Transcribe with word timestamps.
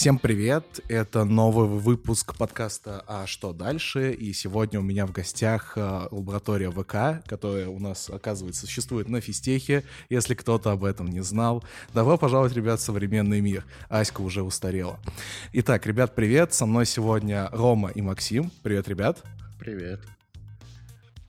Всем 0.00 0.18
привет! 0.18 0.64
Это 0.88 1.24
новый 1.26 1.68
выпуск 1.68 2.34
подкаста 2.34 3.04
«А 3.06 3.26
что 3.26 3.52
дальше?» 3.52 4.14
И 4.14 4.32
сегодня 4.32 4.80
у 4.80 4.82
меня 4.82 5.06
в 5.06 5.12
гостях 5.12 5.74
э, 5.76 6.08
лаборатория 6.10 6.70
ВК, 6.70 7.22
которая 7.28 7.68
у 7.68 7.78
нас, 7.78 8.08
оказывается, 8.08 8.62
существует 8.62 9.10
на 9.10 9.20
физтехе, 9.20 9.84
если 10.08 10.32
кто-то 10.32 10.70
об 10.70 10.84
этом 10.84 11.08
не 11.08 11.20
знал. 11.20 11.62
Добро 11.92 12.16
пожаловать, 12.16 12.54
ребят, 12.54 12.80
в 12.80 12.82
современный 12.82 13.42
мир. 13.42 13.66
Аська 13.90 14.22
уже 14.22 14.42
устарела. 14.42 14.98
Итак, 15.52 15.84
ребят, 15.84 16.14
привет! 16.14 16.54
Со 16.54 16.64
мной 16.64 16.86
сегодня 16.86 17.50
Рома 17.52 17.90
и 17.90 18.00
Максим. 18.00 18.50
Привет, 18.62 18.88
ребят! 18.88 19.22
Привет! 19.58 20.00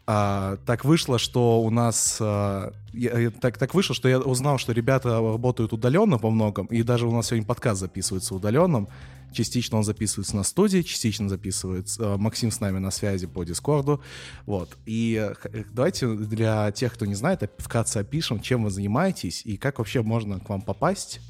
А, 0.08 0.58
так 0.66 0.84
вышло, 0.84 1.20
что 1.20 1.62
у 1.62 1.70
нас... 1.70 2.18
А, 2.20 2.74
я, 2.94 3.30
так, 3.30 3.58
так 3.58 3.74
вышло, 3.74 3.96
что 3.96 4.10
я 4.10 4.20
узнал, 4.20 4.58
что 4.58 4.72
ребята 4.72 5.20
работают 5.20 5.74
удаленно 5.74 6.18
по 6.18 6.30
многом, 6.30 6.66
и 6.68 6.84
даже 6.84 7.08
у 7.08 7.12
нас 7.12 7.28
сегодня 7.28 7.46
подкаст 7.46 7.80
записывается 7.80 8.36
удаленным. 8.36 8.88
Частично 9.34 9.78
он 9.78 9.86
записывается 9.86 10.36
на 10.36 10.44
студии, 10.44 10.82
частично 10.82 11.30
записывается... 11.30 12.16
А, 12.16 12.18
Максим 12.18 12.52
с 12.52 12.60
нами 12.60 12.80
на 12.80 12.92
связи 12.92 13.28
по 13.28 13.44
Дискорду. 13.44 14.02
Вот. 14.46 14.78
И 14.86 15.34
э, 15.44 15.64
давайте 15.72 16.14
для 16.14 16.72
тех, 16.72 16.94
кто 16.94 17.06
не 17.06 17.16
знает, 17.16 17.50
вкратце 17.58 17.98
опишем, 17.98 18.42
чем 18.42 18.64
вы 18.64 18.72
занимаетесь 18.72 19.46
и 19.46 19.56
как 19.56 19.80
вообще 19.80 20.02
можно 20.02 20.40
к 20.40 20.50
вам 20.50 20.62
попасть 20.62 21.22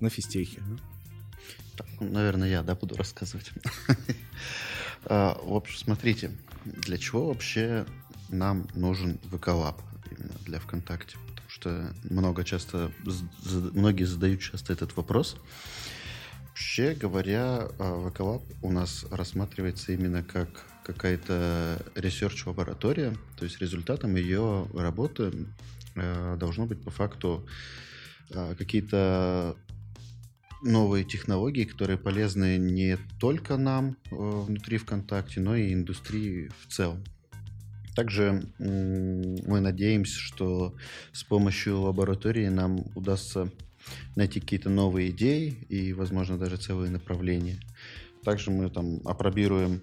на 0.00 0.10
физтехе. 0.10 0.62
Ну, 2.00 2.10
наверное, 2.10 2.48
я, 2.48 2.62
да, 2.62 2.74
буду 2.74 2.94
рассказывать. 2.96 3.50
А, 5.04 5.38
в 5.42 5.54
общем, 5.54 5.78
смотрите, 5.78 6.32
для 6.64 6.98
чего 6.98 7.28
вообще 7.28 7.86
нам 8.28 8.66
нужен 8.74 9.18
VK 9.30 9.74
именно 10.10 10.34
для 10.44 10.58
ВКонтакте, 10.60 11.16
потому 11.28 11.48
что 11.48 11.94
много 12.04 12.44
часто, 12.44 12.92
многие 13.72 14.04
задают 14.04 14.40
часто 14.40 14.72
этот 14.72 14.96
вопрос. 14.96 15.36
Вообще 16.48 16.94
говоря, 16.94 17.68
VK 17.78 18.42
у 18.62 18.72
нас 18.72 19.04
рассматривается 19.10 19.92
именно 19.92 20.22
как 20.22 20.48
какая-то 20.88 21.84
research-лаборатория, 21.94 23.14
то 23.36 23.44
есть 23.44 23.60
результатом 23.60 24.16
ее 24.16 24.66
работы 24.72 25.46
э, 25.94 26.36
должно 26.40 26.64
быть 26.64 26.82
по 26.82 26.90
факту 26.90 27.46
э, 28.30 28.54
какие-то 28.56 29.54
новые 30.62 31.04
технологии, 31.04 31.64
которые 31.64 31.98
полезны 31.98 32.56
не 32.56 32.96
только 33.20 33.58
нам 33.58 33.96
э, 34.10 34.14
внутри 34.16 34.78
ВКонтакте, 34.78 35.40
но 35.40 35.56
и 35.56 35.74
индустрии 35.74 36.50
в 36.66 36.72
целом. 36.72 37.04
Также 37.98 38.44
мы 38.60 39.58
надеемся, 39.58 40.20
что 40.20 40.76
с 41.10 41.24
помощью 41.24 41.80
лаборатории 41.80 42.46
нам 42.46 42.84
удастся 42.94 43.50
найти 44.14 44.38
какие-то 44.38 44.70
новые 44.70 45.10
идеи 45.10 45.66
и, 45.68 45.92
возможно, 45.94 46.38
даже 46.38 46.58
целые 46.58 46.92
направления. 46.92 47.58
Также 48.22 48.52
мы 48.52 48.70
там 48.70 49.00
опробируем 49.04 49.82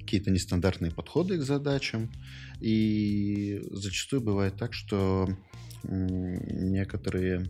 какие-то 0.00 0.32
нестандартные 0.32 0.90
подходы 0.90 1.38
к 1.38 1.42
задачам. 1.42 2.10
И 2.60 3.62
зачастую 3.70 4.20
бывает 4.20 4.56
так, 4.56 4.74
что 4.74 5.28
некоторые 5.84 7.48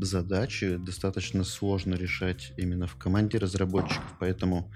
задачи 0.00 0.76
достаточно 0.76 1.44
сложно 1.44 1.92
решать 1.92 2.54
именно 2.56 2.86
в 2.86 2.96
команде 2.96 3.36
разработчиков, 3.36 4.16
поэтому 4.18 4.72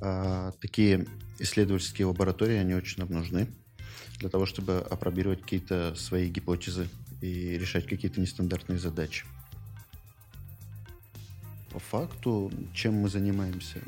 а, 0.00 0.52
такие 0.52 1.06
исследовательские 1.38 2.06
лаборатории, 2.06 2.56
они 2.56 2.74
очень 2.74 2.98
нам 2.98 3.12
нужны 3.12 3.48
для 4.18 4.28
того, 4.28 4.46
чтобы 4.46 4.78
опробировать 4.78 5.42
какие-то 5.42 5.94
свои 5.94 6.28
гипотезы 6.28 6.88
и 7.20 7.58
решать 7.58 7.86
какие-то 7.86 8.20
нестандартные 8.20 8.78
задачи. 8.78 9.26
По 11.70 11.78
факту, 11.78 12.50
чем 12.72 12.94
мы 12.94 13.08
занимаемся? 13.10 13.80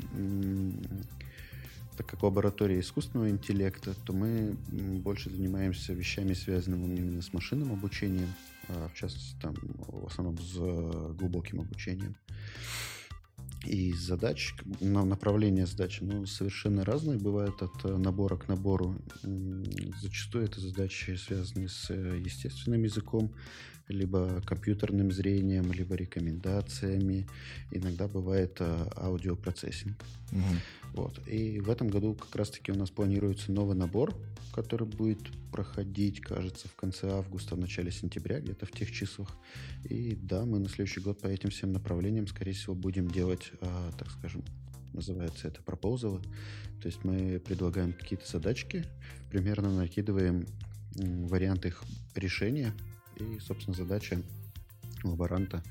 Так 1.97 2.05
как 2.07 2.23
лаборатория 2.23 2.79
искусственного 2.79 3.29
интеллекта, 3.29 3.93
то 4.05 4.13
мы 4.13 4.55
больше 5.03 5.29
занимаемся 5.29 5.93
вещами, 5.93 6.33
связанными 6.33 6.95
именно 6.95 7.21
с 7.21 7.33
машинным 7.33 7.73
обучением, 7.73 8.33
а 8.67 8.87
в 8.87 8.97
частности, 8.97 9.35
там, 9.41 9.55
в 9.61 10.07
основном 10.07 10.37
с 10.37 10.53
глубоким 11.17 11.61
обучением. 11.61 12.15
И 13.65 13.93
задач, 13.93 14.55
направления 14.79 15.65
задач, 15.65 15.99
ну, 16.01 16.25
совершенно 16.25 16.85
разные 16.85 17.19
бывают 17.19 17.61
от 17.61 17.83
э, 17.83 17.97
набора 17.97 18.37
к 18.37 18.47
набору. 18.47 18.95
Зачастую 20.01 20.45
это 20.45 20.61
задачи, 20.61 21.15
связанные 21.15 21.67
с 21.67 21.89
э, 21.89 22.21
естественным 22.23 22.83
языком, 22.83 23.33
либо 23.89 24.41
компьютерным 24.45 25.11
зрением, 25.11 25.71
либо 25.73 25.95
рекомендациями. 25.95 27.27
Иногда 27.71 28.07
бывает 28.07 28.57
э, 28.59 28.87
аудиопроцессинг. 28.95 29.97
Угу. 30.31 30.41
Вот. 30.93 31.27
И 31.27 31.59
в 31.59 31.69
этом 31.69 31.89
году 31.89 32.13
как 32.13 32.35
раз-таки 32.35 32.71
у 32.71 32.75
нас 32.75 32.89
планируется 32.89 33.51
новый 33.51 33.75
набор, 33.75 34.15
который 34.53 34.87
будет 34.87 35.19
проходить, 35.51 36.21
кажется, 36.21 36.67
в 36.67 36.75
конце 36.75 37.09
августа, 37.11 37.55
в 37.55 37.59
начале 37.59 37.91
сентября, 37.91 38.39
где-то 38.39 38.65
в 38.65 38.71
тех 38.71 38.91
числах. 38.91 39.35
И 39.83 40.15
да, 40.15 40.45
мы 40.45 40.59
на 40.59 40.69
следующий 40.69 41.01
год 41.01 41.19
по 41.19 41.27
этим 41.27 41.49
всем 41.49 41.73
направлениям, 41.73 42.27
скорее 42.27 42.53
всего, 42.53 42.75
будем 42.75 43.09
делать, 43.09 43.51
э, 43.59 43.91
так 43.97 44.09
скажем, 44.11 44.43
называется 44.93 45.47
это 45.47 45.61
пропозалы. 45.61 46.21
То 46.81 46.87
есть 46.87 47.03
мы 47.03 47.39
предлагаем 47.39 47.93
какие-то 47.93 48.29
задачки, 48.29 48.85
примерно 49.29 49.69
накидываем 49.75 50.45
варианты 50.95 51.69
их 51.69 51.83
решения, 52.15 52.73
и, 53.19 53.39
собственно, 53.39 53.75
задача 53.75 54.21
лаборанта 55.03 55.63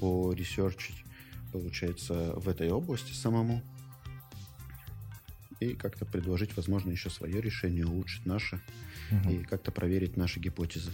по 0.00 0.32
ресерчить, 0.32 1.04
получается, 1.52 2.32
в 2.36 2.48
этой 2.48 2.70
области 2.70 3.12
самому 3.12 3.62
и 5.60 5.74
как-то 5.74 6.04
предложить, 6.04 6.56
возможно, 6.56 6.90
еще 6.90 7.08
свое 7.08 7.40
решение, 7.40 7.86
улучшить 7.86 8.26
наше 8.26 8.60
угу. 9.10 9.30
и 9.30 9.42
как-то 9.44 9.72
проверить 9.72 10.16
наши 10.16 10.38
гипотезы. 10.40 10.90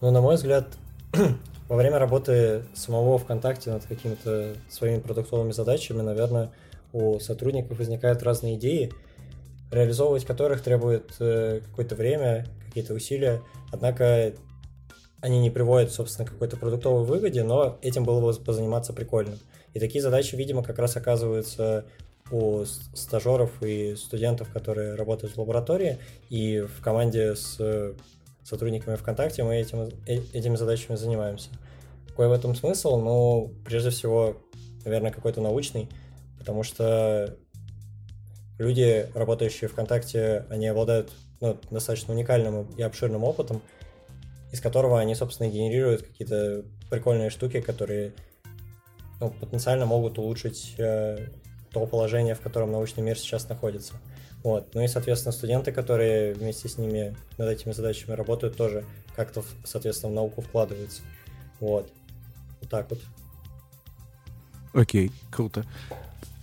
Ну, 0.00 0.10
на 0.10 0.20
мой 0.20 0.36
взгляд, 0.36 0.76
во 1.68 1.76
время 1.76 1.98
работы 1.98 2.64
самого 2.74 3.18
ВКонтакте 3.18 3.70
над 3.70 3.84
какими-то 3.86 4.56
своими 4.68 5.00
продуктовыми 5.00 5.52
задачами, 5.52 6.02
наверное, 6.02 6.52
у 6.92 7.18
сотрудников 7.18 7.78
возникают 7.78 8.22
разные 8.22 8.56
идеи, 8.56 8.92
реализовывать 9.72 10.24
которых 10.24 10.62
требует 10.62 11.16
э, 11.18 11.60
какое-то 11.64 11.96
время, 11.96 12.46
какие-то 12.74 12.94
усилия, 12.94 13.40
однако 13.70 14.34
они 15.20 15.38
не 15.38 15.50
приводят, 15.50 15.92
собственно, 15.92 16.26
к 16.26 16.32
какой-то 16.32 16.56
продуктовой 16.56 17.04
выгоде, 17.04 17.44
но 17.44 17.78
этим 17.82 18.04
было 18.04 18.20
бы 18.20 18.36
позаниматься 18.40 18.92
прикольно. 18.92 19.38
И 19.72 19.78
такие 19.78 20.02
задачи, 20.02 20.34
видимо, 20.34 20.64
как 20.64 20.78
раз 20.80 20.96
оказываются 20.96 21.84
у 22.32 22.64
стажеров 22.64 23.62
и 23.62 23.94
студентов, 23.94 24.50
которые 24.52 24.96
работают 24.96 25.36
в 25.36 25.38
лаборатории, 25.38 25.98
и 26.30 26.60
в 26.60 26.82
команде 26.82 27.36
с 27.36 27.94
сотрудниками 28.42 28.96
ВКонтакте 28.96 29.44
мы 29.44 29.56
этим, 29.56 29.88
э, 30.06 30.18
этими 30.32 30.56
задачами 30.56 30.96
занимаемся. 30.96 31.50
Какой 32.08 32.28
в 32.28 32.32
этом 32.32 32.54
смысл? 32.56 32.98
Ну, 32.98 33.54
прежде 33.64 33.90
всего, 33.90 34.36
наверное, 34.84 35.12
какой-то 35.12 35.40
научный, 35.40 35.88
потому 36.38 36.64
что 36.64 37.36
люди, 38.58 39.08
работающие 39.14 39.68
ВКонтакте, 39.68 40.44
они 40.50 40.66
обладают 40.66 41.10
ну, 41.40 41.58
достаточно 41.70 42.14
уникальным 42.14 42.66
и 42.76 42.82
обширным 42.82 43.24
опытом, 43.24 43.62
из 44.52 44.60
которого 44.60 45.00
они, 45.00 45.14
собственно, 45.14 45.48
генерируют 45.48 46.02
какие-то 46.02 46.64
прикольные 46.90 47.30
штуки, 47.30 47.60
которые 47.60 48.12
ну, 49.20 49.30
потенциально 49.30 49.86
могут 49.86 50.18
улучшить 50.18 50.74
э, 50.78 51.28
то 51.72 51.86
положение, 51.86 52.34
в 52.34 52.40
котором 52.40 52.70
научный 52.72 53.02
мир 53.02 53.18
сейчас 53.18 53.48
находится. 53.48 53.94
Вот. 54.44 54.74
Ну 54.74 54.82
и, 54.82 54.88
соответственно, 54.88 55.32
студенты, 55.32 55.72
которые 55.72 56.34
вместе 56.34 56.68
с 56.68 56.78
ними 56.78 57.16
над 57.38 57.48
этими 57.48 57.72
задачами 57.72 58.14
работают, 58.14 58.56
тоже 58.56 58.84
как-то, 59.16 59.42
соответственно, 59.64 60.12
в 60.12 60.14
науку 60.14 60.42
вкладываются. 60.42 61.02
Вот. 61.60 61.90
Вот 62.60 62.70
так 62.70 62.90
вот. 62.90 63.00
Окей, 64.72 65.10
круто. 65.30 65.64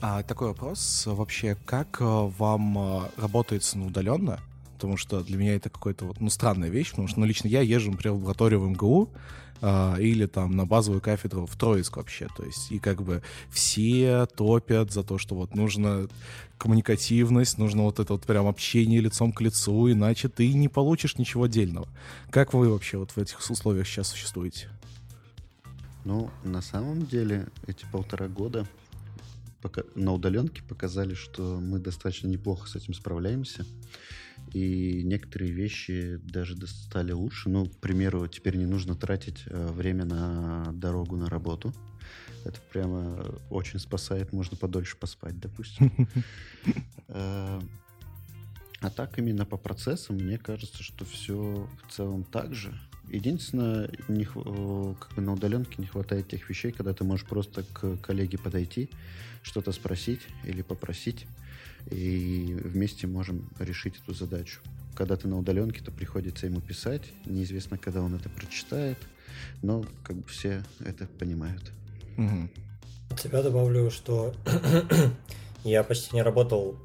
А 0.01 0.23
такой 0.23 0.47
вопрос 0.47 1.03
вообще, 1.05 1.55
как 1.65 2.01
э, 2.01 2.03
вам 2.03 2.77
э, 2.77 3.09
работается 3.17 3.77
на 3.77 3.85
удаленно? 3.85 4.39
Потому 4.81 4.97
что 4.97 5.21
для 5.21 5.37
меня 5.37 5.53
это 5.53 5.69
какая-то 5.69 6.05
вот, 6.05 6.19
ну, 6.19 6.31
странная 6.31 6.69
вещь, 6.69 6.89
потому 6.89 7.07
что, 7.07 7.19
ну, 7.19 7.27
лично 7.27 7.47
я 7.47 7.61
езжу, 7.61 7.91
например, 7.91 8.15
в 8.15 8.17
лабораторию 8.17 8.61
в 8.61 8.67
МГУ, 8.67 9.11
а, 9.61 9.95
или 9.99 10.25
там 10.25 10.55
на 10.55 10.65
базовую 10.65 11.01
кафедру 11.01 11.45
в 11.45 11.55
Троицк 11.55 11.97
вообще. 11.97 12.27
То 12.35 12.43
есть 12.43 12.71
и 12.71 12.79
как 12.79 13.03
бы 13.03 13.21
все 13.51 14.25
топят 14.25 14.91
за 14.91 15.03
то, 15.03 15.19
что 15.19 15.35
вот 15.35 15.53
нужно 15.53 16.07
коммуникативность, 16.57 17.59
нужно 17.59 17.83
вот 17.83 17.99
это 17.99 18.13
вот 18.13 18.23
прям 18.23 18.47
общение 18.47 18.99
лицом 18.99 19.31
к 19.31 19.41
лицу, 19.41 19.91
иначе 19.91 20.29
ты 20.29 20.51
не 20.51 20.67
получишь 20.67 21.19
ничего 21.19 21.43
отдельного. 21.43 21.87
Как 22.31 22.55
вы 22.55 22.69
вообще 22.69 22.97
вот 22.97 23.11
в 23.11 23.19
этих 23.19 23.39
условиях 23.51 23.85
сейчас 23.85 24.07
существуете? 24.07 24.67
Ну, 26.05 26.31
на 26.43 26.63
самом 26.63 27.05
деле, 27.05 27.47
эти 27.67 27.85
полтора 27.91 28.27
года 28.27 28.65
пока 29.61 29.83
на 29.95 30.13
удаленке 30.13 30.63
показали, 30.63 31.13
что 31.13 31.59
мы 31.61 31.79
достаточно 31.79 32.27
неплохо 32.27 32.67
с 32.67 32.75
этим 32.75 32.93
справляемся. 32.93 33.65
И 34.53 35.01
некоторые 35.03 35.51
вещи 35.51 36.19
даже 36.23 36.55
стали 36.67 37.11
лучше. 37.11 37.49
Ну, 37.49 37.65
к 37.67 37.77
примеру, 37.77 38.27
теперь 38.27 38.57
не 38.57 38.65
нужно 38.65 38.95
тратить 38.95 39.43
э, 39.45 39.71
время 39.71 40.05
на 40.05 40.71
дорогу 40.73 41.15
на 41.15 41.29
работу. 41.29 41.73
Это 42.43 42.59
прямо 42.71 43.39
очень 43.49 43.79
спасает, 43.79 44.33
можно 44.33 44.57
подольше 44.57 44.97
поспать, 44.97 45.39
допустим. 45.39 45.91
Э, 47.13 47.59
а 48.79 48.89
так 48.89 49.19
именно 49.19 49.45
по 49.45 49.57
процессам, 49.57 50.15
мне 50.15 50.37
кажется, 50.37 50.81
что 50.81 51.03
все 51.03 51.69
в 51.85 51.91
целом 51.91 52.23
так 52.23 52.55
же. 52.55 52.73
Единственное, 53.09 53.91
не, 54.07 54.23
как 54.23 55.13
бы 55.13 55.21
на 55.21 55.33
удаленке 55.33 55.75
не 55.77 55.87
хватает 55.87 56.29
тех 56.29 56.49
вещей, 56.49 56.71
когда 56.71 56.93
ты 56.93 57.03
можешь 57.03 57.25
просто 57.25 57.63
к 57.63 57.97
коллеге 57.97 58.37
подойти, 58.37 58.89
что-то 59.43 59.71
спросить 59.73 60.21
или 60.45 60.61
попросить, 60.61 61.27
и 61.89 62.53
вместе 62.63 63.07
можем 63.07 63.49
решить 63.59 63.95
эту 64.03 64.13
задачу. 64.13 64.61
Когда 64.95 65.15
ты 65.15 65.27
на 65.27 65.37
удаленке, 65.37 65.81
то 65.81 65.91
приходится 65.91 66.45
ему 66.45 66.61
писать, 66.61 67.03
неизвестно, 67.25 67.77
когда 67.77 68.01
он 68.01 68.15
это 68.15 68.29
прочитает, 68.29 68.97
но 69.61 69.85
как 70.03 70.17
бы 70.17 70.27
все 70.27 70.63
это 70.79 71.07
понимают. 71.07 71.71
Угу. 72.17 72.49
От 73.11 73.19
себя 73.19 73.41
добавлю, 73.41 73.89
что 73.89 74.33
я 75.63 75.83
почти 75.83 76.15
не 76.15 76.21
работал 76.21 76.77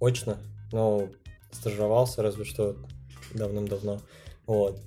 очно, 0.00 0.38
но 0.72 1.08
стажировался 1.50 2.22
разве 2.22 2.44
что 2.44 2.76
давным-давно. 3.34 4.00
Вот. 4.46 4.80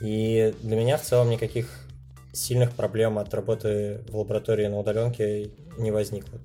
И 0.00 0.54
для 0.62 0.76
меня 0.76 0.98
в 0.98 1.02
целом 1.02 1.30
никаких 1.30 1.86
сильных 2.32 2.72
проблем 2.72 3.18
от 3.18 3.32
работы 3.32 4.04
в 4.08 4.16
лаборатории 4.16 4.66
на 4.66 4.78
удаленке 4.78 5.50
не 5.78 5.90
возникло. 5.90 6.38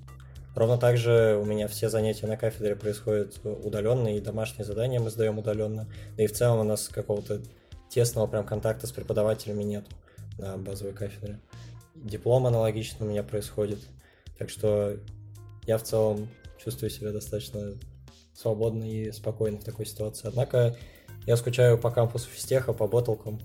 Ровно 0.56 0.78
так 0.78 0.98
же 0.98 1.40
у 1.42 1.46
меня 1.46 1.68
все 1.68 1.90
занятия 1.90 2.28
на 2.28 2.36
кафедре 2.36 2.76
происходят 2.76 3.40
удаленно, 3.44 4.16
и 4.16 4.20
домашние 4.20 4.66
задания 4.66 5.00
мы 5.00 5.10
сдаем 5.10 5.40
удаленно. 5.40 5.88
Да 6.18 6.24
и 6.24 6.28
в 6.28 6.34
целом 6.34 6.60
у 6.60 6.64
нас 6.64 6.90
какого-то 6.90 7.42
тесного 7.90 8.28
прям 8.28 8.46
контакта 8.46 8.88
с 8.88 8.92
преподавателями 8.92 9.64
нет 9.64 9.86
на 10.38 10.58
базовой 10.58 10.94
кафедре. 10.94 11.40
Диплом 11.96 12.48
аналогично 12.48 13.06
у 13.06 13.10
меня 13.10 13.24
происходит. 13.24 13.80
Так 14.38 14.50
что 14.50 14.98
я 15.68 15.78
в 15.78 15.84
целом 15.84 16.28
чувствую 16.58 16.90
себя 16.90 17.12
достаточно 17.12 17.74
свободно 18.34 18.84
и 18.84 19.12
спокойно 19.12 19.60
в 19.60 19.64
такой 19.64 19.86
ситуации. 19.86 20.28
Однако 20.28 20.76
я 21.26 21.38
скучаю 21.38 21.78
по 21.78 21.92
кампусу 21.92 22.28
физтеха, 22.30 22.74
по 22.74 22.88
ботлкам. 22.88 23.40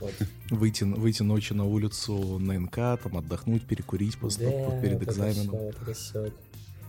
Вот. 0.00 0.14
Выйти, 0.50 0.84
выйти 0.84 1.22
ночью 1.22 1.56
на 1.56 1.64
улицу 1.64 2.38
на 2.38 2.58
НК, 2.58 3.02
там 3.02 3.16
отдохнуть, 3.16 3.64
перекурить 3.64 4.18
после, 4.18 4.46
да, 4.46 4.80
перед 4.80 5.00
вот 5.00 5.08
экзаменом. 5.08 5.54
Это 5.54 5.94
все, 5.94 6.20
это 6.24 6.30
все. 6.30 6.32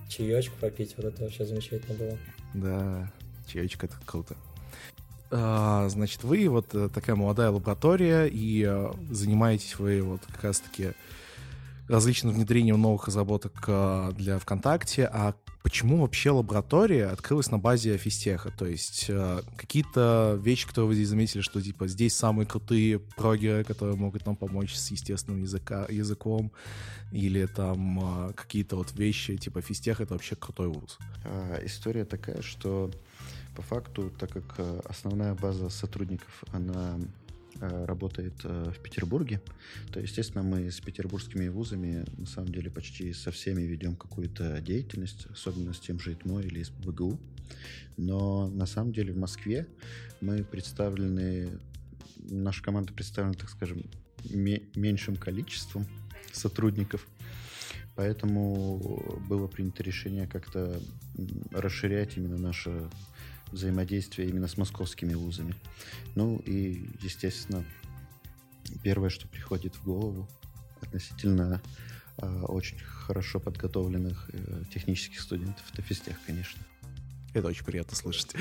Чаечку 0.07 0.55
попить, 0.59 0.95
вот 0.97 1.07
это 1.07 1.23
вообще 1.23 1.45
замечательно 1.45 1.97
было. 1.97 2.17
Да, 2.53 3.11
чаечка 3.47 3.87
это 3.87 3.95
круто. 4.05 4.35
А, 5.31 5.87
значит, 5.89 6.23
вы 6.23 6.47
вот 6.49 6.73
э, 6.73 6.89
такая 6.93 7.15
молодая 7.15 7.51
лаборатория, 7.51 8.25
и 8.25 8.63
а, 8.63 8.95
занимаетесь 9.11 9.77
вы 9.77 10.01
вот 10.01 10.21
как 10.25 10.43
раз-таки 10.43 10.93
различным 11.89 12.33
внедрением 12.33 12.79
новых 12.79 13.07
разработок 13.07 13.65
а, 13.67 14.11
для 14.11 14.37
ВКонтакте. 14.39 15.05
А 15.11 15.33
почему 15.63 16.01
вообще 16.01 16.29
лаборатория 16.29 17.07
открылась 17.07 17.49
на 17.51 17.57
базе 17.57 17.97
физтеха? 17.97 18.51
То 18.51 18.65
есть 18.67 19.07
э, 19.09 19.41
какие-то 19.57 20.39
вещи, 20.41 20.67
которые 20.67 20.89
вы 20.89 20.95
здесь 20.95 21.09
заметили, 21.09 21.41
что 21.41 21.61
типа 21.61 21.87
здесь 21.87 22.15
самые 22.15 22.45
крутые 22.45 22.99
прогеры, 22.99 23.63
которые 23.63 23.97
могут 23.97 24.25
нам 24.25 24.35
помочь 24.35 24.75
с 24.75 24.91
естественным 24.91 25.41
языка, 25.41 25.85
языком, 25.89 26.51
или 27.11 27.45
там 27.47 28.29
э, 28.29 28.33
какие-то 28.33 28.75
вот 28.75 28.91
вещи, 28.93 29.35
типа 29.35 29.61
физтех— 29.61 29.99
это 30.01 30.13
вообще 30.13 30.35
крутой 30.35 30.67
вуз? 30.67 30.97
А, 31.25 31.59
история 31.65 32.05
такая, 32.05 32.41
что 32.43 32.91
по 33.55 33.63
факту, 33.63 34.11
так 34.11 34.31
как 34.31 34.55
э, 34.59 34.81
основная 34.85 35.33
база 35.33 35.69
сотрудников, 35.69 36.43
она 36.51 36.99
Э, 36.99 37.18
работает 37.59 38.33
э, 38.43 38.71
в 38.75 38.81
Петербурге, 38.81 39.41
то, 39.91 39.99
естественно, 39.99 40.43
мы 40.43 40.71
с 40.71 40.79
петербургскими 40.79 41.47
вузами, 41.47 42.05
на 42.17 42.25
самом 42.25 42.49
деле, 42.49 42.69
почти 42.69 43.13
со 43.13 43.31
всеми 43.31 43.63
ведем 43.63 43.95
какую-то 43.95 44.61
деятельность, 44.61 45.27
особенно 45.31 45.73
с 45.73 45.79
тем 45.79 45.99
же 45.99 46.13
ИТМО 46.13 46.41
или 46.41 46.63
с 46.63 46.69
БГУ. 46.69 47.19
Но, 47.97 48.47
на 48.47 48.65
самом 48.65 48.93
деле, 48.93 49.13
в 49.13 49.17
Москве 49.17 49.67
мы 50.21 50.43
представлены, 50.43 51.59
наша 52.17 52.63
команда 52.63 52.93
представлена, 52.93 53.33
так 53.33 53.49
скажем, 53.49 53.83
меньшим 54.23 55.15
количеством 55.15 55.85
сотрудников, 56.31 57.07
поэтому 57.95 59.21
было 59.27 59.47
принято 59.47 59.83
решение 59.83 60.27
как-то 60.27 60.79
расширять 61.51 62.17
именно 62.17 62.37
наше 62.37 62.89
взаимодействия 63.51 64.27
именно 64.27 64.47
с 64.47 64.57
московскими 64.57 65.13
вузами. 65.13 65.55
Ну 66.15 66.37
и, 66.45 66.89
естественно, 67.01 67.65
первое, 68.83 69.09
что 69.09 69.27
приходит 69.27 69.75
в 69.75 69.83
голову 69.83 70.27
относительно 70.81 71.61
э, 72.17 72.41
очень 72.43 72.79
хорошо 72.79 73.39
подготовленных 73.39 74.29
э, 74.33 74.63
технических 74.73 75.19
студентов, 75.19 75.65
это 75.71 75.81
физтех, 75.81 76.17
конечно. 76.25 76.61
Это 77.33 77.47
очень 77.47 77.63
приятно 77.63 77.95
слышать. 77.95 78.33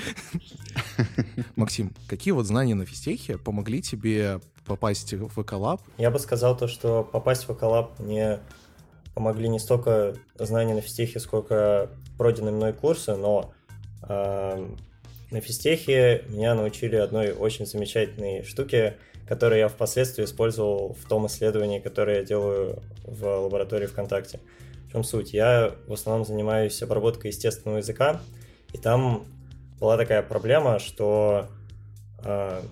Максим, 1.56 1.92
какие 2.06 2.32
вот 2.32 2.46
знания 2.46 2.74
на 2.74 2.86
физтехе 2.86 3.36
помогли 3.36 3.82
тебе 3.82 4.40
попасть 4.64 5.12
в 5.12 5.42
Эколаб? 5.42 5.82
Я 5.98 6.10
бы 6.10 6.18
сказал 6.18 6.56
то, 6.56 6.68
что 6.68 7.04
попасть 7.04 7.48
в 7.48 7.52
Эколаб 7.52 7.98
мне 7.98 8.40
помогли 9.14 9.48
не 9.48 9.58
столько 9.58 10.14
знания 10.38 10.74
на 10.74 10.80
физтехе, 10.80 11.20
сколько 11.20 11.90
пройденные 12.16 12.54
мной 12.54 12.72
курсы, 12.72 13.14
но 13.14 13.52
э, 14.02 14.68
на 15.30 15.40
физтехе 15.40 16.24
меня 16.28 16.54
научили 16.54 16.96
одной 16.96 17.32
очень 17.32 17.66
замечательной 17.66 18.44
штуке, 18.44 18.96
которую 19.26 19.58
я 19.58 19.68
впоследствии 19.68 20.24
использовал 20.24 20.94
в 20.94 21.06
том 21.06 21.26
исследовании, 21.26 21.80
которое 21.80 22.18
я 22.18 22.24
делаю 22.24 22.82
в 23.04 23.24
лаборатории 23.24 23.86
ВКонтакте. 23.86 24.40
В 24.88 24.92
чем 24.92 25.04
суть? 25.04 25.34
Я 25.34 25.74
в 25.86 25.92
основном 25.92 26.24
занимаюсь 26.24 26.82
обработкой 26.82 27.30
естественного 27.30 27.78
языка, 27.78 28.20
и 28.72 28.78
там 28.78 29.26
была 29.78 29.98
такая 29.98 30.22
проблема, 30.22 30.78
что 30.78 31.46
э, 32.24 32.62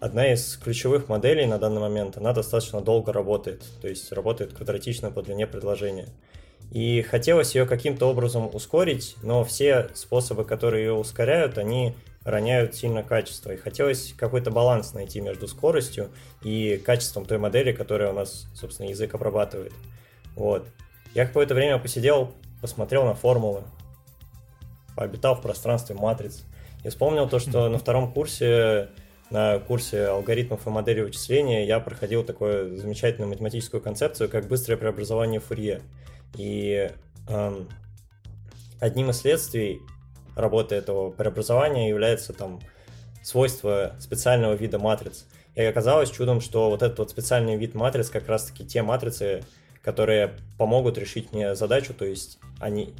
одна 0.00 0.32
из 0.32 0.56
ключевых 0.56 1.08
моделей 1.08 1.46
на 1.46 1.58
данный 1.58 1.80
момент, 1.80 2.16
она 2.16 2.32
достаточно 2.32 2.80
долго 2.80 3.12
работает, 3.12 3.62
то 3.80 3.86
есть 3.86 4.10
работает 4.10 4.52
квадратично 4.52 5.12
по 5.12 5.22
длине 5.22 5.46
предложения. 5.46 6.08
И 6.72 7.02
хотелось 7.02 7.54
ее 7.54 7.66
каким-то 7.66 8.06
образом 8.06 8.48
ускорить, 8.50 9.16
но 9.22 9.44
все 9.44 9.90
способы, 9.92 10.46
которые 10.46 10.86
ее 10.86 10.94
ускоряют, 10.94 11.58
они 11.58 11.94
роняют 12.24 12.74
сильно 12.74 13.02
качество. 13.02 13.52
И 13.52 13.58
хотелось 13.58 14.14
какой-то 14.16 14.50
баланс 14.50 14.94
найти 14.94 15.20
между 15.20 15.46
скоростью 15.48 16.10
и 16.42 16.80
качеством 16.82 17.26
той 17.26 17.36
модели, 17.36 17.72
которая 17.72 18.10
у 18.10 18.14
нас, 18.14 18.46
собственно, 18.54 18.88
язык 18.88 19.14
обрабатывает. 19.14 19.74
Вот. 20.34 20.66
Я 21.14 21.26
какое-то 21.26 21.54
время 21.54 21.78
посидел, 21.78 22.32
посмотрел 22.62 23.04
на 23.04 23.14
формулы, 23.14 23.64
пообитал 24.96 25.34
в 25.34 25.42
пространстве 25.42 25.94
матриц. 25.94 26.42
И 26.84 26.88
вспомнил 26.88 27.28
то, 27.28 27.38
что 27.38 27.68
на 27.68 27.76
втором 27.76 28.10
курсе, 28.14 28.88
на 29.28 29.58
курсе 29.58 30.06
алгоритмов 30.06 30.66
и 30.66 30.70
моделей 30.70 31.02
вычисления 31.02 31.66
я 31.66 31.80
проходил 31.80 32.24
такую 32.24 32.78
замечательную 32.78 33.28
математическую 33.28 33.82
концепцию, 33.82 34.30
как 34.30 34.48
быстрое 34.48 34.78
преобразование 34.78 35.38
Фурье. 35.38 35.82
И 36.36 36.90
эм, 37.28 37.68
одним 38.80 39.10
из 39.10 39.18
следствий 39.18 39.80
работы 40.34 40.74
этого 40.74 41.10
преобразования 41.10 41.88
является 41.88 42.32
там 42.32 42.60
свойство 43.22 43.94
специального 44.00 44.54
вида 44.54 44.78
матриц. 44.78 45.26
И 45.54 45.62
оказалось 45.62 46.10
чудом, 46.10 46.40
что 46.40 46.70
вот 46.70 46.82
этот 46.82 46.98
вот 46.98 47.10
специальный 47.10 47.56
вид 47.56 47.74
матриц 47.74 48.08
как 48.08 48.28
раз-таки 48.28 48.64
те 48.64 48.82
матрицы, 48.82 49.44
которые 49.82 50.34
помогут 50.56 50.96
решить 50.96 51.32
мне 51.32 51.54
задачу, 51.54 51.92
то 51.92 52.04
есть 52.04 52.38
они, 52.58 52.94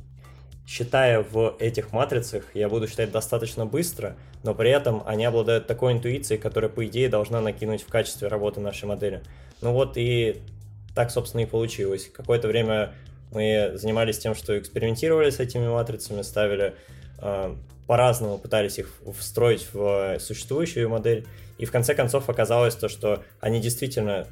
считая 0.67 1.23
в 1.23 1.57
этих 1.59 1.93
матрицах, 1.93 2.45
я 2.55 2.69
буду 2.69 2.89
считать 2.89 3.11
достаточно 3.11 3.65
быстро, 3.65 4.17
но 4.43 4.55
при 4.55 4.71
этом 4.71 5.03
они 5.07 5.25
обладают 5.25 5.67
такой 5.67 5.93
интуицией, 5.93 6.41
которая, 6.41 6.71
по 6.71 6.87
идее, 6.87 7.09
должна 7.09 7.41
накинуть 7.41 7.83
в 7.83 7.89
качестве 7.89 8.29
работы 8.29 8.61
нашей 8.61 8.85
модели. 8.85 9.23
Ну 9.63 9.73
вот 9.73 9.97
и 9.97 10.43
так, 10.95 11.11
собственно, 11.11 11.43
и 11.43 11.47
получилось. 11.47 12.11
Какое-то 12.13 12.49
время 12.49 12.93
мы 13.33 13.73
занимались 13.75 14.19
тем, 14.19 14.35
что 14.35 14.59
экспериментировали 14.59 15.31
с 15.31 15.41
этими 15.41 15.67
матрицами, 15.69 16.23
ставили 16.23 16.75
э, 17.19 17.55
по-разному, 17.87 18.39
пытались 18.39 18.79
их 18.79 18.93
встроить 19.19 19.69
в 19.73 20.19
существующую 20.21 20.89
модель. 20.89 21.27
И 21.59 21.65
в 21.65 21.73
конце 21.73 21.95
концов 21.95 22.29
оказалось 22.29 22.75
то, 22.75 22.89
что 22.89 23.23
они 23.41 23.61
действительно 23.61 24.27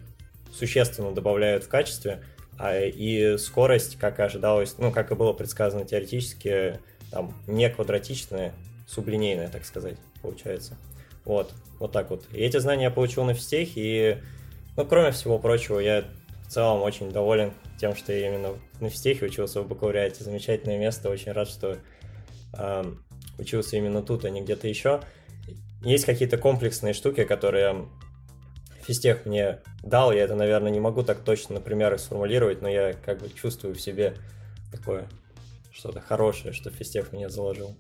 существенно 0.53 1.13
добавляют 1.13 1.65
в 1.65 1.69
качестве, 1.69 2.23
а, 2.59 2.79
и 2.79 3.39
скорость, 3.39 3.97
как 3.99 4.21
ожидалось, 4.21 4.75
ну, 4.79 4.93
как 4.93 5.11
и 5.11 5.15
было 5.15 5.33
предсказано 5.33 5.85
теоретически, 5.85 6.79
там, 7.11 7.35
не 7.47 7.71
квадратичная, 7.71 8.53
сублинейная, 8.87 9.49
так 9.49 9.65
сказать, 9.65 9.97
получается. 10.21 10.77
Вот, 11.25 11.53
вот 11.79 11.93
так 11.93 12.11
вот. 12.11 12.25
И 12.33 12.39
эти 12.39 12.59
знания 12.59 12.85
я 12.85 12.91
получил 12.91 13.25
на 13.25 13.35
физтехе, 13.35 13.73
и, 13.77 14.19
ну, 14.77 14.85
кроме 14.85 15.13
всего 15.13 15.39
прочего, 15.39 15.79
я 15.79 16.05
в 16.47 16.53
целом 16.53 16.83
очень 16.83 17.11
доволен 17.11 17.53
тем, 17.81 17.97
что 17.97 18.13
я 18.13 18.29
именно 18.29 18.59
на 18.81 18.91
физтехе 18.91 19.25
учился 19.25 19.63
в 19.63 19.69
бакалавриате. 19.69 20.23
Замечательное 20.23 20.79
место, 20.79 21.09
очень 21.09 21.33
рад, 21.33 21.49
что 21.49 21.79
э, 22.53 22.85
учился 23.39 23.77
именно 23.77 24.03
тут, 24.03 24.25
а 24.25 24.31
не 24.31 24.43
где-то 24.43 24.69
еще. 24.69 25.01
Есть 25.83 26.05
какие-то 26.05 26.37
комплексные 26.37 26.93
штуки, 26.93 27.25
которые 27.25 27.89
физтех 28.87 29.25
мне 29.25 29.61
дал, 29.83 30.13
я 30.13 30.25
это, 30.25 30.35
наверное, 30.35 30.71
не 30.71 30.81
могу 30.81 31.03
так 31.03 31.21
точно, 31.21 31.57
например, 31.57 31.99
сформулировать, 31.99 32.61
но 32.61 32.69
я 32.69 32.93
как 32.93 33.21
бы 33.21 33.31
чувствую 33.31 33.75
в 33.75 33.81
себе 33.81 34.15
такое 34.71 35.09
что-то 35.73 36.01
хорошее, 36.01 36.53
что 36.53 36.71
физтех 36.71 37.13
мне 37.13 37.31
заложил. 37.31 37.77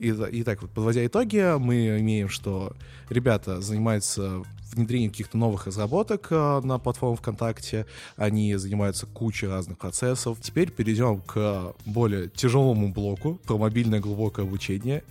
И, 0.00 0.08
и 0.08 0.42
так 0.44 0.62
вот, 0.62 0.70
подводя 0.70 1.04
итоги, 1.04 1.58
мы 1.58 2.00
имеем, 2.00 2.30
что 2.30 2.74
ребята 3.10 3.60
занимаются 3.60 4.42
внедрением 4.72 5.10
каких-то 5.10 5.36
новых 5.36 5.66
разработок 5.66 6.28
э, 6.30 6.60
на 6.64 6.78
платформу 6.78 7.16
ВКонтакте, 7.16 7.84
они 8.16 8.56
занимаются 8.56 9.04
кучей 9.04 9.46
разных 9.46 9.76
процессов. 9.76 10.38
Теперь 10.40 10.70
перейдем 10.70 11.20
к 11.20 11.74
более 11.84 12.28
тяжелому 12.28 12.88
блоку 12.88 13.38
про 13.44 13.58
мобильное 13.58 14.00
глубокое 14.00 14.46
обучение. 14.46 15.04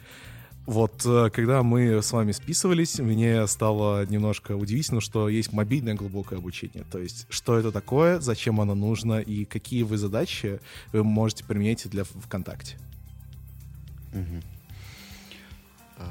Вот 0.66 1.06
э, 1.06 1.30
когда 1.32 1.62
мы 1.62 2.02
с 2.02 2.12
вами 2.12 2.32
списывались, 2.32 2.98
мне 2.98 3.46
стало 3.46 4.08
немножко 4.08 4.56
удивительно, 4.56 5.02
что 5.02 5.30
есть 5.30 5.54
мобильное 5.54 5.94
глубокое 5.94 6.40
обучение. 6.40 6.84
То 6.92 6.98
есть, 6.98 7.28
что 7.30 7.60
это 7.60 7.72
такое, 7.72 8.20
зачем 8.22 8.60
оно 8.60 8.74
нужно 8.74 9.20
и 9.20 9.46
какие 9.46 9.84
вы 9.84 9.98
задачи 9.98 10.60
вы 10.94 11.04
можете 11.04 11.44
применять 11.44 11.88
для 11.88 12.06
ВКонтакте. 12.06 12.78
Угу. 14.14 14.59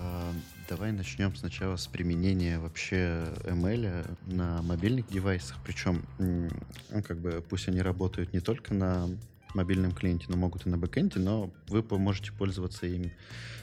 А, 0.00 0.32
давай 0.68 0.92
начнем 0.92 1.34
сначала 1.34 1.76
с 1.76 1.86
применения 1.86 2.58
вообще 2.58 3.26
ML 3.44 4.16
на 4.26 4.62
мобильных 4.62 5.08
девайсах. 5.08 5.56
Причем, 5.64 6.04
ну, 6.18 7.02
как 7.02 7.18
бы, 7.18 7.44
пусть 7.48 7.68
они 7.68 7.80
работают 7.80 8.32
не 8.32 8.40
только 8.40 8.74
на 8.74 9.08
мобильном 9.54 9.92
клиенте, 9.92 10.26
но 10.28 10.36
могут 10.36 10.66
и 10.66 10.68
на 10.68 10.78
бэкэнде, 10.78 11.18
но 11.18 11.50
вы 11.68 11.82
можете 11.98 12.32
пользоваться 12.32 12.86
им 12.86 13.10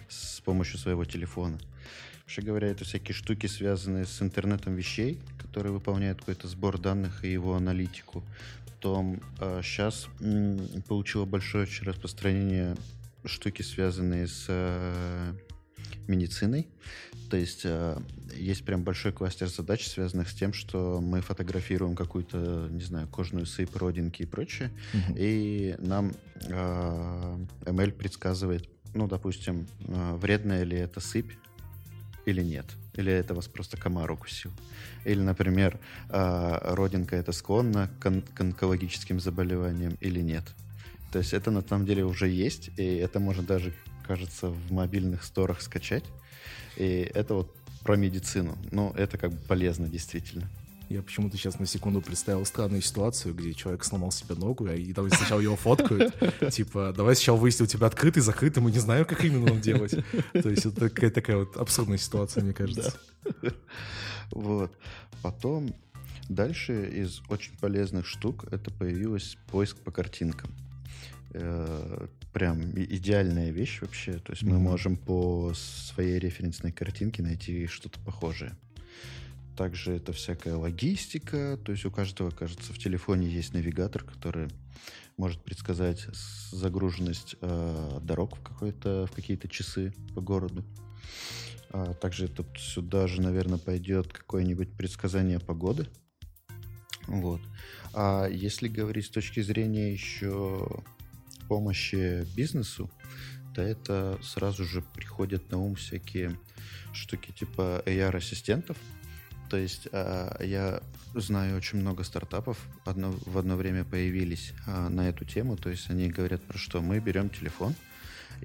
с 0.10 0.42
помощью 0.42 0.80
своего 0.80 1.06
телефона. 1.06 1.58
Вообще 2.22 2.42
говоря, 2.42 2.70
это 2.70 2.84
всякие 2.86 3.14
штуки, 3.14 3.46
связанные 3.46 4.06
с 4.06 4.22
интернетом 4.22 4.76
вещей, 4.76 5.20
которые 5.38 5.72
выполняют 5.72 6.20
какой-то 6.20 6.48
сбор 6.48 6.80
данных 6.80 7.24
и 7.24 7.32
его 7.32 7.56
аналитику. 7.56 8.24
Потом 8.66 9.22
сейчас 9.62 10.08
м, 10.20 10.60
получило 10.88 11.26
большое 11.26 11.68
распространение 11.82 12.76
штуки, 13.26 13.62
связанные 13.62 14.28
с 14.28 14.46
э, 14.48 15.34
медициной. 16.08 16.68
То 17.30 17.38
есть 17.38 17.62
э, 17.64 17.98
есть 18.36 18.64
прям 18.66 18.84
большой 18.84 19.12
кластер 19.12 19.48
задач, 19.48 19.88
связанных 19.88 20.30
с 20.30 20.34
тем, 20.34 20.54
что 20.54 21.00
мы 21.02 21.22
фотографируем 21.22 21.96
какую-то, 21.96 22.68
не 22.70 22.82
знаю, 22.82 23.08
кожную 23.08 23.46
сыпь, 23.46 23.76
родинки 23.76 24.24
и 24.24 24.26
прочее, 24.26 24.72
угу. 24.94 25.16
и 25.18 25.76
нам 25.80 26.14
э, 26.44 27.38
ML 27.62 27.92
предсказывает, 27.92 28.70
ну, 28.94 29.08
допустим, 29.08 29.68
э, 29.88 30.18
вредная 30.22 30.64
ли 30.64 30.78
это 30.78 31.00
сыпь 31.00 31.32
или 32.26 32.42
нет. 32.42 32.66
Или 32.94 33.12
это 33.12 33.34
вас 33.34 33.48
просто 33.48 33.78
комар 33.78 34.10
укусил. 34.12 34.52
Или, 35.04 35.20
например, 35.20 35.80
э, 36.10 36.58
родинка 36.74 37.16
это 37.16 37.32
склонна 37.32 37.90
к, 38.00 38.06
он- 38.06 38.22
к 38.22 38.40
онкологическим 38.42 39.20
заболеваниям 39.20 39.98
или 40.02 40.22
нет. 40.22 40.44
То 41.12 41.20
есть 41.20 41.34
это 41.34 41.52
на 41.52 41.62
самом 41.62 41.86
деле 41.86 42.04
уже 42.04 42.28
есть, 42.28 42.72
и 42.78 42.84
это 42.96 43.20
можно 43.20 43.44
даже, 43.44 43.74
кажется, 44.06 44.50
в 44.50 44.72
мобильных 44.72 45.24
сторах 45.24 45.62
скачать. 45.62 46.06
И 46.78 47.10
это 47.14 47.36
вот 47.36 47.56
про 47.84 47.96
медицину. 47.96 48.58
Ну, 48.72 48.92
это 48.96 49.18
как 49.18 49.32
бы 49.32 49.38
полезно, 49.48 49.88
действительно. 49.88 50.50
Я 50.90 51.02
почему-то 51.02 51.36
сейчас 51.38 51.58
на 51.60 51.66
секунду 51.66 52.00
представил 52.02 52.46
странную 52.46 52.82
ситуацию, 52.82 53.34
где 53.34 53.54
человек 53.54 53.84
сломал 53.84 54.12
себе 54.12 54.36
ногу, 54.36 54.68
и 54.68 54.94
давай 54.94 55.10
сначала 55.12 55.40
его 55.40 55.56
фоткают. 55.56 56.14
Типа, 56.52 56.94
давай 56.96 57.16
сначала 57.16 57.38
выясним, 57.38 57.66
у 57.66 57.68
тебя 57.68 57.88
открытый, 57.88 58.22
закрытый, 58.22 58.62
мы 58.62 58.72
не 58.72 58.80
знаем, 58.80 59.06
как 59.06 59.24
именно 59.24 59.48
нам 59.48 59.62
делать. 59.62 59.96
То 60.34 60.50
есть 60.50 60.66
это 60.66 60.90
такая, 60.90 61.10
такая 61.10 61.38
вот 61.38 61.58
абсурдная 61.58 61.98
ситуация, 61.98 62.44
мне 62.44 62.54
кажется. 62.54 62.94
Вот. 64.32 64.76
Потом 65.22 65.76
дальше 66.30 66.90
из 66.90 67.22
очень 67.30 67.56
полезных 67.60 68.08
штук 68.08 68.46
это 68.52 68.72
появилась 68.72 69.38
поиск 69.52 69.78
по 69.78 69.92
картинкам. 69.92 70.50
Прям 72.36 72.78
идеальная 72.78 73.50
вещь 73.50 73.80
вообще. 73.80 74.20
То 74.20 74.34
есть 74.34 74.44
мы 74.44 74.60
можем 74.60 74.98
по 74.98 75.54
своей 75.56 76.20
референсной 76.20 76.74
картинке 76.74 77.24
найти 77.24 77.66
что-то 77.66 77.98
похожее. 78.02 78.58
Также 79.56 79.94
это 79.94 80.12
всякая 80.12 80.58
логистика, 80.58 81.58
то 81.64 81.72
есть 81.72 81.86
у 81.86 81.92
каждого, 81.92 82.32
кажется, 82.32 82.74
в 82.74 82.78
телефоне 82.78 83.30
есть 83.30 83.54
навигатор, 83.54 84.04
который 84.04 84.50
может 85.16 85.42
предсказать 85.46 86.08
загруженность 86.52 87.38
э, 87.40 88.00
дорог 88.02 88.36
в, 88.36 88.44
какой-то, 88.44 89.08
в 89.10 89.16
какие-то 89.16 89.48
часы 89.48 89.94
по 90.14 90.20
городу. 90.20 90.66
А 91.70 91.94
также 91.94 92.28
тут 92.28 92.48
сюда 92.60 93.08
же, 93.08 93.22
наверное, 93.22 93.60
пойдет 93.60 94.12
какое-нибудь 94.12 94.74
предсказание 94.74 95.40
погоды. 95.40 95.88
Вот. 97.08 97.40
А 97.94 98.28
если 98.28 98.68
говорить 98.68 99.06
с 99.06 99.10
точки 99.10 99.40
зрения 99.40 99.94
еще 99.94 100.84
помощи 101.48 102.26
бизнесу, 102.36 102.90
то 103.54 103.62
это 103.62 104.20
сразу 104.22 104.66
же 104.66 104.82
приходят 104.82 105.50
на 105.52 105.60
ум 105.60 105.76
всякие 105.76 106.38
штуки 106.94 107.32
типа 107.32 107.84
AR-ассистентов, 107.86 108.78
то 109.50 109.58
есть 109.58 109.88
э, 109.92 110.38
я 110.42 110.82
знаю 111.14 111.58
очень 111.58 111.80
много 111.80 112.04
стартапов 112.04 112.58
одно, 112.84 113.14
в 113.26 113.38
одно 113.38 113.56
время 113.56 113.84
появились 113.84 114.54
э, 114.66 114.90
на 114.90 115.08
эту 115.08 115.24
тему. 115.26 115.56
То 115.56 115.70
есть 115.70 115.90
они 115.90 116.10
говорят 116.10 116.42
про 116.44 116.58
что? 116.58 116.82
Мы 116.82 117.00
берем 117.00 117.30
телефон, 117.30 117.76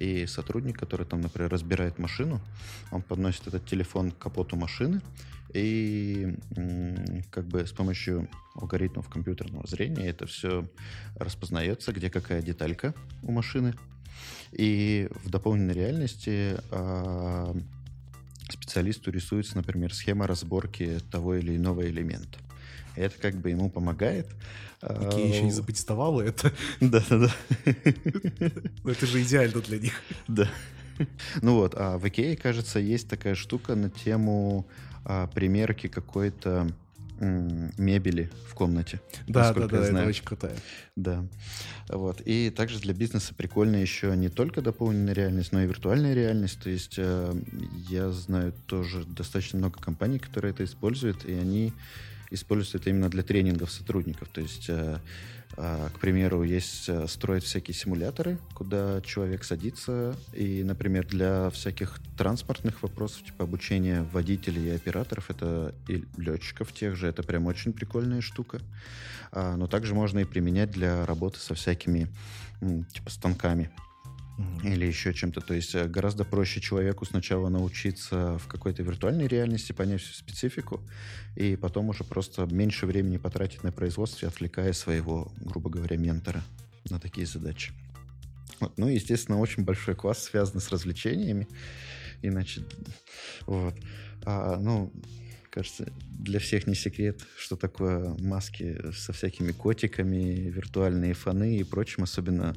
и 0.01 0.25
сотрудник, 0.25 0.79
который 0.79 1.05
там, 1.05 1.21
например, 1.21 1.51
разбирает 1.51 1.99
машину, 1.99 2.41
он 2.91 3.03
подносит 3.03 3.47
этот 3.47 3.67
телефон 3.67 4.11
к 4.11 4.17
капоту 4.17 4.55
машины, 4.55 5.01
и 5.53 6.35
как 7.29 7.45
бы 7.45 7.67
с 7.67 7.71
помощью 7.71 8.27
алгоритмов 8.55 9.09
компьютерного 9.09 9.67
зрения 9.67 10.07
это 10.07 10.25
все 10.25 10.67
распознается, 11.17 11.91
где 11.91 12.09
какая 12.09 12.41
деталька 12.41 12.95
у 13.21 13.31
машины. 13.31 13.75
И 14.53 15.07
в 15.23 15.29
дополненной 15.29 15.73
реальности 15.73 16.57
а, 16.71 17.55
специалисту 18.49 19.11
рисуется, 19.11 19.55
например, 19.55 19.93
схема 19.93 20.25
разборки 20.25 20.99
того 21.11 21.35
или 21.35 21.55
иного 21.55 21.87
элемента. 21.87 22.39
Это 22.95 23.17
как 23.19 23.35
бы 23.35 23.49
ему 23.49 23.69
помогает. 23.69 24.27
Какие 24.79 25.27
еще 25.27 25.43
не 25.43 25.51
запатентовала 25.51 26.21
это. 26.21 26.51
Да-да-да. 26.81 27.31
Это 28.83 29.05
же 29.05 29.21
идеально 29.21 29.61
для 29.61 29.79
них. 29.79 29.93
Да. 30.27 30.49
Ну 31.41 31.55
вот, 31.55 31.73
а 31.75 31.97
в 31.97 32.07
Икее, 32.07 32.35
кажется, 32.35 32.79
есть 32.79 33.07
такая 33.07 33.35
штука 33.35 33.75
на 33.75 33.89
тему 33.89 34.67
а, 35.03 35.27
примерки 35.27 35.87
какой-то 35.87 36.67
мебели 37.21 38.31
в 38.49 38.55
комнате. 38.55 38.99
Да, 39.27 39.53
да, 39.53 39.67
да, 39.67 39.85
это 39.85 40.07
очень 40.07 40.23
крутая. 40.23 40.55
Да. 40.95 41.23
Вот. 41.87 42.21
И 42.25 42.49
также 42.49 42.79
для 42.79 42.95
бизнеса 42.95 43.35
прикольно 43.35 43.75
еще 43.75 44.15
не 44.17 44.29
только 44.29 44.61
дополненная 44.61 45.13
реальность, 45.13 45.51
но 45.51 45.61
и 45.61 45.67
виртуальная 45.67 46.15
реальность. 46.15 46.59
То 46.63 46.69
есть 46.71 46.95
э, 46.97 47.35
я 47.89 48.09
знаю 48.09 48.53
тоже 48.65 49.03
достаточно 49.05 49.59
много 49.59 49.79
компаний, 49.79 50.17
которые 50.17 50.51
это 50.51 50.63
используют, 50.63 51.25
и 51.25 51.33
они 51.33 51.73
используют 52.31 52.81
это 52.81 52.89
именно 52.89 53.09
для 53.09 53.23
тренингов 53.23 53.71
сотрудников. 53.71 54.29
То 54.29 54.41
есть 54.41 54.69
э, 54.69 54.97
а, 55.57 55.89
к 55.89 55.99
примеру, 55.99 56.43
есть 56.43 56.87
э, 56.87 57.07
строят 57.07 57.43
всякие 57.43 57.75
симуляторы, 57.75 58.37
куда 58.53 59.01
человек 59.01 59.43
садится, 59.43 60.15
и, 60.33 60.63
например, 60.63 61.05
для 61.05 61.49
всяких 61.49 61.99
транспортных 62.17 62.81
вопросов, 62.83 63.23
типа 63.23 63.43
обучения 63.43 64.03
водителей 64.13 64.67
и 64.67 64.75
операторов, 64.75 65.29
это 65.29 65.75
и 65.87 66.05
летчиков 66.17 66.71
тех 66.71 66.95
же, 66.95 67.07
это 67.07 67.21
прям 67.23 67.47
очень 67.47 67.73
прикольная 67.73 68.21
штука. 68.21 68.61
А, 69.31 69.57
но 69.57 69.67
также 69.67 69.93
можно 69.93 70.19
и 70.19 70.25
применять 70.25 70.71
для 70.71 71.05
работы 71.05 71.39
со 71.39 71.53
всякими 71.53 72.07
типа 72.93 73.09
станками 73.09 73.71
или 74.63 74.85
еще 74.85 75.13
чем-то. 75.13 75.41
То 75.41 75.53
есть 75.53 75.75
э, 75.75 75.87
гораздо 75.87 76.23
проще 76.23 76.61
человеку 76.61 77.05
сначала 77.05 77.49
научиться 77.49 78.37
в 78.37 78.47
какой-то 78.47 78.83
виртуальной 78.83 79.27
реальности 79.27 79.71
понять 79.71 80.01
всю 80.01 80.13
специфику, 80.13 80.81
и 81.35 81.55
потом 81.55 81.89
уже 81.89 82.03
просто 82.03 82.45
меньше 82.45 82.85
времени 82.85 83.17
потратить 83.17 83.63
на 83.63 83.71
производство, 83.71 84.27
отвлекая 84.27 84.73
своего, 84.73 85.31
грубо 85.39 85.69
говоря, 85.69 85.97
ментора 85.97 86.43
на 86.89 86.99
такие 86.99 87.25
задачи. 87.25 87.73
Вот. 88.59 88.77
Ну 88.77 88.87
естественно, 88.87 89.39
очень 89.39 89.63
большой 89.63 89.95
класс 89.95 90.23
связан 90.23 90.61
с 90.61 90.69
развлечениями. 90.69 91.47
Иначе, 92.21 92.63
вот. 93.47 93.75
А, 94.23 94.57
ну, 94.57 94.93
кажется, 95.49 95.91
для 96.07 96.39
всех 96.39 96.67
не 96.67 96.75
секрет, 96.75 97.21
что 97.37 97.55
такое 97.55 98.15
маски 98.19 98.77
со 98.93 99.11
всякими 99.13 99.51
котиками, 99.51 100.49
виртуальные 100.49 101.13
фоны 101.13 101.57
и 101.57 101.63
прочим. 101.63 102.03
Особенно 102.03 102.55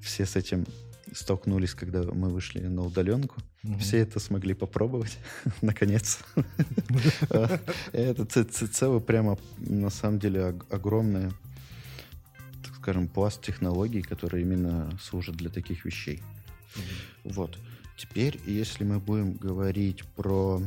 все 0.00 0.26
с 0.26 0.36
этим 0.36 0.66
столкнулись, 1.12 1.74
когда 1.74 2.02
мы 2.02 2.28
вышли 2.28 2.60
на 2.60 2.82
удаленку. 2.82 3.36
Угу. 3.64 3.78
Все 3.78 3.98
это 3.98 4.20
смогли 4.20 4.54
попробовать, 4.54 5.18
наконец. 5.62 6.20
Это 7.92 8.24
целый 8.24 9.00
прямо, 9.00 9.38
на 9.58 9.90
самом 9.90 10.18
деле, 10.18 10.58
огромный, 10.70 11.30
так 12.64 12.74
скажем, 12.76 13.08
пласт 13.08 13.42
технологий, 13.42 14.02
которые 14.02 14.42
именно 14.42 14.90
служат 15.00 15.36
для 15.36 15.50
таких 15.50 15.84
вещей. 15.84 16.22
Вот. 17.24 17.58
теперь, 17.96 18.40
если 18.46 18.84
мы 18.84 19.00
будем 19.00 19.32
говорить 19.32 20.04
про 20.16 20.62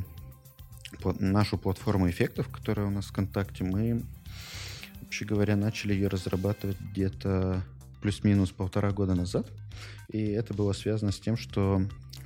нашу 1.19 1.57
платформу 1.57 2.09
эффектов, 2.09 2.49
которая 2.49 2.87
у 2.87 2.89
нас 2.89 3.05
в 3.05 3.09
ВКонтакте, 3.09 3.63
мы, 3.63 4.03
вообще 5.01 5.25
говоря, 5.25 5.55
начали 5.55 5.93
ее 5.93 6.07
разрабатывать 6.07 6.77
где-то 6.79 7.63
плюс-минус 8.01 8.51
полтора 8.51 8.91
года 8.91 9.15
назад. 9.15 9.47
И 10.09 10.31
это 10.31 10.53
было 10.53 10.73
связано 10.73 11.11
с 11.11 11.19
тем, 11.19 11.37
что 11.37 11.81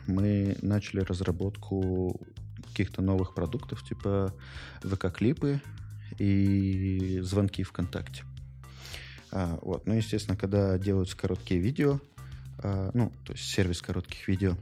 мы 0.07 0.57
начали 0.61 1.01
разработку 1.01 2.19
каких-то 2.69 3.01
новых 3.01 3.33
продуктов, 3.33 3.83
типа 3.83 4.33
ВК-клипы 4.83 5.61
и 6.19 7.19
звонки 7.21 7.63
ВКонтакте. 7.63 8.23
А, 9.31 9.59
вот. 9.61 9.85
Ну, 9.85 9.93
естественно, 9.93 10.37
когда 10.37 10.77
делаются 10.77 11.17
короткие 11.17 11.59
видео, 11.59 11.99
а, 12.59 12.91
ну, 12.93 13.11
то 13.25 13.33
есть 13.33 13.45
сервис 13.45 13.81
коротких 13.81 14.27
видео, 14.27 14.55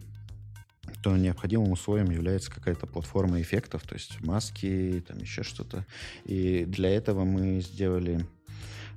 то 1.02 1.16
необходимым 1.18 1.72
условием 1.72 2.10
является 2.10 2.52
какая-то 2.52 2.88
платформа 2.88 3.42
эффектов, 3.42 3.84
то 3.84 3.96
есть 3.96 4.22
маски, 4.22 5.04
там 5.08 5.18
еще 5.18 5.44
что-то. 5.44 5.86
И 6.26 6.66
для 6.66 6.90
этого 6.90 7.24
мы 7.24 7.62
сделали... 7.62 8.26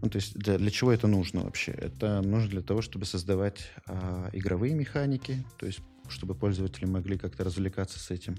Ну, 0.00 0.08
то 0.08 0.16
есть 0.16 0.34
для, 0.34 0.58
для 0.58 0.70
чего 0.70 0.92
это 0.92 1.06
нужно 1.06 1.42
вообще? 1.42 1.72
Это 1.72 2.22
нужно 2.22 2.48
для 2.48 2.62
того, 2.62 2.82
чтобы 2.82 3.04
создавать 3.04 3.70
а, 3.86 4.30
игровые 4.32 4.74
механики, 4.74 5.44
то 5.58 5.66
есть 5.66 5.80
чтобы 6.08 6.34
пользователи 6.34 6.86
могли 6.86 7.18
как-то 7.18 7.44
развлекаться 7.44 7.98
с 7.98 8.10
этим. 8.10 8.36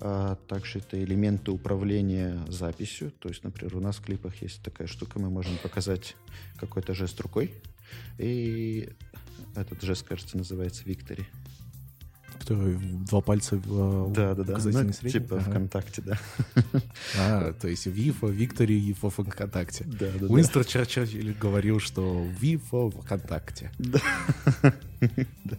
А 0.00 0.36
также 0.48 0.78
это 0.78 1.02
элементы 1.02 1.50
управления 1.50 2.44
записью. 2.48 3.10
То 3.10 3.28
есть, 3.28 3.44
например, 3.44 3.76
у 3.76 3.80
нас 3.80 3.96
в 3.96 4.02
клипах 4.02 4.40
есть 4.42 4.62
такая 4.62 4.86
штука, 4.86 5.18
мы 5.18 5.30
можем 5.30 5.56
показать 5.58 6.16
какой-то 6.56 6.94
жест 6.94 7.20
рукой. 7.20 7.54
И 8.18 8.88
этот 9.54 9.82
жест, 9.82 10.04
кажется, 10.04 10.36
называется 10.36 10.82
Виктори. 10.84 11.26
Который 12.38 12.76
два 12.76 13.20
пальца 13.20 13.56
в 13.56 14.12
да, 14.12 14.34
да, 14.34 14.44
да. 14.44 14.58
Ну, 14.62 14.90
типа 14.92 15.36
ага. 15.36 15.50
ВКонтакте, 15.50 16.02
да. 16.02 16.18
А, 17.18 17.52
то 17.52 17.68
есть 17.68 17.86
Вифа, 17.86 18.26
Виктори 18.26 18.78
и 18.78 18.92
ВКонтакте. 18.92 19.84
Да, 19.84 20.10
да, 20.20 20.26
Уинстон 20.26 20.62
да. 20.62 20.68
Черчилль 20.68 21.34
говорил, 21.40 21.80
что 21.80 22.26
Вифа 22.40 22.90
ВКонтакте. 22.90 23.70
Да. 23.78 24.00
да. 25.44 25.56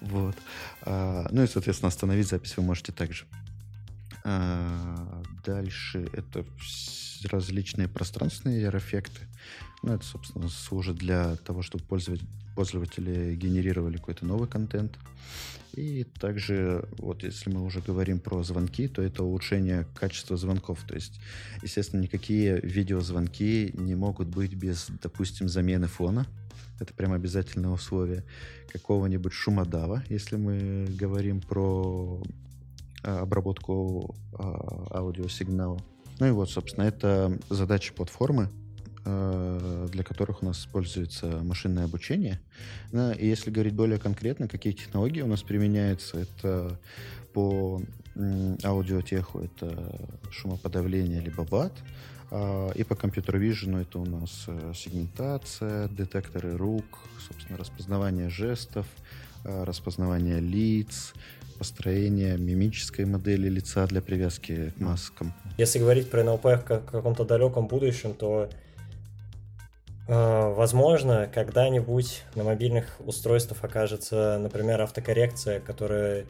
Вот. 0.00 0.36
А, 0.82 1.26
ну 1.30 1.42
и, 1.42 1.46
соответственно, 1.46 1.88
остановить 1.88 2.28
запись 2.28 2.56
вы 2.56 2.62
можете 2.62 2.92
также. 2.92 3.24
А, 4.24 5.22
дальше 5.44 6.08
это 6.12 6.44
различные 7.26 7.88
пространственные 7.88 8.68
эффекты. 8.68 9.20
Ну, 9.82 9.92
это, 9.92 10.04
собственно, 10.04 10.48
служит 10.48 10.96
для 10.96 11.36
того, 11.36 11.62
чтобы 11.62 11.84
пользователь, 11.84 12.26
пользователи 12.54 13.34
генерировали 13.34 13.96
какой-то 13.96 14.24
новый 14.24 14.48
контент. 14.48 14.98
И 15.76 16.04
также, 16.04 16.88
вот 16.98 17.24
если 17.24 17.50
мы 17.50 17.62
уже 17.64 17.80
говорим 17.80 18.20
про 18.20 18.42
звонки, 18.44 18.86
то 18.86 19.02
это 19.02 19.24
улучшение 19.24 19.86
качества 19.94 20.36
звонков. 20.36 20.84
То 20.86 20.94
есть, 20.94 21.20
естественно, 21.62 22.00
никакие 22.00 22.60
видеозвонки 22.60 23.72
не 23.74 23.94
могут 23.94 24.28
быть 24.28 24.54
без, 24.54 24.86
допустим, 25.02 25.48
замены 25.48 25.88
фона. 25.88 26.26
Это 26.80 26.94
прям 26.94 27.12
обязательное 27.12 27.70
условие. 27.70 28.24
Какого-нибудь 28.72 29.32
шумодава, 29.32 30.04
если 30.08 30.36
мы 30.36 30.86
говорим 30.98 31.40
про 31.40 32.22
а, 33.02 33.20
обработку 33.20 34.14
а, 34.32 34.98
аудиосигнала. 34.98 35.80
Ну 36.20 36.26
и 36.26 36.30
вот, 36.30 36.50
собственно, 36.50 36.84
это 36.84 37.38
задача 37.50 37.92
платформы, 37.92 38.48
а, 39.04 39.88
для 39.88 40.04
которых 40.04 40.42
у 40.42 40.46
нас 40.46 40.60
используется 40.60 41.26
машинное 41.42 41.84
обучение. 41.84 42.40
И 42.92 43.26
если 43.26 43.50
говорить 43.50 43.74
более 43.74 43.98
конкретно, 43.98 44.48
какие 44.48 44.72
технологии 44.72 45.22
у 45.22 45.26
нас 45.26 45.42
применяются, 45.42 46.18
это 46.18 46.78
по 47.32 47.82
аудиотеху 48.62 49.40
это 49.40 50.08
шумоподавление 50.30 51.20
либо 51.20 51.42
ват, 51.42 51.72
и 52.74 52.84
по 52.84 52.94
компьютер-вижену 52.94 53.80
это 53.80 53.98
у 53.98 54.04
нас 54.04 54.44
э, 54.48 54.72
сегментация, 54.74 55.88
детекторы 55.88 56.56
рук, 56.56 56.84
собственно, 57.28 57.58
распознавание 57.58 58.28
жестов, 58.28 58.86
распознавание 59.44 60.40
лиц, 60.40 61.12
построение 61.58 62.36
мимической 62.36 63.04
модели 63.04 63.48
лица 63.48 63.86
для 63.86 64.02
привязки 64.02 64.72
к 64.76 64.80
маскам. 64.80 65.32
Если 65.56 65.78
говорить 65.78 66.10
про 66.10 66.24
НЛП 66.24 66.44
в 66.44 66.58
каком-то 66.60 67.24
далеком 67.24 67.68
будущем, 67.68 68.14
то 68.14 68.48
э, 70.08 70.54
возможно, 70.54 71.30
когда-нибудь 71.32 72.24
на 72.34 72.44
мобильных 72.44 72.96
устройствах 73.00 73.62
окажется, 73.62 74.38
например, 74.40 74.80
автокоррекция, 74.80 75.60
которая 75.60 76.26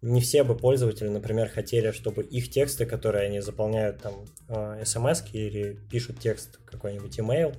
не 0.00 0.20
все 0.20 0.44
бы 0.44 0.56
пользователи, 0.56 1.08
например, 1.08 1.48
хотели, 1.48 1.90
чтобы 1.90 2.22
их 2.22 2.50
тексты, 2.50 2.86
которые 2.86 3.26
они 3.26 3.40
заполняют 3.40 4.00
там 4.00 4.14
э, 4.48 4.84
смс 4.84 5.22
или 5.32 5.78
пишут 5.90 6.20
текст 6.20 6.60
какой-нибудь 6.64 7.18
email, 7.18 7.54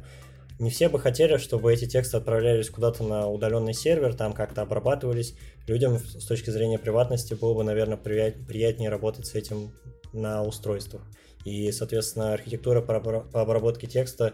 не 0.59 0.69
все 0.69 0.89
бы 0.89 0.99
хотели, 0.99 1.37
чтобы 1.37 1.73
эти 1.73 1.85
тексты 1.85 2.17
отправлялись 2.17 2.69
куда-то 2.69 3.03
на 3.03 3.27
удаленный 3.27 3.73
сервер, 3.73 4.13
там 4.13 4.33
как-то 4.33 4.61
обрабатывались. 4.61 5.35
Людям 5.67 5.97
с 5.97 6.25
точки 6.25 6.49
зрения 6.49 6.77
приватности 6.77 7.33
было 7.33 7.53
бы, 7.53 7.63
наверное, 7.63 7.95
приятнее 7.95 8.89
работать 8.89 9.25
с 9.25 9.35
этим 9.35 9.71
на 10.11 10.43
устройствах. 10.43 11.01
И, 11.45 11.71
соответственно, 11.71 12.33
архитектура 12.33 12.81
по 12.81 13.41
обработке 13.41 13.87
текста, 13.87 14.33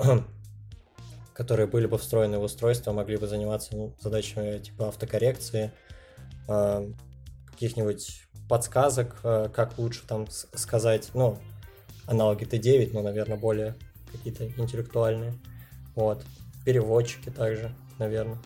которые 1.34 1.68
были 1.68 1.86
бы 1.86 1.98
встроены 1.98 2.38
в 2.38 2.42
устройство, 2.42 2.90
могли 2.90 3.16
бы 3.16 3.28
заниматься 3.28 3.76
ну, 3.76 3.94
задачами 4.00 4.58
типа 4.58 4.88
автокоррекции, 4.88 5.70
а, 6.48 6.84
каких-нибудь 7.52 8.22
подсказок, 8.48 9.20
а, 9.22 9.48
как 9.48 9.78
лучше 9.78 10.02
там 10.04 10.26
сказать, 10.28 11.10
ну, 11.14 11.38
аналоги 12.06 12.44
Т9, 12.44 12.90
но, 12.92 13.02
наверное, 13.02 13.38
более 13.38 13.76
какие-то 14.16 14.46
интеллектуальные. 14.60 15.34
Вот. 15.94 16.24
Переводчики 16.64 17.30
также, 17.30 17.74
наверное. 17.98 18.38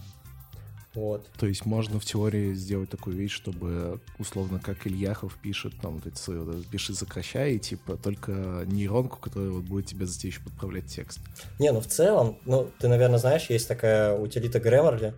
Вот. 0.94 1.28
То 1.38 1.46
есть 1.46 1.64
можно 1.64 2.00
в 2.00 2.04
теории 2.04 2.54
сделать 2.54 2.90
такую 2.90 3.16
вещь, 3.16 3.32
чтобы, 3.32 4.00
условно, 4.18 4.58
как 4.58 4.86
Ильяхов 4.86 5.36
пишет, 5.40 5.74
там, 5.80 5.96
вот 5.96 6.06
эти 6.06 6.16
свои, 6.16 6.38
вот, 6.38 6.66
пиши, 6.66 6.94
сокращай, 6.94 7.52
и, 7.52 7.58
типа, 7.58 7.96
только 7.96 8.64
нейронку, 8.66 9.18
которая 9.18 9.50
вот 9.50 9.64
будет 9.64 9.86
тебе 9.86 10.06
за 10.06 10.26
еще 10.26 10.40
подправлять 10.40 10.86
текст. 10.86 11.20
Не, 11.60 11.70
ну, 11.70 11.80
в 11.80 11.86
целом, 11.86 12.38
ну, 12.46 12.68
ты, 12.80 12.88
наверное, 12.88 13.18
знаешь, 13.18 13.48
есть 13.48 13.68
такая 13.68 14.16
утилита 14.16 14.58
Grammarly, 14.58 15.14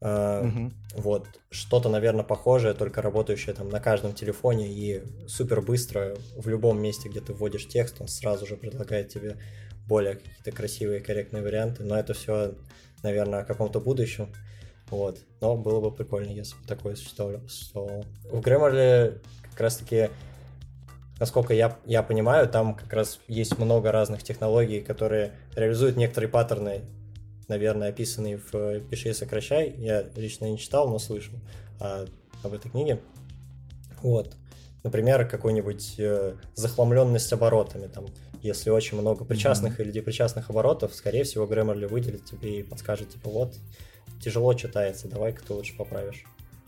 Uh, 0.00 0.48
угу. 0.48 0.72
Вот, 0.96 1.26
что-то, 1.50 1.88
наверное, 1.88 2.24
похожее, 2.24 2.74
только 2.74 3.00
работающее 3.00 3.54
там 3.54 3.70
на 3.70 3.80
каждом 3.80 4.12
телефоне 4.12 4.68
и 4.68 5.02
супер 5.26 5.62
быстро 5.62 6.14
в 6.36 6.46
любом 6.46 6.78
месте, 6.82 7.08
где 7.08 7.22
ты 7.22 7.32
вводишь 7.32 7.66
текст, 7.68 8.02
он 8.02 8.08
сразу 8.08 8.44
же 8.44 8.58
предлагает 8.58 9.08
тебе 9.08 9.38
более 9.86 10.14
какие-то 10.14 10.52
красивые, 10.52 11.00
корректные 11.00 11.42
варианты, 11.42 11.84
но 11.84 11.98
это 11.98 12.14
все, 12.14 12.54
наверное, 13.02 13.40
о 13.40 13.44
каком-то 13.44 13.80
будущем. 13.80 14.32
Вот. 14.88 15.18
Но 15.40 15.56
было 15.56 15.80
бы 15.80 15.94
прикольно, 15.94 16.30
если 16.30 16.56
бы 16.56 16.66
такое 16.66 16.94
существовало. 16.94 17.42
В 18.24 18.40
Grammarly 18.40 19.20
как 19.50 19.60
раз-таки, 19.60 20.10
насколько 21.18 21.54
я, 21.54 21.78
я 21.84 22.02
понимаю, 22.02 22.48
там 22.48 22.74
как 22.74 22.92
раз 22.92 23.20
есть 23.28 23.58
много 23.58 23.92
разных 23.92 24.22
технологий, 24.22 24.80
которые 24.80 25.32
реализуют 25.54 25.96
некоторые 25.96 26.30
паттерны, 26.30 26.82
наверное, 27.48 27.88
описанные 27.88 28.38
в 28.38 28.80
«Пиши 28.88 29.10
и 29.10 29.14
сокращай». 29.14 29.74
Я 29.76 30.04
лично 30.16 30.46
не 30.46 30.58
читал, 30.58 30.88
но 30.88 30.98
слышал 30.98 31.34
а, 31.80 32.06
об 32.42 32.52
этой 32.52 32.70
книге. 32.70 33.00
Вот. 34.02 34.36
Например, 34.82 35.26
какую-нибудь 35.26 35.94
э, 35.98 36.34
захламленность 36.54 37.32
оборотами. 37.32 37.86
Там 37.86 38.06
если 38.44 38.68
очень 38.68 39.00
много 39.00 39.24
причастных 39.24 39.80
mm-hmm. 39.80 39.84
или 39.84 39.90
депричастных 39.90 40.50
оборотов, 40.50 40.94
скорее 40.94 41.24
всего, 41.24 41.46
Grammarly 41.46 41.88
выделит 41.88 42.26
тебе 42.26 42.60
и 42.60 42.62
подскажет, 42.62 43.08
типа, 43.08 43.30
вот, 43.30 43.54
тяжело 44.20 44.52
читается, 44.52 45.08
давай-ка 45.08 45.42
ты 45.42 45.54
лучше 45.54 45.74
поправишь. 45.74 46.24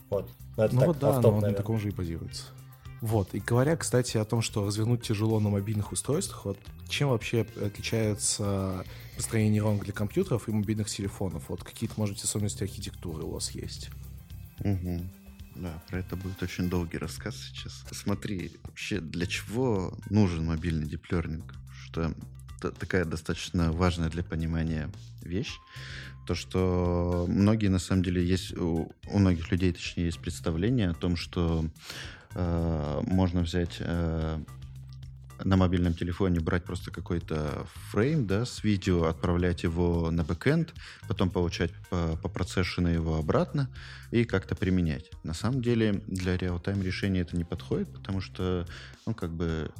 Вот. 0.09 0.27
Но 0.57 0.65
это 0.65 0.73
ну 0.73 0.79
так, 0.79 0.87
вот 0.87 0.99
да, 0.99 1.21
но 1.21 1.29
он 1.29 1.41
на 1.41 1.53
таком 1.53 1.79
же 1.79 1.89
и 1.89 1.91
базируется. 1.91 2.45
Вот, 2.99 3.35
и 3.35 3.39
говоря, 3.39 3.77
кстати, 3.77 4.17
о 4.17 4.25
том, 4.25 4.41
что 4.41 4.65
развернуть 4.65 5.03
тяжело 5.03 5.39
на 5.39 5.49
мобильных 5.49 5.91
устройствах, 5.91 6.45
вот 6.45 6.57
чем 6.89 7.09
вообще 7.09 7.45
отличается 7.63 8.83
построение 9.15 9.51
нейронок 9.51 9.83
для 9.83 9.93
компьютеров 9.93 10.49
и 10.49 10.51
мобильных 10.51 10.89
телефонов? 10.89 11.43
Вот 11.49 11.63
какие-то, 11.63 11.93
может 11.97 12.15
быть, 12.15 12.23
особенности 12.23 12.63
архитектуры 12.63 13.23
у 13.23 13.33
вас 13.33 13.51
есть? 13.51 13.91
Угу. 14.61 15.01
Да, 15.57 15.83
про 15.89 15.99
это 15.99 16.15
будет 16.15 16.41
очень 16.41 16.69
долгий 16.69 16.97
рассказ 16.97 17.35
сейчас. 17.35 17.83
Смотри, 17.91 18.51
вообще 18.63 18.99
для 18.99 19.27
чего 19.27 19.93
нужен 20.09 20.45
мобильный 20.45 20.87
диплернинг? 20.87 21.53
Что 21.97 22.71
такая 22.71 23.05
достаточно 23.05 23.71
важная 23.71 24.09
для 24.09 24.23
понимания 24.23 24.89
вещь. 25.21 25.57
То, 26.25 26.35
что 26.35 27.25
многие, 27.29 27.67
на 27.67 27.79
самом 27.79 28.03
деле, 28.03 28.25
есть, 28.25 28.57
у, 28.57 28.91
у 29.07 29.19
многих 29.19 29.51
людей, 29.51 29.71
точнее, 29.71 30.05
есть 30.05 30.19
представление 30.19 30.89
о 30.89 30.93
том, 30.93 31.15
что 31.15 31.65
э, 32.35 33.01
можно 33.03 33.41
взять 33.41 33.77
э, 33.79 34.39
на 35.43 35.55
мобильном 35.55 35.93
телефоне 35.93 36.41
брать 36.41 36.65
просто 36.65 36.91
какой-то 36.91 37.65
фрейм 37.91 38.27
да, 38.27 38.45
с 38.45 38.63
видео, 38.63 39.05
отправлять 39.05 39.63
его 39.63 40.11
на 40.11 40.23
бэкэнд, 40.23 40.73
потом 41.07 41.29
получать 41.29 41.71
по, 41.89 42.17
по 42.21 42.27
процессиону 42.27 42.89
его 42.89 43.15
обратно 43.15 43.69
и 44.11 44.25
как-то 44.25 44.55
применять. 44.55 45.09
На 45.23 45.33
самом 45.33 45.61
деле 45.61 46.03
для 46.07 46.35
реал-тайм 46.35 46.81
решения 46.81 47.21
это 47.21 47.37
не 47.37 47.45
подходит, 47.45 47.93
потому 47.93 48.19
что, 48.19 48.67
ну, 49.05 49.13
как 49.13 49.31
бы 49.31 49.71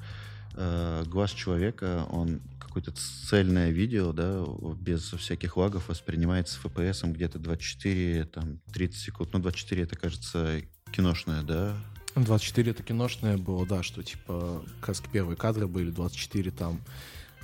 э, 0.57 1.03
глаз 1.05 1.31
человека, 1.31 2.05
он 2.09 2.41
какое-то 2.59 2.91
цельное 2.91 3.69
видео, 3.69 4.11
да, 4.11 4.43
без 4.75 5.11
всяких 5.13 5.55
лагов 5.55 5.87
воспринимается 5.89 6.59
с 6.59 6.65
FPS 6.65 7.11
где-то 7.11 7.39
24, 7.39 8.25
там, 8.25 8.59
30 8.73 8.99
секунд. 8.99 9.33
Ну, 9.33 9.39
24 9.39 9.83
это, 9.83 9.95
кажется, 9.95 10.61
киношное, 10.91 11.43
да, 11.43 11.77
24 12.15 12.71
это 12.71 12.81
киношное 12.83 13.37
было, 13.37 13.65
да, 13.67 13.83
что 13.83 14.01
типа 14.01 14.65
как 14.81 14.97
первые 15.11 15.37
кадры 15.37 15.67
были, 15.67 15.91
24 15.91 16.51
там 16.51 16.81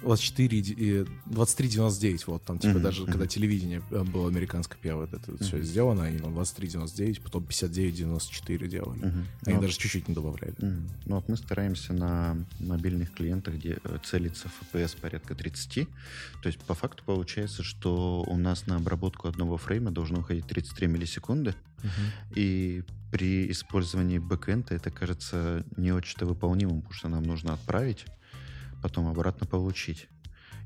24 0.04 0.58
и 0.58 1.06
23.99, 1.28 2.24
вот 2.28 2.44
там, 2.44 2.60
типа, 2.60 2.78
mm-hmm. 2.78 2.82
даже 2.82 3.04
mm-hmm. 3.04 3.12
когда 3.12 3.28
телевидение 3.28 3.82
э, 3.92 4.04
было 4.04 4.28
американское 4.28 4.78
первое, 4.82 5.08
это 5.08 5.18
mm-hmm. 5.18 5.44
все 5.44 5.62
сделано, 5.62 6.04
они 6.04 6.20
там 6.20 6.38
23.99, 6.38 7.22
потом 7.22 7.44
59.94 7.44 8.68
делали. 8.68 9.02
Mm-hmm. 9.02 9.26
Они 9.46 9.56
ну, 9.56 9.62
даже 9.62 9.78
чуть-чуть 9.78 10.08
не 10.08 10.14
добавляли. 10.14 10.54
Mm-hmm. 10.56 10.90
Ну 11.06 11.16
вот 11.16 11.30
мы 11.30 11.38
стараемся 11.38 11.94
на 11.94 12.38
мобильных 12.60 13.14
клиентах, 13.14 13.56
где 13.56 13.80
э, 13.84 13.98
целится 14.04 14.50
FPS 14.72 14.98
порядка 15.00 15.36
30. 15.36 15.88
То 16.42 16.48
есть 16.48 16.60
по 16.60 16.74
факту 16.74 17.04
получается, 17.06 17.64
что 17.64 18.24
у 18.28 18.38
нас 18.38 18.68
на 18.68 18.76
обработку 18.76 19.28
одного 19.28 19.58
фрейма 19.58 19.92
должно 19.92 20.20
уходить 20.20 20.46
33 20.48 20.88
миллисекунды. 20.88 21.56
Mm-hmm. 21.82 22.34
И 22.36 22.84
при 23.12 23.52
использовании 23.52 24.18
бэкэнда 24.18 24.76
это 24.76 24.90
кажется 24.90 25.64
не 25.78 25.92
очень-то 25.92 26.26
выполнимым, 26.26 26.82
потому 26.82 26.94
что 26.94 27.10
нам 27.10 27.24
нужно 27.24 27.54
отправить 27.54 28.06
потом 28.84 29.08
обратно 29.08 29.48
получить. 29.48 30.08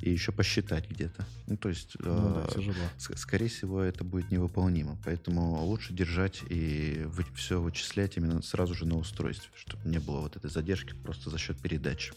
И 0.02 0.12
еще 0.12 0.32
посчитать 0.32 0.90
где-то. 0.90 1.26
Ну, 1.48 1.58
то 1.58 1.70
есть, 1.70 1.96
ну, 2.00 2.34
да, 2.34 2.48
э, 2.56 3.16
скорее 3.16 3.48
всего, 3.48 3.82
это 3.82 4.04
будет 4.04 4.30
невыполнимо. 4.32 4.98
Поэтому 5.06 5.64
лучше 5.64 5.94
держать 5.94 6.42
и 6.50 7.04
вы, 7.06 7.24
все 7.36 7.60
вычислять 7.62 8.18
именно 8.18 8.42
сразу 8.42 8.76
же 8.76 8.86
на 8.86 8.98
устройстве, 8.98 9.50
чтобы 9.56 9.88
не 9.90 10.00
было 10.00 10.22
вот 10.22 10.36
этой 10.36 10.52
задержки 10.52 10.94
просто 10.94 11.30
за 11.30 11.38
счет 11.38 11.60
передачи. 11.60 12.14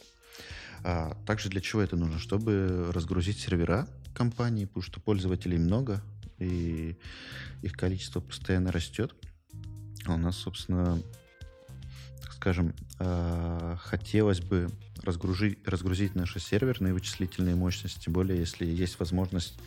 А 0.82 1.16
также 1.26 1.48
для 1.48 1.60
чего 1.60 1.80
это 1.80 1.96
нужно? 1.96 2.18
Чтобы 2.18 2.90
разгрузить 2.92 3.38
сервера 3.38 3.86
компании, 4.14 4.64
потому 4.64 4.82
что 4.82 5.00
пользователей 5.00 5.58
много, 5.58 6.02
и 6.38 6.98
их 7.62 7.72
количество 7.72 8.20
постоянно 8.20 8.72
растет. 8.72 9.14
А 10.06 10.14
у 10.14 10.18
нас, 10.18 10.36
собственно, 10.36 11.00
скажем, 12.40 12.74
э, 12.98 13.76
хотелось 13.82 14.40
бы 14.40 14.70
разгрузить, 15.02 15.58
разгрузить 15.68 16.14
наши 16.14 16.40
серверные 16.40 16.94
вычислительные 16.94 17.54
мощности, 17.54 18.04
тем 18.04 18.14
более 18.14 18.38
если 18.38 18.64
есть 18.64 18.98
возможность 18.98 19.58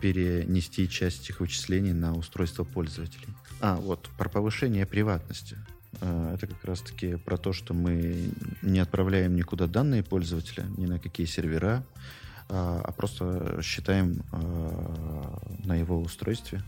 перенести 0.00 0.88
часть 0.88 1.24
этих 1.24 1.40
вычислений 1.40 1.92
на 1.92 2.14
устройство 2.14 2.62
пользователей. 2.62 3.26
А, 3.60 3.74
вот, 3.74 4.08
про 4.18 4.28
повышение 4.28 4.86
приватности. 4.86 5.58
Э, 6.00 6.34
это 6.34 6.46
как 6.46 6.64
раз-таки 6.64 7.16
про 7.16 7.36
то, 7.36 7.52
что 7.52 7.74
мы 7.74 8.30
не 8.62 8.78
отправляем 8.78 9.34
никуда 9.34 9.66
данные 9.66 10.04
пользователя, 10.04 10.64
ни 10.76 10.86
на 10.86 11.00
какие 11.00 11.26
сервера, 11.26 11.84
а, 12.48 12.82
а 12.84 12.92
просто 12.92 13.60
считаем 13.62 14.22
э, 14.32 15.38
на 15.64 15.74
его 15.74 16.00
устройстве. 16.00 16.62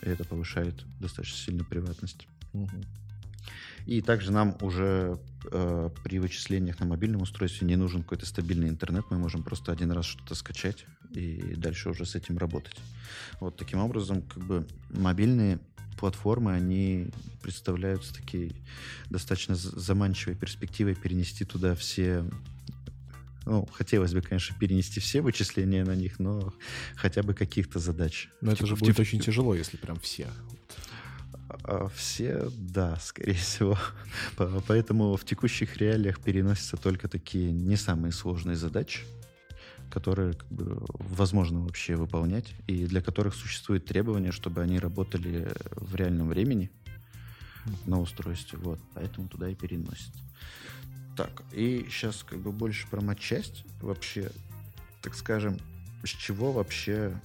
И 0.00 0.08
это 0.08 0.24
повышает 0.24 0.74
достаточно 0.98 1.36
сильно 1.36 1.62
приватность. 1.62 2.26
Угу. 2.54 2.70
И 3.86 4.00
также 4.00 4.32
нам 4.32 4.56
уже 4.60 5.18
э, 5.50 5.90
при 6.02 6.18
вычислениях 6.18 6.80
на 6.80 6.86
мобильном 6.86 7.22
устройстве 7.22 7.66
не 7.66 7.76
нужен 7.76 8.02
какой-то 8.02 8.26
стабильный 8.26 8.68
интернет. 8.68 9.04
Мы 9.10 9.18
можем 9.18 9.42
просто 9.42 9.72
один 9.72 9.92
раз 9.92 10.06
что-то 10.06 10.34
скачать 10.34 10.86
и 11.12 11.54
дальше 11.56 11.90
уже 11.90 12.06
с 12.06 12.14
этим 12.14 12.38
работать. 12.38 12.76
Вот 13.40 13.56
таким 13.56 13.80
образом, 13.80 14.22
как 14.22 14.42
бы 14.44 14.66
мобильные 14.90 15.58
платформы, 15.98 16.52
они 16.52 17.08
представляются 17.42 18.14
такие 18.14 18.52
достаточно 19.10 19.54
заманчивой 19.54 20.34
перспективой 20.34 20.94
перенести 20.94 21.44
туда 21.44 21.74
все 21.74 22.24
ну, 23.46 23.68
хотелось 23.72 24.14
бы, 24.14 24.22
конечно, 24.22 24.56
перенести 24.58 25.00
все 25.00 25.20
вычисления 25.20 25.84
на 25.84 25.94
них, 25.94 26.18
но 26.18 26.54
хотя 26.96 27.22
бы 27.22 27.34
каких-то 27.34 27.78
задач. 27.78 28.28
Но 28.40 28.52
это 28.52 28.58
типа, 28.58 28.68
же 28.68 28.76
будет 28.76 28.96
типа, 28.96 29.00
очень 29.02 29.20
тяжело, 29.20 29.54
если 29.54 29.76
прям 29.76 29.98
все. 30.00 30.28
А, 31.48 31.88
все, 31.94 32.48
да, 32.56 32.96
скорее 33.00 33.34
всего. 33.34 33.78
Поэтому 34.66 35.16
в 35.16 35.24
текущих 35.24 35.76
реалиях 35.76 36.20
переносятся 36.20 36.76
только 36.76 37.08
такие 37.08 37.52
не 37.52 37.76
самые 37.76 38.12
сложные 38.12 38.56
задачи, 38.56 39.00
которые 39.90 40.34
как 40.34 40.48
бы, 40.48 40.84
возможно 40.88 41.60
вообще 41.60 41.96
выполнять, 41.96 42.54
и 42.66 42.86
для 42.86 43.00
которых 43.02 43.34
существует 43.34 43.84
требование, 43.84 44.32
чтобы 44.32 44.62
они 44.62 44.78
работали 44.78 45.52
в 45.72 45.94
реальном 45.94 46.28
времени 46.28 46.70
на 47.86 48.00
устройстве. 48.00 48.58
Вот, 48.58 48.80
поэтому 48.94 49.28
туда 49.28 49.48
и 49.48 49.54
переносят. 49.54 50.12
Так, 51.16 51.44
и 51.52 51.86
сейчас 51.90 52.24
как 52.24 52.40
бы 52.40 52.50
больше 52.50 52.88
про 52.88 53.00
матчасть 53.00 53.64
вообще, 53.80 54.30
так 55.00 55.14
скажем, 55.14 55.58
с 56.02 56.08
чего 56.08 56.52
вообще 56.52 57.20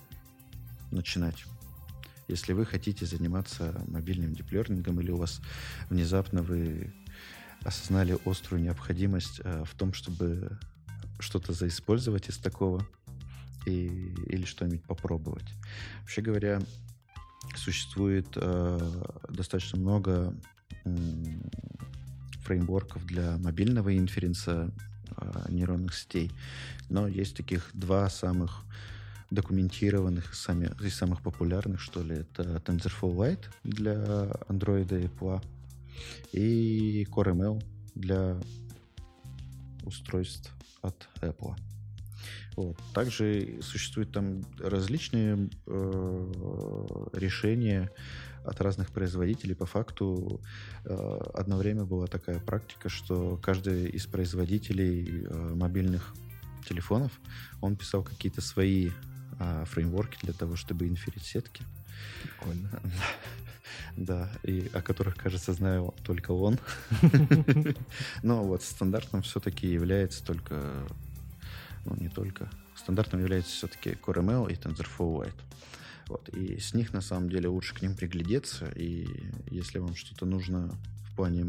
начинать? 0.91 1.45
Если 2.29 2.53
вы 2.53 2.65
хотите 2.65 3.07
заниматься 3.07 3.83
мобильным 3.87 4.33
диплернингом 4.33 4.99
или 5.01 5.09
у 5.09 5.17
вас 5.17 5.41
внезапно 5.89 6.43
вы 6.43 6.93
осознали 7.63 8.17
острую 8.23 8.61
необходимость 8.61 9.41
э, 9.43 9.63
в 9.65 9.73
том, 9.75 9.93
чтобы 9.93 10.59
что-то 11.19 11.53
заиспользовать 11.53 12.29
из 12.29 12.37
такого 12.37 12.87
и, 13.65 13.87
или 14.27 14.45
что-нибудь 14.45 14.83
попробовать. 14.83 15.47
Вообще 16.01 16.21
говоря, 16.21 16.61
существует 17.55 18.27
э, 18.35 18.79
достаточно 19.27 19.79
много 19.79 20.33
э, 20.85 20.95
фреймворков 22.43 23.05
для 23.07 23.37
мобильного 23.39 23.97
инференса 23.97 24.71
э, 25.17 25.45
нейронных 25.49 25.95
сетей, 25.95 26.31
но 26.89 27.07
есть 27.07 27.35
таких 27.35 27.71
два 27.73 28.07
самых 28.09 28.63
документированных, 29.31 30.33
сами, 30.33 30.71
из 30.81 30.95
самых 30.95 31.21
популярных, 31.21 31.81
что 31.81 32.01
ли, 32.01 32.17
это 32.17 32.43
TensorFlow 32.65 33.15
Lite 33.15 33.45
для 33.63 33.93
Android 34.47 34.99
и 34.99 35.05
Apple 35.05 35.43
и 36.31 37.07
CoreML 37.11 37.63
для 37.95 38.37
устройств 39.83 40.51
от 40.81 41.07
Apple. 41.21 41.55
Вот. 42.55 42.77
Также 42.93 43.59
существуют 43.61 44.11
там 44.11 44.43
различные 44.59 45.49
э, 45.65 47.07
решения 47.13 47.89
от 48.43 48.59
разных 48.61 48.91
производителей. 48.91 49.55
По 49.55 49.65
факту 49.65 50.41
э, 50.85 51.19
одно 51.33 51.57
время 51.57 51.85
была 51.85 52.07
такая 52.07 52.39
практика, 52.39 52.89
что 52.89 53.37
каждый 53.41 53.89
из 53.89 54.07
производителей 54.07 55.23
э, 55.23 55.53
мобильных 55.55 56.13
телефонов, 56.67 57.11
он 57.61 57.75
писал 57.75 58.03
какие-то 58.03 58.41
свои 58.41 58.89
фреймворки 59.65 60.17
для 60.21 60.33
того, 60.33 60.55
чтобы 60.55 60.87
инферить 60.87 61.23
сетки. 61.23 61.63
Прикольно. 62.23 62.69
Да, 63.95 64.31
и 64.43 64.69
о 64.73 64.81
которых, 64.81 65.15
кажется, 65.15 65.53
знаю 65.53 65.93
только 66.03 66.31
он. 66.31 66.57
Но 68.23 68.43
вот 68.43 68.63
стандартным 68.63 69.21
все-таки 69.21 69.67
является 69.67 70.23
только, 70.23 70.87
ну 71.85 71.95
не 71.97 72.09
только, 72.09 72.49
стандартным 72.75 73.21
является 73.21 73.51
все-таки 73.51 73.91
CoreML 73.91 74.51
и 74.51 74.55
TensorFlow 74.55 75.23
Lite. 75.23 75.41
Вот, 76.07 76.29
и 76.29 76.59
с 76.59 76.73
них 76.73 76.93
на 76.93 77.01
самом 77.01 77.29
деле 77.29 77.49
лучше 77.49 77.75
к 77.75 77.81
ним 77.81 77.95
приглядеться, 77.95 78.71
и 78.75 79.07
если 79.51 79.77
вам 79.77 79.95
что-то 79.95 80.25
нужно 80.25 80.75
в 81.11 81.15
плане 81.15 81.43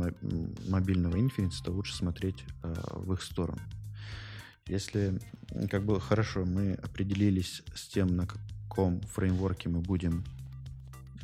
мобильного 0.69 1.19
инференса, 1.19 1.65
то 1.65 1.73
лучше 1.73 1.95
смотреть 1.95 2.45
э, 2.63 2.75
в 2.93 3.13
их 3.15 3.23
сторону. 3.23 3.61
Если 4.71 5.19
как 5.69 5.85
бы 5.85 6.01
хорошо, 6.01 6.45
мы 6.45 6.75
определились 6.75 7.63
с 7.75 7.89
тем, 7.89 8.15
на 8.15 8.29
каком 8.29 9.01
фреймворке 9.01 9.69
мы 9.69 9.81
будем 9.81 10.25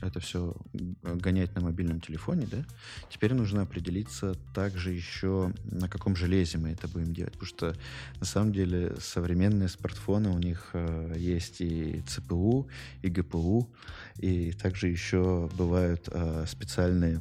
это 0.02 0.18
все 0.18 0.56
гонять 1.04 1.54
на 1.54 1.61
мобильном 1.61 2.00
телефоне, 2.00 2.48
да, 2.50 2.64
теперь 3.09 3.35
нужно 3.35 3.62
определиться 3.62 4.35
также 4.52 4.90
еще, 4.90 5.54
на 5.62 5.88
каком 5.88 6.16
железе 6.16 6.59
мы 6.59 6.70
это 6.70 6.88
будем 6.88 7.14
делать. 7.14 7.35
Потому 7.35 7.46
что 7.46 7.76
на 8.18 8.26
самом 8.26 8.52
деле 8.52 8.96
современные 8.98 9.68
смартфоны, 9.68 10.30
у 10.30 10.38
них 10.38 10.70
э, 10.72 11.14
есть 11.16 11.61
и 11.61 12.02
ЦПУ, 12.04 12.68
и 13.02 13.09
ГПУ, 13.09 13.70
и 14.16 14.50
также 14.54 14.88
еще 14.88 15.48
бывают 15.56 16.09
э, 16.11 16.46
специальные 16.48 17.20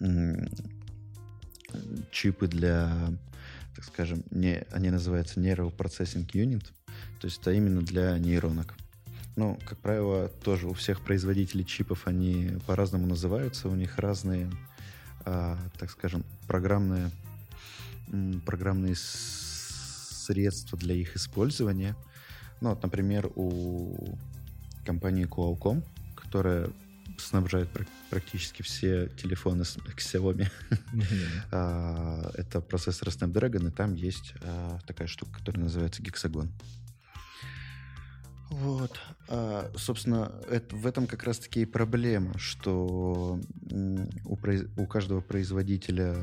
э, 0.00 0.46
чипы 2.10 2.48
для 2.48 3.12
так 3.78 3.84
скажем, 3.84 4.24
не, 4.32 4.64
они 4.72 4.90
называются 4.90 5.38
Neural 5.38 5.72
Processing 5.72 6.26
Unit, 6.32 6.64
то 7.20 7.26
есть 7.26 7.40
это 7.40 7.52
именно 7.52 7.80
для 7.80 8.18
нейронок. 8.18 8.74
Ну, 9.36 9.56
как 9.64 9.78
правило, 9.78 10.28
тоже 10.42 10.66
у 10.66 10.72
всех 10.72 11.00
производителей 11.00 11.64
чипов 11.64 12.08
они 12.08 12.58
по-разному 12.66 13.06
называются, 13.06 13.68
у 13.68 13.76
них 13.76 13.96
разные, 13.98 14.50
а, 15.24 15.56
так 15.78 15.92
скажем, 15.92 16.24
программные, 16.48 17.12
программные 18.44 18.96
средства 18.96 20.76
для 20.76 20.96
их 20.96 21.14
использования. 21.14 21.94
Ну, 22.60 22.70
вот, 22.70 22.82
например, 22.82 23.30
у 23.36 24.18
компании 24.84 25.24
Qualcomm, 25.24 25.84
которая 26.16 26.68
снабжает 27.20 27.68
практически 28.10 28.62
все 28.62 29.08
телефоны 29.08 29.64
с 29.64 29.76
Xiaomi. 29.76 30.50
Mm-hmm. 30.92 32.32
Это 32.38 32.60
процессор 32.60 33.08
Snapdragon, 33.08 33.68
и 33.68 33.70
там 33.70 33.94
есть 33.94 34.34
а, 34.42 34.78
такая 34.86 35.08
штука, 35.08 35.38
которая 35.38 35.64
называется 35.64 36.02
гексагон. 36.02 36.50
Вот. 38.50 38.98
А, 39.28 39.70
собственно, 39.76 40.32
это, 40.50 40.74
в 40.74 40.86
этом 40.86 41.06
как 41.06 41.24
раз-таки 41.24 41.62
и 41.62 41.64
проблема, 41.66 42.38
что 42.38 43.38
у, 44.24 44.36
произ, 44.36 44.64
у 44.76 44.86
каждого 44.86 45.20
производителя 45.20 46.16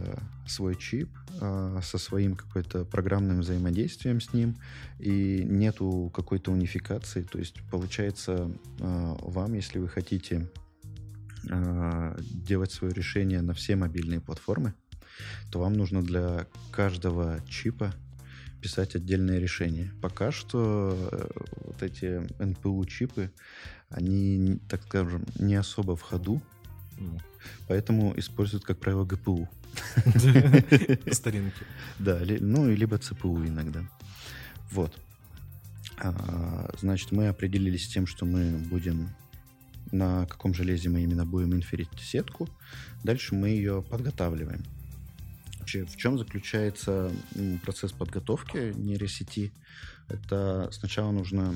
свой 0.48 0.76
чип 0.76 1.10
а, 1.40 1.80
со 1.84 1.98
своим 1.98 2.36
какой-то 2.36 2.84
программным 2.84 3.42
взаимодействием 3.42 4.22
с 4.22 4.34
ним, 4.34 4.58
и 5.00 5.44
нету 5.46 6.12
какой-то 6.14 6.52
унификации. 6.52 7.22
То 7.22 7.38
есть, 7.38 7.62
получается, 7.70 8.52
а, 8.80 9.18
вам, 9.22 9.54
если 9.54 9.78
вы 9.78 9.88
хотите 9.88 10.50
а, 11.50 12.18
делать 12.20 12.72
свое 12.72 12.94
решение 12.94 13.42
на 13.42 13.54
все 13.54 13.76
мобильные 13.76 14.20
платформы, 14.20 14.74
то 15.52 15.60
вам 15.60 15.74
нужно 15.74 16.02
для 16.02 16.48
каждого 16.72 17.42
чипа 17.48 17.94
писать 18.62 18.96
отдельное 18.96 19.40
решение. 19.40 19.92
Пока 20.02 20.32
что 20.32 20.98
э, 21.12 21.28
вот 21.66 21.84
эти 21.84 22.28
NPU-чипы, 22.42 23.32
они, 23.90 24.60
так 24.68 24.82
скажем, 24.84 25.24
не 25.38 25.54
особо 25.56 25.96
в 25.96 26.02
ходу, 26.02 26.42
поэтому 27.68 28.18
используют, 28.18 28.66
как 28.66 28.80
правило, 28.80 29.06
GPU. 29.06 29.48
Старинки. 31.14 31.64
Да, 32.00 32.20
ну, 32.40 32.70
и 32.70 32.76
либо 32.76 32.98
CPU 32.98 33.48
иногда. 33.48 33.82
Вот. 34.72 34.98
А, 35.98 36.74
значит, 36.82 37.12
мы 37.12 37.28
определились 37.28 37.86
с 37.86 37.94
тем, 37.94 38.08
что 38.08 38.26
мы 38.26 38.58
будем 38.58 39.10
на 39.92 40.26
каком 40.26 40.54
железе 40.54 40.90
мы 40.90 41.04
именно 41.04 41.26
будем 41.26 41.54
инферить 41.54 41.90
сетку. 42.00 42.50
Дальше 43.04 43.36
мы 43.36 43.50
ее 43.50 43.84
подготавливаем. 43.84 44.64
В 45.66 45.98
чем 45.98 46.18
заключается 46.18 47.12
процесс 47.64 47.92
подготовки 47.92 48.74
нейросети? 48.76 49.52
Это 50.08 50.70
сначала 50.72 51.12
нужно 51.12 51.56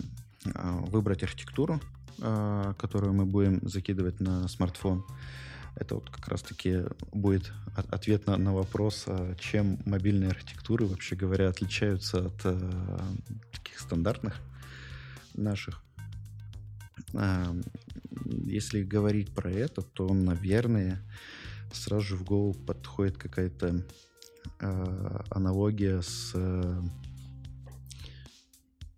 а, 0.55 0.77
выбрать 0.87 1.23
архитектуру, 1.23 1.79
а, 2.19 2.73
которую 2.73 3.13
мы 3.13 3.25
будем 3.25 3.67
закидывать 3.67 4.19
на 4.19 4.47
смартфон. 4.47 5.05
Это 5.75 5.95
вот 5.95 6.09
как 6.09 6.27
раз-таки 6.27 6.85
будет 7.11 7.53
ответ 7.75 8.25
на, 8.25 8.37
на 8.37 8.53
вопрос, 8.53 9.03
а, 9.05 9.35
чем 9.35 9.79
мобильные 9.85 10.31
архитектуры, 10.31 10.85
вообще 10.85 11.15
говоря, 11.15 11.49
отличаются 11.49 12.27
от 12.27 12.41
таких 13.51 13.79
стандартных 13.79 14.41
наших. 15.35 15.83
Если 18.25 18.83
говорить 18.83 19.33
про 19.33 19.51
это, 19.51 19.81
то, 19.81 20.11
наверное, 20.13 21.01
сразу 21.71 22.05
же 22.05 22.15
в 22.15 22.23
голову 22.23 22.53
подходит 22.53 23.17
какая-то 23.17 23.85
э, 24.59 25.19
аналогия 25.29 26.01
с, 26.01 26.31
э, 26.33 26.81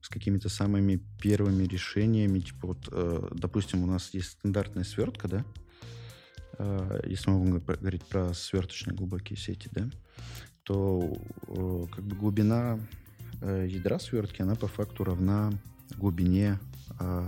с 0.01 0.09
какими-то 0.09 0.49
самыми 0.49 1.01
первыми 1.21 1.63
решениями. 1.63 2.39
Типа 2.39 2.67
вот, 2.67 2.89
э, 2.91 3.27
допустим, 3.31 3.83
у 3.83 3.87
нас 3.87 4.13
есть 4.13 4.31
стандартная 4.31 4.83
свертка, 4.83 5.27
да? 5.27 5.45
Э, 6.57 7.01
если 7.05 7.31
мы 7.31 7.39
будем 7.39 7.59
говорить 7.59 8.05
про 8.05 8.33
сверточные 8.33 8.95
глубокие 8.95 9.37
сети, 9.37 9.69
да? 9.71 9.89
То 10.63 11.17
э, 11.47 11.85
как 11.93 12.05
бы 12.05 12.15
глубина 12.15 12.79
э, 13.41 13.67
ядра 13.69 13.99
свертки, 13.99 14.41
она 14.41 14.55
по 14.55 14.67
факту 14.67 15.03
равна 15.03 15.51
глубине 15.97 16.59
э, 16.99 17.27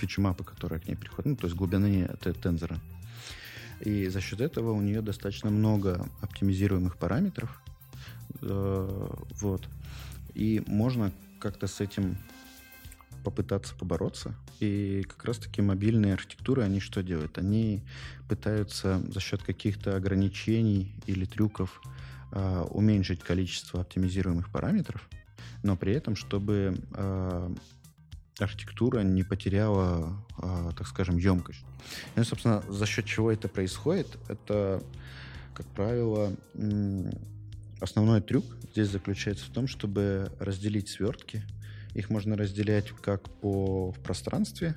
фичмапа, 0.00 0.44
которая 0.44 0.80
к 0.80 0.88
ней 0.88 0.96
приходит, 0.96 1.26
ну, 1.26 1.36
то 1.36 1.46
есть 1.46 1.56
глубины 1.56 2.08
тензора. 2.42 2.80
И 3.80 4.08
за 4.08 4.20
счет 4.20 4.40
этого 4.40 4.72
у 4.72 4.80
нее 4.80 5.00
достаточно 5.00 5.50
много 5.50 6.06
оптимизируемых 6.20 6.96
параметров. 6.98 7.62
Э, 8.42 9.08
вот. 9.40 9.68
И 10.34 10.62
можно 10.66 11.12
как-то 11.38 11.66
с 11.66 11.80
этим 11.80 12.18
попытаться 13.24 13.74
побороться. 13.74 14.34
И 14.60 15.04
как 15.08 15.24
раз-таки 15.24 15.62
мобильные 15.62 16.14
архитектуры, 16.14 16.62
они 16.62 16.80
что 16.80 17.02
делают? 17.02 17.38
Они 17.38 17.82
пытаются 18.28 19.00
за 19.08 19.20
счет 19.20 19.42
каких-то 19.42 19.96
ограничений 19.96 20.94
или 21.06 21.24
трюков 21.24 21.80
э, 22.32 22.64
уменьшить 22.70 23.20
количество 23.20 23.80
оптимизируемых 23.80 24.50
параметров, 24.50 25.08
но 25.62 25.76
при 25.76 25.94
этом, 25.94 26.16
чтобы 26.16 26.78
э, 26.92 27.54
архитектура 28.44 29.00
не 29.00 29.22
потеряла, 29.22 30.24
а, 30.38 30.72
так 30.72 30.86
скажем, 30.86 31.18
емкость. 31.18 31.64
Ну, 32.16 32.22
и, 32.22 32.24
собственно, 32.24 32.62
за 32.68 32.86
счет 32.86 33.04
чего 33.04 33.32
это 33.32 33.48
происходит, 33.48 34.08
это, 34.28 34.82
как 35.54 35.66
правило, 35.66 36.32
основной 37.80 38.20
трюк 38.20 38.44
здесь 38.72 38.88
заключается 38.88 39.46
в 39.46 39.50
том, 39.50 39.66
чтобы 39.66 40.32
разделить 40.38 40.88
свертки. 40.88 41.42
Их 41.94 42.10
можно 42.10 42.36
разделять 42.36 42.90
как 43.02 43.28
по 43.40 43.92
в 43.92 43.98
пространстве. 43.98 44.76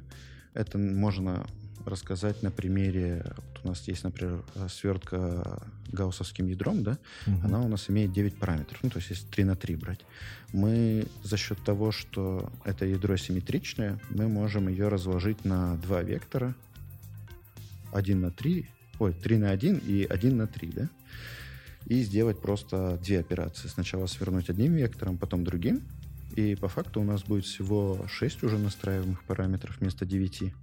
Это 0.54 0.78
можно 0.78 1.46
рассказать 1.86 2.44
на 2.44 2.52
примере, 2.52 3.24
вот 3.36 3.62
у 3.64 3.68
нас 3.68 3.88
есть, 3.88 4.04
например, 4.04 4.44
свертка 4.70 5.64
гауссовским 5.92 6.48
ядром, 6.48 6.84
да, 6.84 6.98
угу. 7.28 7.38
она 7.44 7.62
у 7.62 7.68
нас 7.68 7.90
имеет 7.90 8.12
9 8.12 8.38
параметров, 8.38 8.80
ну, 8.84 8.90
то 8.90 8.98
есть 8.98 9.10
если 9.10 9.28
3 9.28 9.44
на 9.44 9.56
3 9.56 9.76
брать. 9.76 10.00
Мы 10.52 11.08
за 11.24 11.38
счет 11.38 11.64
того, 11.64 11.92
что 11.92 12.52
это 12.66 12.86
ядро 12.86 13.18
симметричное, 13.18 14.00
мы 14.10 14.28
можем 14.28 14.68
ее 14.68 14.88
разложить 14.88 15.46
на 15.46 15.78
два 15.78 16.02
вектора, 16.02 16.56
1 17.92 18.22
на 18.22 18.32
3, 18.32 18.70
ой, 19.00 19.14
3 19.14 19.38
на 19.38 19.52
1 19.52 19.78
и 19.78 20.04
1 20.04 20.38
на 20.38 20.48
3, 20.48 20.72
да, 20.76 20.90
и 21.86 22.02
сделать 22.04 22.42
просто 22.42 22.98
две 23.04 23.20
операции. 23.20 23.68
Сначала 23.68 24.08
свернуть 24.08 24.50
одним 24.50 24.74
вектором, 24.74 25.18
потом 25.18 25.44
другим, 25.44 25.82
и 26.36 26.56
по 26.56 26.68
факту 26.68 27.02
у 27.02 27.04
нас 27.04 27.24
будет 27.24 27.46
всего 27.46 28.06
6 28.08 28.44
уже 28.44 28.58
настраиваемых 28.58 29.24
параметров 29.24 29.78
вместо 29.80 30.06
9 30.06 30.54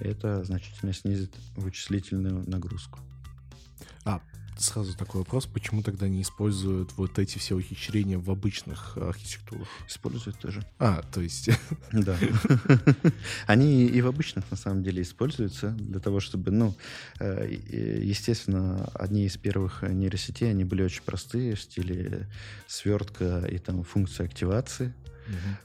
это 0.00 0.44
значительно 0.44 0.92
снизит 0.92 1.34
вычислительную 1.56 2.48
нагрузку. 2.48 2.98
А, 4.04 4.20
сразу 4.58 4.96
такой 4.96 5.20
вопрос, 5.20 5.46
почему 5.46 5.82
тогда 5.82 6.08
не 6.08 6.22
используют 6.22 6.92
вот 6.96 7.18
эти 7.18 7.38
все 7.38 7.54
ухищрения 7.54 8.18
в 8.18 8.30
обычных 8.30 8.96
архитектурах? 8.96 9.68
Используют 9.88 10.38
тоже. 10.38 10.64
А, 10.78 11.02
то 11.12 11.20
есть... 11.20 11.50
Да. 11.92 12.16
Они 13.46 13.86
и 13.86 14.00
в 14.00 14.06
обычных, 14.06 14.50
на 14.50 14.56
самом 14.56 14.82
деле, 14.82 15.02
используются 15.02 15.70
для 15.70 16.00
того, 16.00 16.20
чтобы, 16.20 16.50
ну, 16.50 16.74
э, 17.20 17.52
естественно, 18.02 18.90
одни 18.94 19.26
из 19.26 19.36
первых 19.36 19.82
нейросетей, 19.82 20.50
они 20.50 20.64
были 20.64 20.82
очень 20.82 21.02
простые, 21.02 21.54
в 21.54 21.60
стиле 21.60 22.28
свертка 22.66 23.44
и 23.46 23.58
там 23.58 23.84
функция 23.84 24.24
активации. 24.24 24.94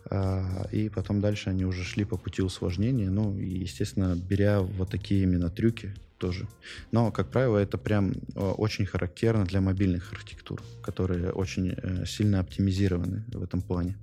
Uh-huh. 0.09 0.69
и 0.71 0.89
потом 0.89 1.19
дальше 1.19 1.49
они 1.49 1.65
уже 1.65 1.83
шли 1.83 2.05
по 2.05 2.17
пути 2.17 2.41
усложнения, 2.41 3.09
ну, 3.09 3.37
и, 3.37 3.59
естественно, 3.59 4.15
беря 4.15 4.61
вот 4.61 4.89
такие 4.89 5.23
именно 5.23 5.49
трюки 5.49 5.93
тоже. 6.17 6.47
Но, 6.91 7.11
как 7.11 7.29
правило, 7.29 7.57
это 7.57 7.77
прям 7.77 8.13
очень 8.35 8.85
характерно 8.85 9.45
для 9.45 9.61
мобильных 9.61 10.11
архитектур, 10.11 10.63
которые 10.81 11.31
очень 11.31 11.75
э, 11.75 12.05
сильно 12.05 12.39
оптимизированы 12.39 13.23
в 13.27 13.43
этом 13.43 13.61
плане. 13.61 13.97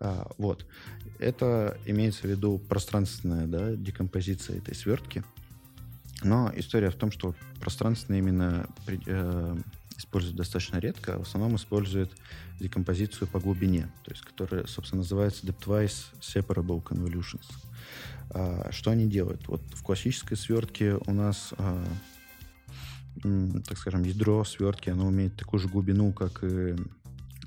А, 0.00 0.30
вот. 0.38 0.66
Это 1.18 1.78
имеется 1.86 2.22
в 2.22 2.30
виду 2.30 2.58
пространственная 2.58 3.46
да, 3.46 3.74
декомпозиция 3.74 4.58
этой 4.58 4.74
свертки. 4.74 5.24
Но 6.22 6.52
история 6.54 6.90
в 6.90 6.94
том, 6.94 7.10
что 7.10 7.34
пространственная 7.60 8.20
именно 8.20 8.68
э, 8.86 9.56
используют 9.98 10.36
достаточно 10.36 10.78
редко, 10.78 11.14
а 11.14 11.18
в 11.18 11.22
основном 11.22 11.56
используют 11.56 12.12
декомпозицию 12.60 13.28
по 13.28 13.40
глубине, 13.40 13.90
то 14.04 14.10
есть 14.10 14.22
которая, 14.22 14.66
собственно, 14.66 15.02
называется 15.02 15.46
Depthwise 15.46 16.12
Separable 16.20 16.82
Convolutions. 16.82 17.46
А, 18.30 18.70
что 18.70 18.90
они 18.90 19.06
делают? 19.06 19.48
Вот 19.48 19.62
в 19.72 19.82
классической 19.82 20.36
свертке 20.36 20.94
у 21.06 21.12
нас, 21.12 21.52
а, 21.58 21.84
так 23.22 23.78
скажем, 23.78 24.02
ядро 24.04 24.44
свертки, 24.44 24.90
оно 24.90 25.10
имеет 25.10 25.36
такую 25.36 25.60
же 25.60 25.68
глубину, 25.68 26.12
как 26.12 26.44
и 26.44 26.76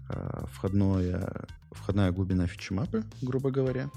а, 0.08 0.46
входное, 0.52 1.48
входная 1.72 2.12
глубина 2.12 2.48
фичемапы, 2.48 3.04
грубо 3.22 3.52
говоря. 3.52 3.90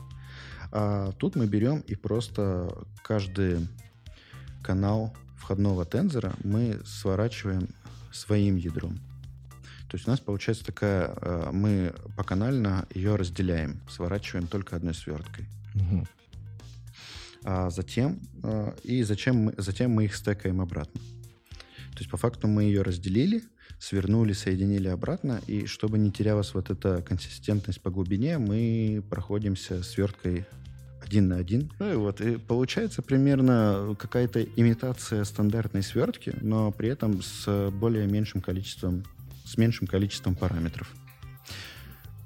А 0.70 1.12
тут 1.12 1.36
мы 1.36 1.46
берем 1.46 1.80
и 1.80 1.94
просто 1.94 2.86
каждый 3.02 3.68
канал 4.62 5.14
входного 5.36 5.84
тензора 5.84 6.34
мы 6.44 6.80
сворачиваем 6.84 7.68
своим 8.12 8.56
ядром. 8.56 9.00
То 9.88 9.96
есть 9.96 10.08
у 10.08 10.10
нас 10.10 10.20
получается 10.20 10.64
такая, 10.64 11.14
э, 11.20 11.50
мы 11.52 11.94
поканально 12.16 12.86
ее 12.94 13.16
разделяем, 13.16 13.80
сворачиваем 13.90 14.46
только 14.46 14.76
одной 14.76 14.94
сверткой. 14.94 15.46
Угу. 15.74 16.06
А 17.44 17.70
затем, 17.70 18.20
э, 18.42 18.74
и 18.84 19.02
зачем 19.02 19.36
мы, 19.36 19.54
затем 19.58 19.90
мы 19.90 20.04
их 20.04 20.14
стекаем 20.16 20.60
обратно. 20.60 21.00
То 21.92 21.98
есть 21.98 22.10
по 22.10 22.16
факту 22.16 22.48
мы 22.48 22.64
ее 22.64 22.82
разделили, 22.82 23.42
свернули, 23.78 24.32
соединили 24.32 24.88
обратно, 24.88 25.40
и 25.46 25.66
чтобы 25.66 25.98
не 25.98 26.10
терялась 26.10 26.54
вот 26.54 26.70
эта 26.70 27.02
консистентность 27.02 27.82
по 27.82 27.90
глубине, 27.90 28.38
мы 28.38 29.04
проходимся 29.10 29.82
сверткой 29.82 30.46
один 31.04 31.28
на 31.28 31.36
один. 31.36 31.70
Ну 31.78 31.92
и 31.92 31.96
вот, 31.96 32.20
и 32.20 32.36
получается 32.36 33.02
примерно 33.02 33.96
какая-то 33.98 34.42
имитация 34.42 35.24
стандартной 35.24 35.82
свертки, 35.82 36.34
но 36.40 36.70
при 36.70 36.88
этом 36.88 37.22
с 37.22 37.70
более 37.70 38.06
меньшим 38.06 38.40
количеством, 38.40 39.04
с 39.44 39.56
меньшим 39.56 39.86
количеством 39.86 40.34
параметров. 40.34 40.90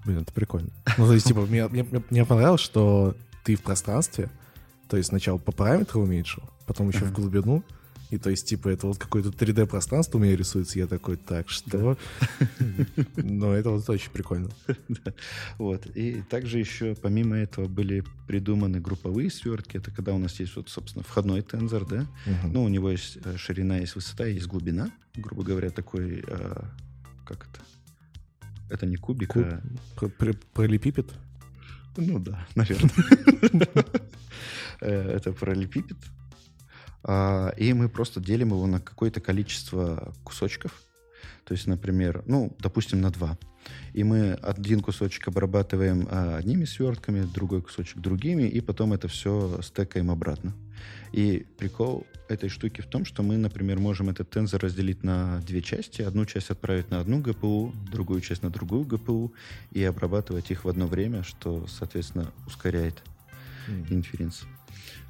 Блин, 0.04 0.20
это 0.20 0.32
прикольно. 0.32 0.70
Ну, 0.98 1.06
то 1.06 1.12
есть, 1.14 1.26
типа, 1.26 1.40
мне, 1.40 1.66
мне, 1.66 1.84
мне 2.10 2.24
понравилось, 2.24 2.60
что 2.60 3.16
ты 3.44 3.56
в 3.56 3.62
пространстве, 3.62 4.30
то 4.88 4.96
есть 4.96 5.08
сначала 5.08 5.38
по 5.38 5.52
параметру 5.52 6.00
уменьшил, 6.00 6.42
потом 6.66 6.88
еще 6.88 7.00
uh-huh. 7.00 7.08
в 7.08 7.12
глубину, 7.12 7.64
и 8.10 8.18
то 8.18 8.30
есть, 8.30 8.46
типа, 8.46 8.68
это 8.68 8.86
вот 8.86 8.98
какое-то 8.98 9.30
3D-пространство 9.30 10.18
у 10.18 10.20
меня 10.20 10.36
рисуется, 10.36 10.78
я 10.78 10.86
такой, 10.86 11.16
так, 11.16 11.50
что? 11.50 11.98
Но 13.16 13.52
это 13.52 13.70
вот 13.70 13.88
очень 13.88 14.10
прикольно. 14.10 14.50
Вот. 15.58 15.86
И 15.94 16.22
также 16.22 16.58
еще, 16.58 16.94
помимо 16.94 17.36
этого, 17.36 17.66
были 17.66 18.04
придуманы 18.26 18.80
групповые 18.80 19.30
свертки. 19.30 19.78
Это 19.78 19.90
когда 19.90 20.12
у 20.14 20.18
нас 20.18 20.38
есть, 20.38 20.54
вот, 20.56 20.68
собственно, 20.68 21.04
входной 21.04 21.42
тензор, 21.42 21.86
да? 21.86 22.06
Ну, 22.44 22.64
у 22.64 22.68
него 22.68 22.90
есть 22.90 23.18
э, 23.24 23.36
ширина, 23.36 23.78
есть 23.78 23.94
высота, 23.94 24.26
есть 24.26 24.46
глубина. 24.46 24.90
Грубо 25.14 25.42
говоря, 25.42 25.70
такой, 25.70 26.24
э, 26.26 26.62
как 27.24 27.48
это? 27.48 27.60
Это 28.70 28.86
не 28.86 28.96
кубик, 28.96 29.36
а... 29.36 29.62
Пролепипед? 30.52 31.12
Ну 31.96 32.18
да, 32.18 32.46
наверное. 32.54 32.90
Э, 34.82 35.16
это 35.16 35.32
пролепипед. 35.32 35.96
А, 37.08 37.50
и 37.56 37.72
мы 37.72 37.88
просто 37.88 38.20
делим 38.20 38.48
его 38.48 38.66
на 38.66 38.80
какое-то 38.80 39.20
количество 39.20 40.12
кусочков. 40.24 40.72
То 41.44 41.54
есть, 41.54 41.68
например, 41.68 42.24
ну, 42.26 42.54
допустим, 42.58 43.00
на 43.00 43.10
два. 43.10 43.38
И 43.92 44.02
мы 44.02 44.32
один 44.32 44.80
кусочек 44.80 45.28
обрабатываем 45.28 46.08
а, 46.10 46.36
одними 46.36 46.64
свертками, 46.64 47.22
другой 47.22 47.62
кусочек 47.62 47.98
другими, 47.98 48.42
и 48.42 48.60
потом 48.60 48.92
это 48.92 49.06
все 49.06 49.60
стекаем 49.62 50.10
обратно. 50.10 50.52
И 51.12 51.46
прикол 51.58 52.04
этой 52.28 52.48
штуки 52.48 52.80
в 52.80 52.86
том, 52.86 53.04
что 53.04 53.22
мы, 53.22 53.36
например, 53.36 53.78
можем 53.78 54.10
этот 54.10 54.28
тензор 54.30 54.62
разделить 54.62 55.04
на 55.04 55.40
две 55.46 55.62
части. 55.62 56.02
Одну 56.02 56.26
часть 56.26 56.50
отправить 56.50 56.90
на 56.90 56.98
одну 56.98 57.20
ГПУ, 57.20 57.72
другую 57.92 58.20
часть 58.20 58.42
на 58.42 58.50
другую 58.50 58.84
ГПУ, 58.84 59.32
и 59.70 59.84
обрабатывать 59.84 60.50
их 60.50 60.64
в 60.64 60.68
одно 60.68 60.88
время, 60.88 61.22
что, 61.22 61.68
соответственно, 61.68 62.32
ускоряет 62.48 63.00
mm. 63.68 64.55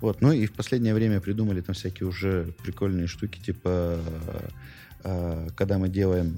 Вот. 0.00 0.20
Ну 0.20 0.32
и 0.32 0.46
в 0.46 0.52
последнее 0.52 0.94
время 0.94 1.20
придумали 1.20 1.60
там 1.60 1.74
всякие 1.74 2.08
уже 2.08 2.54
прикольные 2.62 3.06
штуки, 3.06 3.38
типа 3.38 3.98
э, 5.04 5.48
когда 5.56 5.78
мы 5.78 5.88
делаем 5.88 6.36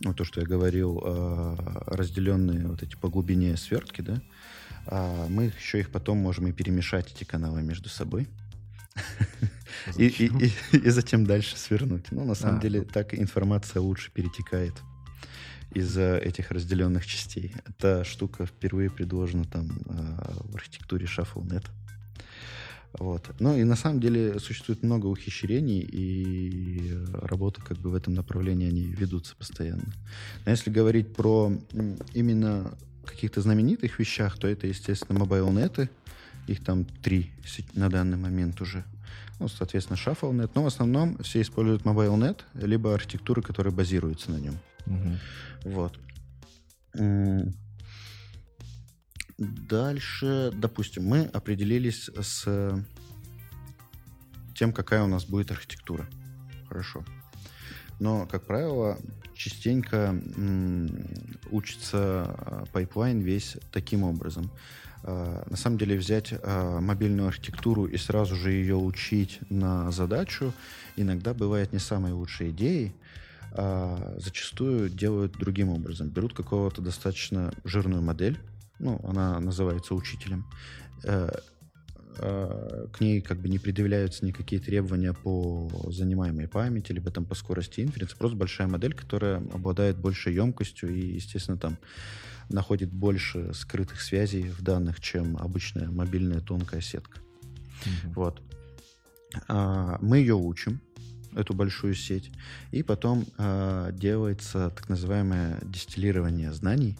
ну, 0.00 0.12
то, 0.12 0.24
что 0.24 0.40
я 0.40 0.46
говорил, 0.46 1.00
э, 1.04 1.56
разделенные 1.86 2.66
вот 2.66 2.82
эти 2.82 2.96
по 2.96 3.08
глубине 3.08 3.56
свертки, 3.56 4.00
да, 4.02 4.20
э, 4.86 5.26
мы 5.28 5.52
еще 5.58 5.80
их 5.80 5.90
потом 5.90 6.18
можем 6.18 6.48
и 6.48 6.52
перемешать, 6.52 7.12
эти 7.14 7.24
каналы 7.24 7.62
между 7.62 7.88
собой. 7.88 8.28
И, 9.98 10.06
и, 10.06 10.26
и, 10.46 10.76
и 10.76 10.90
затем 10.90 11.26
дальше 11.26 11.56
свернуть. 11.56 12.10
Ну, 12.10 12.24
на 12.24 12.34
самом 12.34 12.58
а, 12.58 12.60
деле, 12.60 12.80
ну. 12.80 12.86
так 12.86 13.14
информация 13.14 13.80
лучше 13.80 14.10
перетекает 14.10 14.72
из-за 15.74 16.16
этих 16.16 16.50
разделенных 16.50 17.06
частей. 17.06 17.54
Эта 17.66 18.02
штука 18.02 18.46
впервые 18.46 18.90
предложена 18.90 19.44
там 19.44 19.68
в 19.84 20.56
архитектуре 20.56 21.06
ShuffleNet. 21.06 21.66
Вот. 22.98 23.30
Ну 23.40 23.56
и 23.56 23.64
на 23.64 23.76
самом 23.76 24.00
деле 24.00 24.38
существует 24.38 24.82
много 24.82 25.06
ухищрений, 25.06 25.80
и 25.80 26.92
работы 27.12 27.60
как 27.60 27.78
бы 27.78 27.90
в 27.90 27.94
этом 27.94 28.14
направлении 28.14 28.68
они 28.68 28.82
ведутся 28.82 29.36
постоянно. 29.36 29.92
Но 30.44 30.50
если 30.50 30.70
говорить 30.70 31.14
про 31.14 31.52
именно 32.14 32.74
каких-то 33.04 33.40
знаменитых 33.40 33.98
вещах, 33.98 34.38
то 34.38 34.48
это, 34.48 34.66
естественно, 34.66 35.18
мобайлнеты. 35.18 35.88
Их 36.46 36.62
там 36.64 36.84
три 36.84 37.32
на 37.74 37.88
данный 37.90 38.16
момент 38.16 38.60
уже. 38.60 38.84
Ну, 39.38 39.48
соответственно, 39.48 39.96
ShuffleNet. 39.96 40.50
Но 40.54 40.62
в 40.62 40.66
основном 40.66 41.18
все 41.18 41.42
используют 41.42 41.82
MobileNet, 41.82 42.40
либо 42.54 42.94
архитектуры, 42.94 43.42
которые 43.42 43.72
базируются 43.72 44.30
на 44.30 44.36
нем. 44.36 44.58
Угу. 44.86 45.18
Вот. 45.64 45.98
Дальше, 49.38 50.50
допустим, 50.54 51.04
мы 51.04 51.24
определились 51.24 52.08
с 52.18 52.84
тем, 54.54 54.72
какая 54.72 55.02
у 55.02 55.06
нас 55.06 55.26
будет 55.26 55.50
архитектура. 55.50 56.06
Хорошо. 56.68 57.04
Но, 58.00 58.26
как 58.26 58.46
правило, 58.46 58.98
частенько 59.34 60.18
учится 61.50 62.66
pipeline 62.72 63.20
весь 63.20 63.56
таким 63.72 64.04
образом. 64.04 64.50
А, 65.02 65.46
на 65.48 65.56
самом 65.56 65.78
деле 65.78 65.96
взять 65.96 66.34
мобильную 66.42 67.28
архитектуру 67.28 67.84
и 67.84 67.96
сразу 67.98 68.34
же 68.34 68.52
ее 68.52 68.76
учить 68.76 69.38
на 69.50 69.90
задачу 69.92 70.52
иногда 70.96 71.34
бывает 71.34 71.72
не 71.72 71.78
самой 71.78 72.12
лучшей 72.12 72.50
идеей. 72.50 72.94
А, 73.52 74.16
зачастую 74.18 74.88
делают 74.88 75.32
другим 75.32 75.68
образом. 75.68 76.08
Берут 76.08 76.34
какого-то 76.34 76.82
достаточно 76.82 77.52
жирную 77.64 78.02
модель, 78.02 78.38
ну, 78.78 79.00
она 79.04 79.40
называется 79.40 79.94
учителем, 79.94 80.46
э, 81.04 81.30
э, 82.18 82.86
к 82.92 83.00
ней 83.00 83.20
как 83.20 83.38
бы 83.38 83.48
не 83.48 83.58
предъявляются 83.58 84.24
никакие 84.24 84.60
требования 84.60 85.12
по 85.12 85.70
занимаемой 85.90 86.48
памяти, 86.48 86.92
либо 86.92 87.10
там 87.10 87.24
по 87.24 87.34
скорости 87.34 87.80
инференса, 87.80 88.16
просто 88.16 88.36
большая 88.36 88.68
модель, 88.68 88.94
которая 88.94 89.38
обладает 89.52 89.98
большей 89.98 90.34
емкостью 90.34 90.94
и, 90.94 91.14
естественно, 91.14 91.58
там 91.58 91.78
находит 92.48 92.92
больше 92.92 93.52
скрытых 93.54 94.00
связей 94.00 94.48
в 94.48 94.62
данных, 94.62 95.00
чем 95.00 95.36
обычная 95.36 95.90
мобильная 95.90 96.40
тонкая 96.40 96.80
сетка. 96.80 97.18
Mm-hmm. 97.18 98.12
Вот. 98.14 98.42
А, 99.48 99.98
мы 100.00 100.18
ее 100.18 100.34
учим, 100.34 100.80
эту 101.34 101.54
большую 101.54 101.94
сеть, 101.94 102.30
и 102.70 102.82
потом 102.82 103.26
а, 103.36 103.92
делается 103.92 104.70
так 104.70 104.88
называемое 104.88 105.60
дистиллирование 105.62 106.52
знаний, 106.52 106.96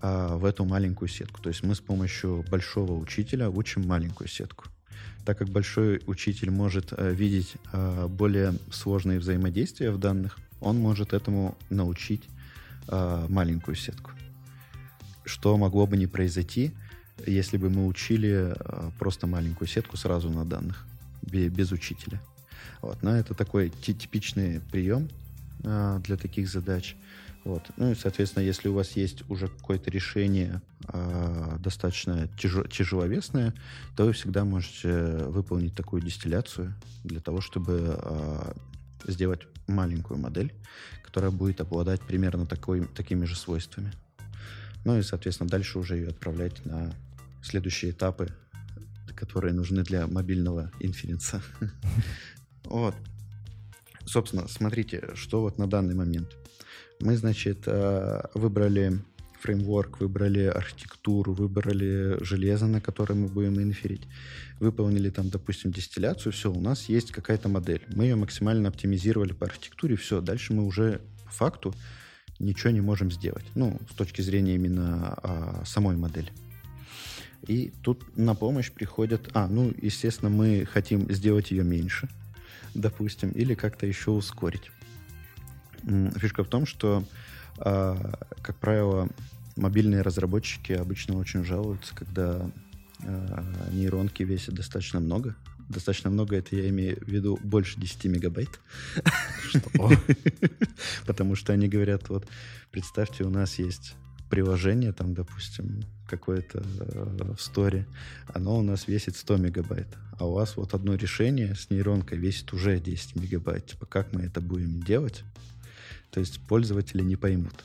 а, 0.00 0.36
в 0.36 0.44
эту 0.44 0.64
маленькую 0.64 1.08
сетку. 1.08 1.42
То 1.42 1.48
есть 1.48 1.62
мы 1.62 1.74
с 1.74 1.80
помощью 1.80 2.44
большого 2.50 2.92
учителя 2.92 3.50
учим 3.50 3.86
маленькую 3.86 4.28
сетку. 4.28 4.66
Так 5.24 5.38
как 5.38 5.48
большой 5.48 6.00
учитель 6.06 6.50
может 6.50 6.92
а, 6.92 7.10
видеть 7.10 7.54
а, 7.72 8.08
более 8.08 8.54
сложные 8.70 9.18
взаимодействия 9.18 9.90
в 9.90 9.98
данных, 9.98 10.38
он 10.60 10.78
может 10.78 11.12
этому 11.12 11.56
научить 11.70 12.22
а, 12.86 13.26
маленькую 13.28 13.74
сетку. 13.74 14.12
Что 15.24 15.56
могло 15.56 15.86
бы 15.86 15.96
не 15.96 16.06
произойти, 16.06 16.72
если 17.26 17.56
бы 17.56 17.70
мы 17.70 17.86
учили 17.86 18.54
а, 18.58 18.90
просто 18.98 19.26
маленькую 19.26 19.68
сетку 19.68 19.96
сразу 19.96 20.30
на 20.30 20.44
данных, 20.44 20.86
без, 21.22 21.72
учителя. 21.72 22.20
Вот. 22.80 23.02
Но 23.02 23.16
это 23.16 23.34
такой 23.34 23.70
типичный 23.70 24.60
прием 24.70 25.08
а, 25.64 25.98
для 26.00 26.16
таких 26.16 26.48
задач. 26.48 26.96
Вот. 27.44 27.62
Ну 27.76 27.92
и, 27.92 27.94
соответственно, 27.94 28.44
если 28.44 28.68
у 28.68 28.74
вас 28.74 28.92
есть 28.92 29.28
уже 29.30 29.48
какое-то 29.48 29.90
решение 29.90 30.60
э, 30.88 31.56
достаточно 31.60 32.28
тяжел, 32.38 32.64
тяжеловесное, 32.64 33.54
то 33.96 34.04
вы 34.04 34.12
всегда 34.12 34.44
можете 34.44 34.92
выполнить 35.26 35.74
такую 35.74 36.02
дистилляцию 36.02 36.74
для 37.04 37.20
того, 37.20 37.40
чтобы 37.40 37.98
э, 37.98 38.52
сделать 39.06 39.42
маленькую 39.66 40.18
модель, 40.18 40.52
которая 41.04 41.30
будет 41.30 41.60
обладать 41.60 42.00
примерно 42.02 42.46
такой, 42.46 42.86
такими 42.86 43.24
же 43.24 43.36
свойствами. 43.36 43.92
Ну 44.84 44.98
и, 44.98 45.02
соответственно, 45.02 45.48
дальше 45.48 45.78
уже 45.78 45.96
ее 45.96 46.08
отправлять 46.08 46.64
на 46.64 46.94
следующие 47.42 47.92
этапы, 47.92 48.28
которые 49.16 49.54
нужны 49.54 49.84
для 49.84 50.06
мобильного 50.06 50.70
инференса. 50.80 51.42
Вот. 52.64 52.94
Собственно, 54.04 54.46
смотрите, 54.46 55.08
что 55.14 55.40
вот 55.40 55.56
на 55.56 55.66
данный 55.66 55.94
момент– 55.94 56.36
мы, 57.00 57.16
значит, 57.16 57.64
э, 57.66 58.22
выбрали 58.34 58.98
фреймворк, 59.40 60.00
выбрали 60.00 60.44
архитектуру, 60.44 61.32
выбрали 61.32 62.16
железо, 62.22 62.66
на 62.66 62.80
которое 62.80 63.14
мы 63.14 63.28
будем 63.28 63.60
инферить, 63.60 64.02
выполнили 64.60 65.10
там, 65.10 65.28
допустим, 65.30 65.70
дистилляцию, 65.70 66.32
все, 66.32 66.52
у 66.52 66.60
нас 66.60 66.88
есть 66.88 67.12
какая-то 67.12 67.48
модель. 67.48 67.82
Мы 67.94 68.04
ее 68.04 68.16
максимально 68.16 68.68
оптимизировали 68.68 69.32
по 69.32 69.46
архитектуре, 69.46 69.96
все, 69.96 70.20
дальше 70.20 70.52
мы 70.52 70.64
уже 70.64 71.00
по 71.24 71.30
факту 71.30 71.74
ничего 72.38 72.70
не 72.70 72.80
можем 72.80 73.10
сделать. 73.10 73.44
Ну, 73.54 73.80
с 73.90 73.94
точки 73.94 74.22
зрения 74.22 74.54
именно 74.54 75.14
а, 75.22 75.62
самой 75.64 75.96
модели. 75.96 76.32
И 77.46 77.72
тут 77.82 78.16
на 78.16 78.34
помощь 78.34 78.70
приходят... 78.70 79.28
А, 79.32 79.46
ну, 79.48 79.72
естественно, 79.80 80.30
мы 80.30 80.64
хотим 80.64 81.10
сделать 81.12 81.50
ее 81.50 81.64
меньше, 81.64 82.08
допустим, 82.74 83.30
или 83.30 83.54
как-то 83.54 83.86
еще 83.86 84.10
ускорить. 84.10 84.70
Фишка 86.16 86.44
в 86.44 86.48
том, 86.48 86.66
что, 86.66 87.04
а, 87.58 88.18
как 88.42 88.56
правило, 88.56 89.08
мобильные 89.56 90.02
разработчики 90.02 90.72
обычно 90.72 91.16
очень 91.16 91.44
жалуются, 91.44 91.94
когда 91.94 92.50
а, 93.02 93.44
нейронки 93.72 94.22
весят 94.22 94.54
достаточно 94.54 95.00
много, 95.00 95.34
достаточно 95.68 96.10
много, 96.10 96.36
это 96.36 96.56
я 96.56 96.68
имею 96.68 96.98
в 97.00 97.08
виду 97.08 97.38
больше 97.42 97.78
10 97.80 98.04
мегабайт. 98.06 98.60
Что? 99.48 99.90
Потому 101.06 101.34
что 101.34 101.52
они 101.52 101.68
говорят, 101.68 102.08
вот, 102.08 102.26
представьте, 102.70 103.24
у 103.24 103.30
нас 103.30 103.58
есть 103.58 103.94
приложение, 104.30 104.92
там, 104.92 105.14
допустим, 105.14 105.82
какое-то 106.06 106.62
э, 106.80 107.34
в 107.36 107.40
сторе, 107.40 107.86
оно 108.26 108.58
у 108.58 108.62
нас 108.62 108.88
весит 108.88 109.16
100 109.16 109.36
мегабайт, 109.36 109.88
а 110.18 110.26
у 110.26 110.32
вас 110.32 110.56
вот 110.56 110.74
одно 110.74 110.94
решение 110.94 111.54
с 111.54 111.70
нейронкой 111.70 112.18
весит 112.18 112.52
уже 112.52 112.78
10 112.78 113.16
мегабайт. 113.16 113.66
Типа, 113.66 113.86
как 113.86 114.12
мы 114.12 114.22
это 114.22 114.40
будем 114.40 114.82
делать? 114.82 115.24
То 116.10 116.20
есть 116.20 116.40
пользователи 116.40 117.02
не 117.02 117.16
поймут. 117.16 117.64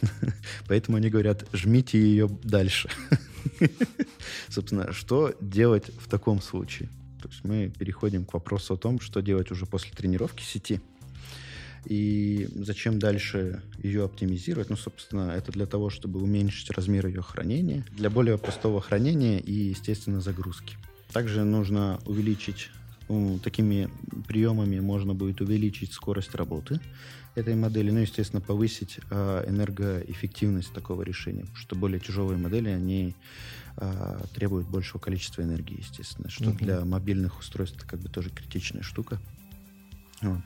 Поэтому 0.68 0.96
они 0.96 1.10
говорят, 1.10 1.46
жмите 1.52 1.98
ее 1.98 2.28
дальше. 2.42 2.88
Собственно, 4.48 4.92
что 4.92 5.34
делать 5.40 5.90
в 5.98 6.08
таком 6.08 6.40
случае? 6.40 6.88
То 7.22 7.28
есть 7.28 7.44
мы 7.44 7.72
переходим 7.78 8.24
к 8.24 8.34
вопросу 8.34 8.74
о 8.74 8.76
том, 8.76 9.00
что 9.00 9.20
делать 9.20 9.50
уже 9.50 9.66
после 9.66 9.92
тренировки 9.92 10.42
сети. 10.42 10.80
И 11.84 12.48
зачем 12.54 12.98
дальше 12.98 13.62
ее 13.78 14.04
оптимизировать? 14.04 14.70
Ну, 14.70 14.76
собственно, 14.76 15.30
это 15.30 15.50
для 15.50 15.66
того, 15.66 15.90
чтобы 15.90 16.20
уменьшить 16.20 16.70
размер 16.70 17.06
ее 17.08 17.22
хранения, 17.22 17.84
для 17.90 18.08
более 18.08 18.38
простого 18.38 18.80
хранения 18.80 19.38
и, 19.38 19.52
естественно, 19.52 20.20
загрузки. 20.20 20.76
Также 21.12 21.44
нужно 21.44 22.00
увеличить 22.06 22.70
ну, 23.08 23.38
такими 23.38 23.90
приемами 24.26 24.80
можно 24.80 25.14
будет 25.14 25.40
увеличить 25.40 25.92
скорость 25.92 26.34
работы 26.34 26.80
этой 27.34 27.54
модели, 27.54 27.90
ну, 27.90 28.00
естественно, 28.00 28.40
повысить 28.40 28.98
э, 29.10 29.44
энергоэффективность 29.48 30.72
такого 30.72 31.02
решения, 31.02 31.40
потому 31.42 31.56
что 31.56 31.76
более 31.76 32.00
тяжелые 32.00 32.38
модели, 32.38 32.68
они 32.68 33.14
э, 33.76 34.18
требуют 34.34 34.68
большего 34.68 34.98
количества 34.98 35.42
энергии, 35.42 35.80
естественно, 35.80 36.28
что 36.28 36.44
uh-huh. 36.44 36.58
для 36.58 36.84
мобильных 36.84 37.38
устройств 37.38 37.78
это 37.78 37.86
как 37.86 38.00
бы 38.00 38.08
тоже 38.08 38.30
критичная 38.30 38.82
штука. 38.82 39.18
Вот. 40.20 40.42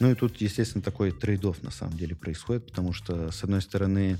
Ну 0.00 0.10
и 0.10 0.14
тут, 0.14 0.40
естественно, 0.40 0.82
такой 0.82 1.12
трейдов 1.12 1.62
на 1.62 1.70
самом 1.70 1.96
деле 1.96 2.16
происходит, 2.16 2.66
потому 2.66 2.92
что, 2.92 3.30
с 3.30 3.44
одной 3.44 3.62
стороны, 3.62 4.18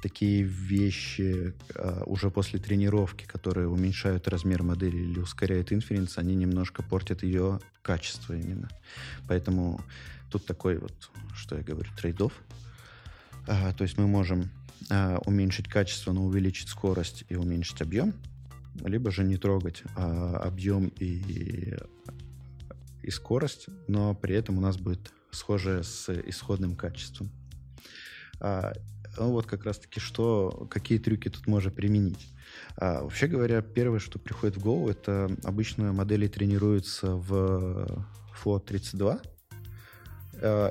такие 0.00 0.42
вещи 0.42 1.54
а, 1.74 2.04
уже 2.06 2.30
после 2.30 2.60
тренировки, 2.60 3.24
которые 3.24 3.68
уменьшают 3.68 4.28
размер 4.28 4.62
модели 4.62 4.96
или 4.96 5.18
ускоряют 5.18 5.72
инференс, 5.72 6.18
они 6.18 6.36
немножко 6.36 6.82
портят 6.82 7.22
ее 7.24 7.60
качество 7.82 8.32
именно. 8.34 8.68
Поэтому 9.26 9.80
тут 10.34 10.46
такой 10.46 10.78
вот, 10.78 11.10
что 11.34 11.56
я 11.56 11.62
говорю, 11.62 11.88
трейдов. 11.96 12.32
А, 13.46 13.72
то 13.72 13.84
есть 13.84 13.96
мы 13.98 14.08
можем 14.08 14.50
а, 14.90 15.18
уменьшить 15.26 15.68
качество, 15.68 16.12
но 16.12 16.24
увеличить 16.24 16.68
скорость 16.68 17.24
и 17.28 17.36
уменьшить 17.36 17.80
объем, 17.80 18.14
либо 18.84 19.12
же 19.12 19.22
не 19.22 19.36
трогать 19.36 19.84
а, 19.96 20.38
объем 20.38 20.88
и 20.98 21.76
и 23.04 23.10
скорость, 23.10 23.66
но 23.86 24.14
при 24.14 24.34
этом 24.34 24.56
у 24.58 24.60
нас 24.62 24.78
будет 24.78 25.12
схожее 25.30 25.82
с 25.82 26.08
исходным 26.26 26.74
качеством. 26.74 27.30
А, 28.40 28.72
ну 29.18 29.30
вот 29.30 29.46
как 29.46 29.64
раз-таки 29.64 30.00
что, 30.00 30.66
какие 30.70 30.98
трюки 30.98 31.28
тут 31.28 31.46
можно 31.46 31.70
применить. 31.70 32.26
А, 32.76 33.02
вообще 33.02 33.26
говоря, 33.26 33.60
первое, 33.62 33.98
что 33.98 34.18
приходит 34.18 34.56
в 34.56 34.62
голову, 34.62 34.88
это 34.88 35.30
обычно 35.44 35.92
модели 35.92 36.28
тренируются 36.28 37.14
в 37.14 38.06
FLOT 38.42 38.64
32, 38.66 39.12
а, 39.12 39.33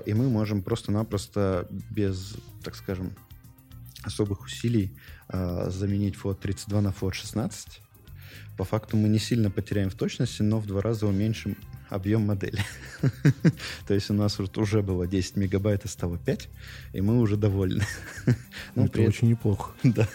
и 0.05 0.13
мы 0.13 0.29
можем 0.29 0.61
просто-напросто 0.61 1.67
без, 1.89 2.35
так 2.63 2.75
скажем, 2.75 3.13
особых 4.03 4.43
усилий 4.43 4.91
а, 5.27 5.69
заменить 5.69 6.15
FLOT 6.15 6.39
32 6.41 6.81
на 6.81 6.89
FLOT 6.89 7.13
16. 7.13 7.81
По 8.57 8.63
факту 8.63 8.97
мы 8.97 9.09
не 9.09 9.19
сильно 9.19 9.49
потеряем 9.49 9.89
в 9.89 9.95
точности, 9.95 10.41
но 10.43 10.59
в 10.59 10.67
два 10.67 10.81
раза 10.81 11.07
уменьшим 11.07 11.57
объем 11.89 12.21
модели. 12.27 12.59
То 13.87 13.93
есть 13.93 14.09
у 14.09 14.13
нас 14.13 14.39
уже 14.39 14.81
было 14.81 15.07
10 15.07 15.37
мегабайт, 15.37 15.85
а 15.85 15.87
стало 15.87 16.17
5, 16.17 16.49
и 16.93 17.01
мы 17.01 17.19
уже 17.19 17.37
довольны. 17.37 17.83
Ну, 18.75 18.85
это 18.85 19.01
очень 19.01 19.29
неплохо. 19.29 19.71
Да. 19.83 20.07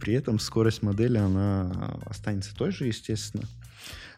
При 0.00 0.14
этом 0.14 0.38
скорость 0.38 0.82
модели, 0.82 1.18
она 1.18 1.98
останется 2.06 2.54
той 2.54 2.70
же, 2.70 2.86
естественно. 2.86 3.44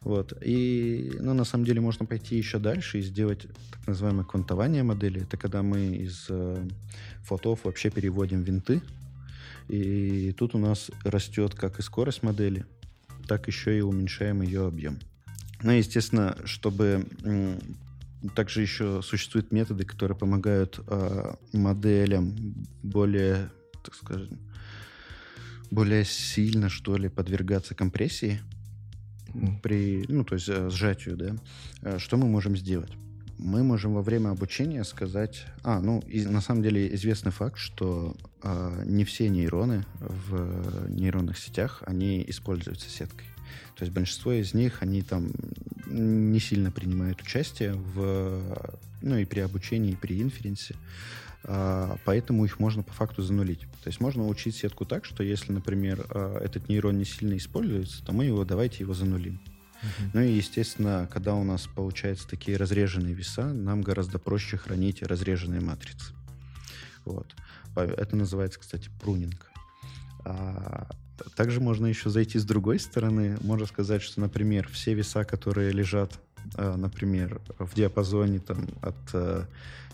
Вот. 0.06 0.34
И, 0.40 1.10
ну, 1.18 1.34
на 1.34 1.42
самом 1.42 1.64
деле, 1.64 1.80
можно 1.80 2.06
пойти 2.06 2.36
еще 2.36 2.60
дальше 2.60 3.00
и 3.00 3.02
сделать 3.02 3.48
так 3.72 3.88
называемое 3.88 4.24
квантование 4.24 4.84
модели. 4.84 5.22
Это 5.22 5.36
когда 5.36 5.64
мы 5.64 5.96
из 5.96 6.26
э, 6.28 6.68
фотов 7.24 7.64
вообще 7.64 7.90
переводим 7.90 8.44
винты. 8.44 8.82
И 9.66 10.32
тут 10.38 10.54
у 10.54 10.58
нас 10.58 10.92
растет 11.02 11.56
как 11.56 11.80
и 11.80 11.82
скорость 11.82 12.22
модели, 12.22 12.66
так 13.26 13.48
еще 13.48 13.76
и 13.76 13.80
уменьшаем 13.80 14.42
ее 14.42 14.68
объем. 14.68 15.00
Ну, 15.64 15.72
естественно, 15.72 16.38
чтобы 16.44 17.04
также 18.36 18.62
еще 18.62 19.02
существуют 19.02 19.50
методы, 19.50 19.84
которые 19.84 20.16
помогают 20.16 20.78
э, 20.86 21.34
моделям 21.52 22.32
более, 22.84 23.50
так 23.82 23.96
скажем, 23.96 24.38
более 25.72 26.04
сильно, 26.04 26.68
что 26.68 26.96
ли, 26.96 27.08
подвергаться 27.08 27.74
компрессии 27.74 28.40
при, 29.62 30.04
ну, 30.08 30.24
то 30.24 30.34
есть 30.34 30.48
э, 30.48 30.70
сжатию, 30.70 31.16
да. 31.16 31.36
Э, 31.82 31.98
что 31.98 32.16
мы 32.16 32.26
можем 32.26 32.56
сделать? 32.56 32.92
Мы 33.38 33.62
можем 33.62 33.94
во 33.94 34.02
время 34.02 34.30
обучения 34.30 34.82
сказать... 34.84 35.44
А, 35.62 35.80
ну, 35.80 36.00
и, 36.00 36.24
на 36.24 36.40
самом 36.40 36.62
деле 36.62 36.94
известный 36.94 37.32
факт, 37.32 37.58
что 37.58 38.16
э, 38.42 38.82
не 38.86 39.04
все 39.04 39.28
нейроны 39.28 39.84
в 40.00 40.88
нейронных 40.88 41.38
сетях, 41.38 41.82
они 41.86 42.24
используются 42.26 42.88
сеткой. 42.88 43.26
То 43.76 43.84
есть 43.84 43.92
большинство 43.92 44.32
из 44.32 44.54
них, 44.54 44.82
они 44.82 45.02
там 45.02 45.30
не 45.86 46.40
сильно 46.40 46.70
принимают 46.70 47.20
участие 47.20 47.74
в, 47.74 48.42
ну 49.02 49.16
и 49.18 49.24
при 49.24 49.40
обучении, 49.40 49.92
и 49.92 49.96
при 49.96 50.22
инференсе. 50.22 50.74
Поэтому 51.42 52.44
их 52.44 52.58
можно 52.58 52.82
по 52.82 52.92
факту 52.92 53.22
занулить. 53.22 53.60
То 53.82 53.88
есть 53.88 54.00
можно 54.00 54.26
учить 54.26 54.56
сетку 54.56 54.84
так, 54.84 55.04
что 55.04 55.22
если, 55.22 55.52
например, 55.52 56.06
а, 56.10 56.38
этот 56.38 56.68
нейрон 56.68 56.98
не 56.98 57.04
сильно 57.04 57.36
используется, 57.36 58.04
то 58.04 58.12
мы 58.12 58.24
его 58.24 58.44
давайте 58.44 58.78
его 58.78 58.94
занулим. 58.94 59.40
Uh-huh. 59.82 60.10
Ну 60.14 60.20
и, 60.22 60.32
естественно, 60.32 61.08
когда 61.12 61.34
у 61.34 61.44
нас 61.44 61.66
получаются 61.66 62.26
такие 62.26 62.56
разреженные 62.56 63.14
веса, 63.14 63.52
нам 63.52 63.82
гораздо 63.82 64.18
проще 64.18 64.56
хранить 64.56 65.02
разреженные 65.02 65.60
матрицы. 65.60 66.12
Вот. 67.04 67.34
Это 67.76 68.16
называется, 68.16 68.58
кстати, 68.58 68.90
прунинг. 69.00 69.50
А, 70.24 70.88
также 71.34 71.60
можно 71.60 71.86
еще 71.86 72.10
зайти 72.10 72.38
с 72.38 72.44
другой 72.44 72.78
стороны. 72.78 73.36
Можно 73.40 73.66
сказать, 73.66 74.02
что, 74.02 74.20
например, 74.20 74.68
все 74.68 74.94
веса, 74.94 75.24
которые 75.24 75.72
лежат, 75.72 76.12
а, 76.14 76.25
например, 76.56 77.40
в 77.58 77.74
диапазоне 77.74 78.38
там, 78.38 78.66
от 78.82 79.14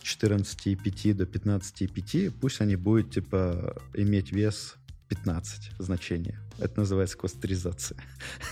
14,5 0.02 1.10
а, 1.10 1.14
до 1.14 1.24
15,5, 1.24 2.32
пусть 2.40 2.60
они 2.60 2.76
будут 2.76 3.10
типа 3.12 3.76
иметь 3.94 4.32
вес 4.32 4.76
15 5.08 5.72
значения. 5.78 6.38
Это 6.58 6.80
называется 6.80 7.16
кластеризация. 7.16 7.98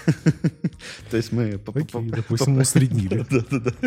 То 1.11 1.17
есть 1.17 1.33
мы... 1.33 1.59
Допустим, 1.59 2.59
усреднили. 2.59 3.27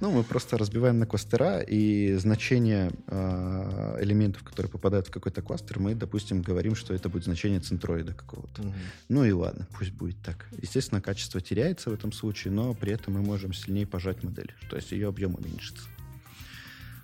Ну, 0.00 0.10
мы 0.10 0.24
просто 0.24 0.58
разбиваем 0.58 0.98
на 0.98 1.06
кластера, 1.06 1.60
и 1.60 2.14
значение 2.14 2.90
а, 3.06 3.96
элементов, 4.00 4.42
которые 4.42 4.70
попадают 4.70 5.08
в 5.08 5.10
какой-то 5.10 5.42
кластер, 5.42 5.78
мы, 5.78 5.94
допустим, 5.94 6.42
говорим, 6.42 6.74
что 6.74 6.94
это 6.94 7.08
будет 7.08 7.24
значение 7.24 7.60
центроида 7.60 8.14
какого-то. 8.14 8.62
Ну 9.08 9.24
и 9.24 9.32
ладно, 9.32 9.66
пусть 9.78 9.92
будет 9.92 10.20
так. 10.22 10.46
Естественно, 10.60 11.00
качество 11.00 11.40
теряется 11.40 11.90
в 11.90 11.94
этом 11.94 12.12
случае, 12.12 12.52
но 12.52 12.74
при 12.74 12.92
этом 12.92 13.14
мы 13.14 13.22
можем 13.22 13.52
сильнее 13.52 13.86
пожать 13.86 14.22
модель. 14.22 14.54
То 14.70 14.76
есть 14.76 14.92
ее 14.92 15.08
объем 15.08 15.34
уменьшится. 15.34 15.84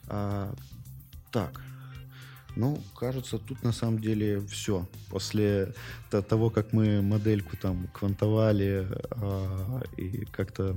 А, 0.09 0.55
так, 1.31 1.61
ну, 2.59 2.83
кажется, 2.97 3.39
тут 3.39 3.63
на 3.63 3.73
самом 3.73 4.01
деле 4.01 4.41
все. 4.41 4.89
После 5.11 5.75
того, 6.11 6.51
как 6.51 6.73
мы 6.73 7.01
модельку 7.03 7.57
там 7.57 7.87
квантовали 7.93 8.89
э, 8.91 9.83
и 9.97 10.25
как-то 10.25 10.77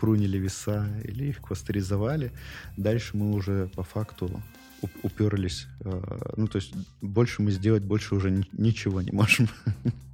прунили 0.00 0.38
веса 0.38 0.88
или 1.04 1.26
их 1.26 1.42
кластеризовали, 1.42 2.32
дальше 2.78 3.16
мы 3.18 3.34
уже 3.34 3.68
по 3.74 3.82
факту 3.82 4.42
уперлись. 5.02 5.66
Э, 5.80 6.32
ну, 6.36 6.48
то 6.48 6.56
есть 6.56 6.72
больше 7.02 7.42
мы 7.42 7.50
сделать 7.50 7.82
больше 7.82 8.14
уже 8.14 8.44
ничего 8.52 9.02
не 9.02 9.12
можем. 9.12 9.48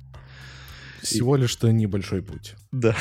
Всего 1.04 1.36
лишь 1.36 1.50
что 1.50 1.70
небольшой 1.70 2.22
путь. 2.22 2.54
Да. 2.72 2.96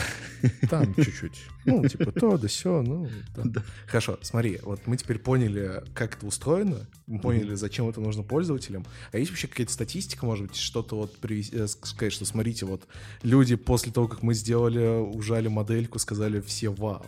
Там 0.69 0.93
чуть-чуть. 0.95 1.41
Ну, 1.65 1.87
типа 1.87 2.11
то, 2.11 2.37
да 2.37 2.47
все, 2.47 2.81
ну. 2.81 3.09
Да. 3.35 3.41
Да. 3.45 3.63
Хорошо, 3.87 4.19
смотри, 4.21 4.59
вот 4.63 4.85
мы 4.85 4.97
теперь 4.97 5.17
поняли, 5.17 5.83
как 5.93 6.17
это 6.17 6.25
устроено, 6.25 6.87
мы 7.07 7.19
поняли, 7.19 7.55
зачем 7.55 7.87
это 7.87 8.01
нужно 8.01 8.23
пользователям. 8.23 8.85
А 9.11 9.17
есть 9.17 9.31
вообще 9.31 9.47
какая-то 9.47 9.71
статистика, 9.71 10.25
может 10.25 10.47
быть, 10.47 10.55
что-то 10.57 10.97
вот 10.97 11.17
привести, 11.17 11.55
э, 11.55 11.67
сказать, 11.67 12.13
что 12.13 12.25
смотрите, 12.25 12.65
вот 12.65 12.87
люди 13.21 13.55
после 13.55 13.91
того, 13.91 14.07
как 14.07 14.21
мы 14.23 14.33
сделали, 14.33 14.85
ужали 14.99 15.47
модельку, 15.47 15.99
сказали 15.99 16.41
все 16.41 16.69
вау. 16.69 17.05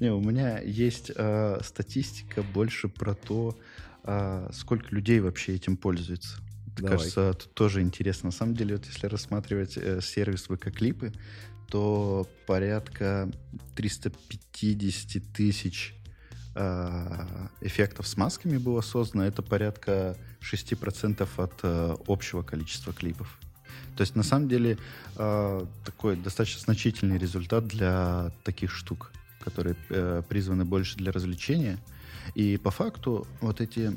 Не, 0.00 0.12
у 0.12 0.20
меня 0.20 0.60
есть 0.60 1.10
э, 1.14 1.58
статистика 1.62 2.42
больше 2.42 2.88
про 2.88 3.14
то, 3.14 3.58
э, 4.04 4.50
сколько 4.52 4.94
людей 4.94 5.20
вообще 5.20 5.54
этим 5.54 5.76
пользуется. 5.76 6.38
Давай. 6.76 6.96
кажется, 6.96 7.34
тут 7.34 7.54
тоже 7.54 7.82
интересно. 7.82 8.28
На 8.28 8.32
самом 8.32 8.54
деле, 8.54 8.76
вот 8.76 8.86
если 8.86 9.06
рассматривать 9.06 9.76
э, 9.76 10.00
сервис 10.00 10.48
ВК-клипы, 10.48 11.12
то 11.68 12.26
порядка 12.46 13.30
350 13.76 15.22
тысяч 15.32 15.94
э, 16.54 17.48
эффектов 17.60 18.06
с 18.06 18.16
масками 18.16 18.58
было 18.58 18.80
создано. 18.80 19.24
Это 19.24 19.42
порядка 19.42 20.16
6% 20.40 21.28
от 21.36 21.52
э, 21.62 21.96
общего 22.06 22.42
количества 22.42 22.92
клипов. 22.92 23.38
То 23.96 24.02
есть, 24.02 24.16
на 24.16 24.22
самом 24.22 24.48
деле, 24.48 24.78
э, 25.16 25.66
такой 25.84 26.16
достаточно 26.16 26.60
значительный 26.60 27.18
результат 27.18 27.66
для 27.66 28.32
таких 28.44 28.70
штук, 28.70 29.12
которые 29.40 29.76
э, 29.90 30.22
призваны 30.28 30.64
больше 30.64 30.96
для 30.96 31.12
развлечения. 31.12 31.78
И 32.34 32.56
по 32.56 32.70
факту 32.70 33.26
вот 33.40 33.60
эти 33.60 33.92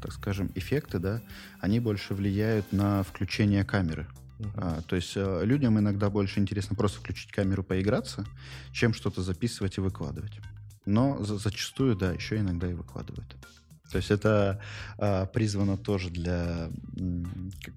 так 0.00 0.12
скажем, 0.12 0.50
эффекты, 0.54 0.98
да, 0.98 1.22
они 1.60 1.80
больше 1.80 2.14
влияют 2.14 2.72
на 2.72 3.02
включение 3.02 3.64
камеры. 3.64 4.06
Uh-huh. 4.38 4.52
А, 4.56 4.82
то 4.82 4.96
есть 4.96 5.12
а, 5.16 5.42
людям 5.42 5.78
иногда 5.78 6.08
больше 6.10 6.40
интересно 6.40 6.74
просто 6.74 7.00
включить 7.00 7.30
камеру, 7.30 7.62
поиграться, 7.62 8.24
чем 8.72 8.94
что-то 8.94 9.22
записывать 9.22 9.78
и 9.78 9.80
выкладывать. 9.80 10.32
Но 10.86 11.22
за, 11.22 11.36
зачастую, 11.38 11.94
да, 11.94 12.12
еще 12.12 12.38
иногда 12.38 12.70
и 12.70 12.74
выкладывают. 12.74 13.36
То 13.90 13.96
есть 13.96 14.10
это 14.10 14.60
а, 14.98 15.26
призвано 15.26 15.76
тоже 15.76 16.10
для, 16.10 16.70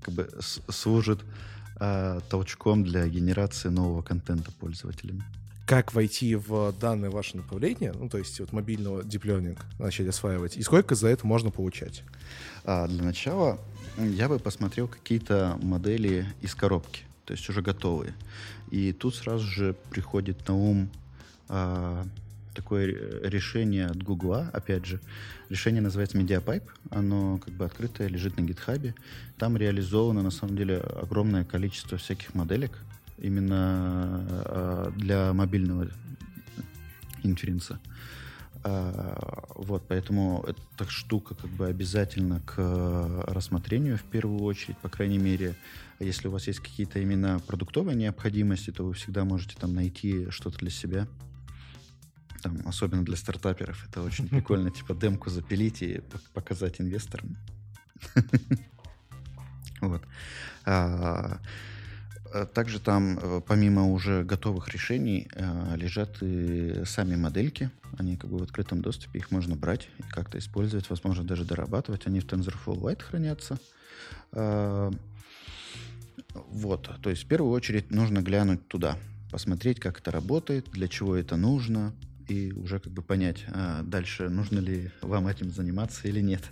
как 0.02 0.14
бы, 0.14 0.30
служит 0.40 1.22
а, 1.78 2.22
толчком 2.30 2.84
для 2.84 3.08
генерации 3.08 3.70
нового 3.70 4.02
контента 4.02 4.52
пользователями 4.52 5.24
как 5.66 5.94
войти 5.94 6.36
в 6.36 6.74
данное 6.80 7.10
ваше 7.10 7.38
направление, 7.38 7.94
ну, 7.94 8.10
то 8.10 8.18
есть 8.18 8.40
вот 8.40 8.52
мобильного 8.52 9.02
learning 9.02 9.58
начать 9.80 10.08
осваивать, 10.08 10.58
и 10.58 10.62
сколько 10.62 10.96
за 10.96 11.08
это 11.08 11.26
можно 11.26 11.52
получать? 11.52 12.04
А, 12.66 12.88
для 12.88 13.04
начала 13.04 13.60
я 13.98 14.28
бы 14.28 14.40
посмотрел 14.40 14.88
какие-то 14.88 15.58
модели 15.62 16.26
из 16.42 16.54
коробки, 16.56 17.04
то 17.26 17.34
есть 17.34 17.48
уже 17.50 17.62
готовые. 17.62 18.14
И 18.72 18.92
тут 18.92 19.16
сразу 19.16 19.46
же 19.46 19.76
приходит 19.90 20.48
на 20.48 20.56
ум 20.56 20.90
а, 21.48 22.06
такое 22.54 22.88
решение 23.24 23.88
от 23.88 24.02
Гугла, 24.02 24.50
опять 24.54 24.86
же. 24.86 25.00
Решение 25.50 25.82
называется 25.82 26.18
MediaPipe, 26.18 26.64
оно 26.90 27.38
как 27.38 27.54
бы 27.54 27.66
открытое, 27.66 28.08
лежит 28.08 28.38
на 28.38 28.42
гитхабе. 28.42 28.96
Там 29.38 29.58
реализовано, 29.58 30.24
на 30.24 30.32
самом 30.32 30.56
деле, 30.56 30.78
огромное 30.78 31.46
количество 31.46 31.98
всяких 31.98 32.34
моделек, 32.34 32.72
именно 33.18 34.26
э, 34.30 34.92
для 34.96 35.34
мобильного 35.34 35.90
инференса. 37.24 37.80
А, 38.66 39.46
вот, 39.56 39.86
поэтому 39.88 40.46
эта 40.48 40.90
штука 40.90 41.36
как 41.36 41.50
бы 41.52 41.68
обязательно 41.68 42.40
к 42.42 42.56
рассмотрению 43.28 43.98
в 43.98 44.04
первую 44.04 44.42
очередь, 44.42 44.78
по 44.78 44.90
крайней 44.90 45.18
мере, 45.18 45.56
если 46.00 46.28
у 46.28 46.32
вас 46.32 46.48
есть 46.48 46.60
какие-то 46.60 47.00
именно 47.00 47.40
продуктовые 47.46 47.96
необходимости, 47.96 48.72
то 48.72 48.84
вы 48.86 48.94
всегда 48.94 49.26
можете 49.26 49.58
там 49.60 49.74
найти 49.74 50.30
что-то 50.30 50.60
для 50.60 50.70
себя. 50.70 51.08
Там, 52.42 52.62
особенно 52.66 53.04
для 53.04 53.18
стартаперов, 53.18 53.86
это 53.90 54.02
очень 54.02 54.28
прикольно, 54.30 54.72
типа 54.72 54.94
демку 54.94 55.30
запилить 55.30 55.82
и 55.82 56.02
показать 56.34 56.80
инвесторам. 56.82 57.38
Вот. 59.82 60.02
Э, 62.34 62.48
также 62.52 62.80
там, 62.80 63.20
э, 63.22 63.42
помимо 63.46 63.92
уже 63.92 64.24
готовых 64.24 64.70
решений, 64.70 65.28
э, 65.36 65.76
лежат 65.76 66.18
и 66.22 66.84
сами 66.86 67.16
модельки. 67.16 67.70
Они 67.98 68.18
как 68.18 68.32
бы 68.32 68.40
в 68.40 68.44
открытом 68.44 68.82
доступе, 68.82 69.20
их 69.20 69.30
можно 69.30 69.56
брать 69.56 69.88
и 70.00 70.04
как-то 70.04 70.40
использовать, 70.40 70.90
возможно, 70.90 71.24
даже 71.24 71.46
дорабатывать. 71.46 72.08
Они 72.08 72.20
в 72.20 72.26
TensorFlow 72.26 72.82
Lite 72.82 73.04
хранятся. 73.04 73.60
Вот, 76.34 76.90
то 77.02 77.10
есть 77.12 77.24
в 77.24 77.28
первую 77.28 77.52
очередь 77.52 77.92
нужно 77.92 78.22
глянуть 78.22 78.68
туда, 78.68 78.98
посмотреть, 79.30 79.80
как 79.80 80.00
это 80.00 80.10
работает, 80.10 80.72
для 80.72 80.88
чего 80.88 81.16
это 81.16 81.36
нужно, 81.36 81.94
и 82.28 82.52
уже 82.54 82.80
как 82.80 82.94
бы 82.94 83.02
понять, 83.02 83.46
а 83.50 83.84
дальше 83.84 84.30
нужно 84.30 84.60
ли 84.60 84.92
вам 85.02 85.28
этим 85.28 85.52
заниматься 85.52 86.08
или 86.08 86.22
нет. 86.22 86.44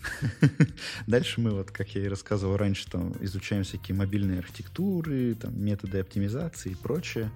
дальше 1.08 1.42
мы, 1.42 1.52
вот, 1.52 1.72
как 1.72 1.90
я 1.96 2.06
и 2.06 2.08
рассказывал 2.08 2.58
раньше, 2.58 2.88
там 2.90 3.14
изучаем 3.22 3.64
всякие 3.64 3.96
мобильные 3.96 4.40
архитектуры, 4.40 5.36
там, 5.36 5.60
методы 5.64 6.00
оптимизации 6.00 6.72
и 6.72 6.76
прочее. 6.76 7.32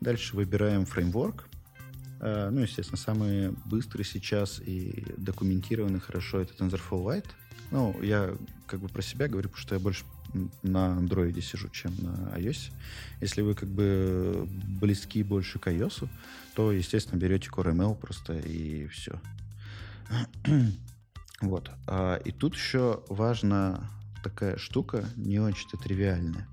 Дальше 0.00 0.36
выбираем 0.36 0.86
фреймворк. 0.86 1.48
А, 2.20 2.50
ну, 2.50 2.60
естественно, 2.60 2.98
самый 2.98 3.50
быстрый 3.66 4.04
сейчас 4.04 4.60
и 4.60 5.04
документированный 5.16 6.00
хорошо 6.00 6.40
это 6.40 6.54
TensorFlow 6.54 7.04
Lite. 7.04 7.28
Ну, 7.70 8.00
я 8.02 8.36
как 8.66 8.80
бы 8.80 8.88
про 8.88 9.02
себя 9.02 9.28
говорю, 9.28 9.48
потому 9.48 9.62
что 9.62 9.74
я 9.74 9.80
больше 9.80 10.04
на 10.62 10.86
андроиде 10.96 11.42
сижу, 11.42 11.68
чем 11.68 11.94
на 11.98 12.36
iOS. 12.38 12.72
Если 13.20 13.42
вы 13.42 13.54
как 13.54 13.68
бы 13.68 14.48
близки 14.80 15.22
больше 15.22 15.58
к 15.58 15.68
iOS, 15.68 16.08
то, 16.54 16.72
естественно, 16.72 17.18
берете 17.18 17.48
CoreML 17.50 17.94
просто 17.94 18.38
и 18.38 18.86
все. 18.88 19.20
вот. 21.40 21.70
А, 21.86 22.16
и 22.16 22.32
тут 22.32 22.54
еще 22.54 23.02
важна 23.08 23.90
такая 24.22 24.56
штука, 24.56 25.04
не 25.16 25.40
очень-то 25.40 25.76
тривиальная, 25.76 26.46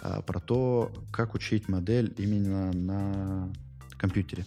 а, 0.00 0.22
про 0.22 0.40
то, 0.40 0.92
как 1.12 1.34
учить 1.34 1.68
модель 1.68 2.14
именно 2.18 2.72
на 2.72 3.52
компьютере. 3.96 4.44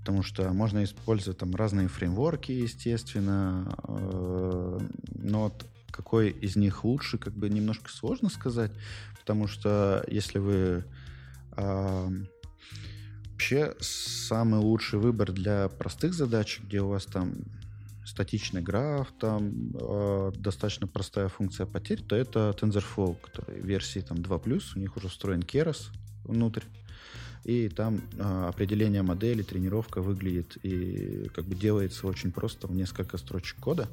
Потому 0.00 0.22
что 0.22 0.50
можно 0.52 0.82
использовать 0.82 1.38
там 1.38 1.54
разные 1.54 1.88
фреймворки, 1.88 2.52
естественно, 2.52 3.76
э, 3.86 4.78
но 5.14 5.42
вот 5.44 5.66
какой 5.90 6.30
из 6.30 6.56
них 6.56 6.84
лучше, 6.84 7.18
как 7.18 7.34
бы 7.34 7.48
немножко 7.48 7.90
сложно 7.90 8.28
сказать, 8.28 8.72
потому 9.18 9.46
что 9.46 10.04
если 10.08 10.38
вы 10.38 10.84
э, 11.56 12.08
вообще 13.32 13.74
самый 13.80 14.60
лучший 14.60 14.98
выбор 14.98 15.32
для 15.32 15.68
простых 15.68 16.14
задач, 16.14 16.60
где 16.62 16.80
у 16.80 16.88
вас 16.88 17.06
там 17.06 17.32
статичный 18.04 18.60
граф, 18.60 19.08
там 19.18 19.70
э, 19.74 20.32
достаточно 20.36 20.86
простая 20.86 21.28
функция 21.28 21.66
потерь, 21.66 22.02
то 22.02 22.16
это 22.16 22.54
TensorFlow, 22.60 23.16
который 23.20 23.60
версии 23.60 24.00
там 24.00 24.18
2+, 24.18 24.62
у 24.74 24.78
них 24.78 24.96
уже 24.96 25.08
встроен 25.08 25.40
Keras 25.40 25.88
внутрь, 26.24 26.64
и 27.44 27.68
там 27.68 28.02
э, 28.18 28.46
определение 28.48 29.02
модели, 29.02 29.42
тренировка 29.42 30.02
выглядит 30.02 30.58
и 30.62 31.30
как 31.34 31.46
бы 31.46 31.54
делается 31.54 32.06
очень 32.06 32.32
просто 32.32 32.66
в 32.66 32.72
несколько 32.74 33.16
строчек 33.18 33.58
кода. 33.58 33.88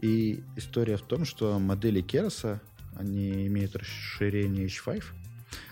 И 0.00 0.42
история 0.56 0.96
в 0.96 1.02
том, 1.02 1.24
что 1.24 1.58
модели 1.58 2.00
Кераса, 2.02 2.60
они 2.96 3.46
имеют 3.46 3.74
расширение 3.74 4.66
H5, 4.66 5.02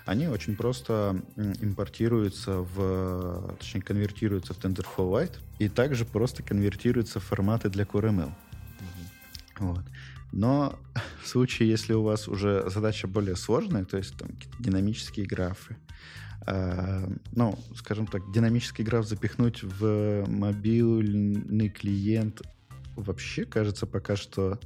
они 0.04 0.26
очень 0.28 0.56
просто 0.56 1.22
импортируются 1.60 2.58
в, 2.58 3.56
точнее, 3.58 3.82
конвертируются 3.82 4.54
в 4.54 4.58
TensorFlow 4.58 5.10
Lite 5.12 5.36
и 5.58 5.68
также 5.68 6.04
просто 6.04 6.42
конвертируются 6.42 7.20
в 7.20 7.24
форматы 7.24 7.68
для 7.68 7.84
CoreML. 7.84 8.28
Mm-hmm. 8.28 8.32
Вот. 9.58 9.84
Но 10.32 10.78
в 11.22 11.28
случае, 11.28 11.68
если 11.68 11.92
у 11.92 12.02
вас 12.02 12.26
уже 12.26 12.68
задача 12.68 13.06
более 13.06 13.36
сложная, 13.36 13.84
то 13.84 13.96
есть 13.96 14.16
там 14.16 14.30
динамические 14.58 15.26
графы, 15.26 15.76
э, 16.46 17.08
ну, 17.32 17.58
скажем 17.76 18.06
так, 18.06 18.30
динамический 18.32 18.84
граф 18.84 19.06
запихнуть 19.06 19.62
в 19.62 20.24
мобильный 20.28 21.68
клиент 21.68 22.42
вообще 22.96 23.44
кажется 23.44 23.86
пока 23.86 24.16
что 24.16 24.58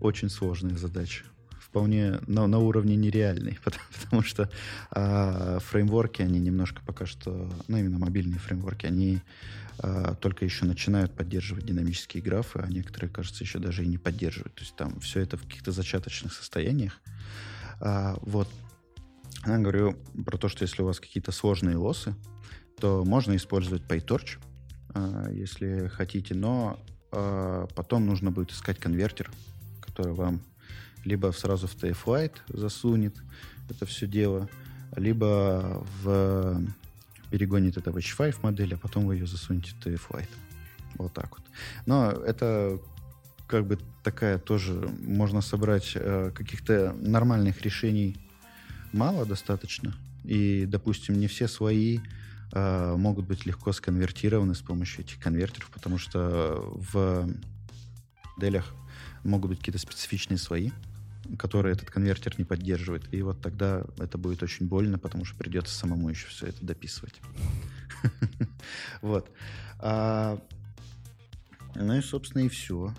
очень 0.00 0.28
сложная 0.28 0.76
задача. 0.76 1.24
Вполне 1.58 2.20
на, 2.26 2.46
на 2.46 2.58
уровне 2.58 2.94
нереальной, 2.94 3.58
потому, 3.64 3.84
потому 4.02 4.22
что 4.22 4.50
а, 4.90 5.58
фреймворки, 5.60 6.22
они 6.22 6.38
немножко 6.38 6.82
пока 6.86 7.06
что, 7.06 7.50
ну 7.68 7.76
именно 7.76 7.98
мобильные 7.98 8.38
фреймворки, 8.38 8.86
они 8.86 9.22
а, 9.78 10.14
только 10.14 10.44
еще 10.44 10.66
начинают 10.66 11.14
поддерживать 11.14 11.64
динамические 11.64 12.22
графы, 12.22 12.60
а 12.60 12.68
некоторые, 12.68 13.10
кажется, 13.10 13.42
еще 13.42 13.58
даже 13.58 13.84
и 13.84 13.88
не 13.88 13.98
поддерживают. 13.98 14.54
То 14.54 14.60
есть 14.62 14.76
там 14.76 15.00
все 15.00 15.20
это 15.20 15.36
в 15.36 15.42
каких-то 15.42 15.72
зачаточных 15.72 16.32
состояниях. 16.32 17.00
А, 17.80 18.16
вот. 18.22 18.48
Я 19.46 19.58
говорю 19.58 19.96
про 20.24 20.38
то, 20.38 20.48
что 20.48 20.62
если 20.62 20.82
у 20.82 20.86
вас 20.86 21.00
какие-то 21.00 21.32
сложные 21.32 21.76
лосы, 21.76 22.14
то 22.78 23.04
можно 23.04 23.36
использовать 23.36 23.82
PyTorch, 23.82 24.38
а, 24.94 25.30
если 25.30 25.88
хотите, 25.88 26.34
но 26.34 26.80
а 27.14 27.68
потом 27.74 28.06
нужно 28.06 28.32
будет 28.32 28.50
искать 28.50 28.78
конвертер, 28.78 29.30
который 29.80 30.14
вам 30.14 30.42
либо 31.04 31.30
сразу 31.32 31.68
в 31.68 31.76
TF-Lite 31.76 32.38
засунет 32.48 33.16
это 33.70 33.86
все 33.86 34.06
дело, 34.06 34.48
либо 34.96 35.84
в 36.02 36.60
перегонит 37.30 37.76
это 37.76 37.92
в 37.92 37.96
H5 37.96 38.36
модель, 38.42 38.74
а 38.74 38.78
потом 38.78 39.06
вы 39.06 39.16
ее 39.16 39.26
засунете 39.26 39.72
в 39.72 39.86
TF-Lite. 39.86 40.28
Вот 40.96 41.12
так 41.12 41.38
вот. 41.38 41.46
Но 41.86 42.10
это 42.10 42.78
как 43.46 43.66
бы 43.66 43.78
такая 44.02 44.38
тоже, 44.38 44.72
можно 45.00 45.40
собрать 45.40 45.92
э, 45.94 46.30
каких-то 46.34 46.94
нормальных 47.00 47.62
решений 47.62 48.16
мало 48.94 49.26
достаточно. 49.26 49.94
И, 50.24 50.64
допустим, 50.66 51.18
не 51.18 51.26
все 51.26 51.48
свои 51.48 52.00
Э, 52.56 52.94
могут 52.96 53.26
быть 53.26 53.46
легко 53.46 53.72
сконвертированы 53.72 54.54
с 54.54 54.60
помощью 54.60 55.04
этих 55.04 55.18
конвертеров, 55.18 55.70
потому 55.70 55.98
что 55.98 56.62
в 56.92 57.28
моделях 58.36 58.72
могут 59.24 59.50
быть 59.50 59.58
какие-то 59.58 59.80
специфичные 59.80 60.38
свои, 60.38 60.70
которые 61.36 61.72
этот 61.72 61.90
конвертер 61.90 62.34
не 62.38 62.44
поддерживает. 62.44 63.12
И 63.12 63.22
вот 63.22 63.40
тогда 63.40 63.84
это 63.98 64.18
будет 64.18 64.44
очень 64.44 64.68
больно, 64.68 65.00
потому 65.00 65.24
что 65.24 65.36
придется 65.36 65.74
самому 65.74 66.08
еще 66.10 66.28
все 66.28 66.46
это 66.46 66.64
дописывать. 66.64 67.20
Вот. 69.02 69.30
А, 69.78 70.38
ну 71.74 71.96
и, 71.96 72.02
собственно, 72.02 72.42
и 72.42 72.48
все. 72.48 72.94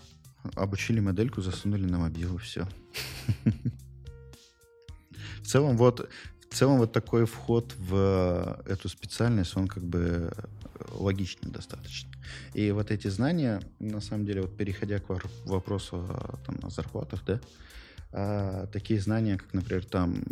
Обучили 0.55 0.99
модельку, 0.99 1.41
засунули 1.41 1.85
на 1.85 1.97
мобилу, 1.97 2.37
все. 2.37 2.67
В 5.45 5.47
целом, 5.47 5.77
вот, 5.77 6.09
в 6.49 6.55
целом, 6.55 6.79
вот 6.79 6.91
такой 6.91 7.25
вход 7.27 7.71
в 7.77 8.63
эту 8.65 8.89
специальность, 8.89 9.55
он 9.55 9.67
как 9.67 9.83
бы 9.83 10.31
логичный 10.89 11.51
достаточно. 11.51 12.09
И 12.55 12.71
вот 12.71 12.89
эти 12.89 13.09
знания, 13.09 13.61
на 13.77 14.01
самом 14.01 14.25
деле, 14.25 14.41
вот 14.41 14.57
переходя 14.57 14.97
к 14.99 15.05
вопросу 15.45 16.03
там, 16.47 16.57
о 16.63 16.71
зарплатах, 16.71 17.23
да, 17.27 17.39
а, 18.11 18.65
такие 18.73 18.99
знания, 18.99 19.37
как, 19.37 19.53
например, 19.53 19.85
там 19.85 20.23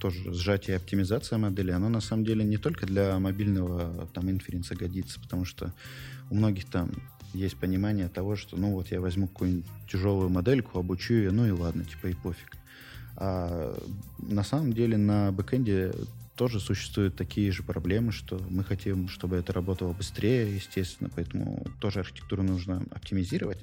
тоже 0.00 0.32
сжатие 0.32 0.76
и 0.76 0.78
оптимизация 0.78 1.36
модели, 1.36 1.70
оно 1.72 1.90
на 1.90 2.00
самом 2.00 2.24
деле 2.24 2.42
не 2.42 2.56
только 2.56 2.86
для 2.86 3.18
мобильного 3.18 4.08
там 4.14 4.30
инференса 4.30 4.74
годится, 4.74 5.20
потому 5.20 5.44
что 5.44 5.74
у 6.30 6.34
многих 6.34 6.70
там 6.70 6.90
есть 7.34 7.58
понимание 7.58 8.08
того, 8.08 8.34
что 8.34 8.56
ну 8.56 8.72
вот 8.72 8.90
я 8.92 9.00
возьму 9.02 9.28
какую-нибудь 9.28 9.66
тяжелую 9.90 10.30
модельку, 10.30 10.78
обучу 10.78 11.12
ее, 11.12 11.32
ну 11.32 11.46
и 11.46 11.50
ладно, 11.50 11.84
типа 11.84 12.06
и 12.06 12.14
пофиг. 12.14 12.61
А 13.16 13.76
на 14.18 14.42
самом 14.42 14.72
деле 14.72 14.96
на 14.96 15.32
бэкэнде 15.32 15.92
тоже 16.36 16.60
существуют 16.60 17.16
такие 17.16 17.52
же 17.52 17.62
проблемы, 17.62 18.10
что 18.10 18.40
мы 18.48 18.64
хотим, 18.64 19.08
чтобы 19.08 19.36
это 19.36 19.52
работало 19.52 19.92
быстрее, 19.92 20.54
естественно, 20.54 21.10
поэтому 21.14 21.66
тоже 21.78 22.00
архитектуру 22.00 22.42
нужно 22.42 22.82
оптимизировать. 22.90 23.62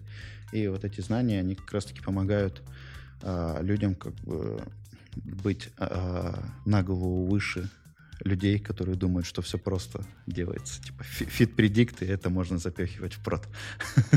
И 0.52 0.68
вот 0.68 0.86
эти 0.86 1.02
знания, 1.02 1.40
они 1.40 1.56
как 1.56 1.72
раз-таки 1.74 2.02
помогают 2.02 2.62
а, 3.22 3.62
людям 3.62 3.96
как 3.96 4.14
бы 4.16 4.62
быть 5.16 5.70
а, 5.78 6.44
на 6.66 6.84
голову 6.84 7.26
выше 7.26 7.70
людей, 8.20 8.60
которые 8.60 8.96
думают, 8.96 9.26
что 9.26 9.42
все 9.42 9.58
просто 9.58 10.06
делается. 10.26 10.82
Типа 10.82 11.04
и 12.06 12.06
это 12.06 12.30
можно 12.30 12.58
запихивать 12.58 13.14
в 13.14 13.24
прод. 13.24 13.48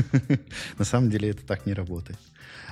На 0.77 0.85
самом 0.85 1.09
деле 1.09 1.29
это 1.29 1.45
так 1.45 1.65
не 1.65 1.73
работает. 1.73 2.19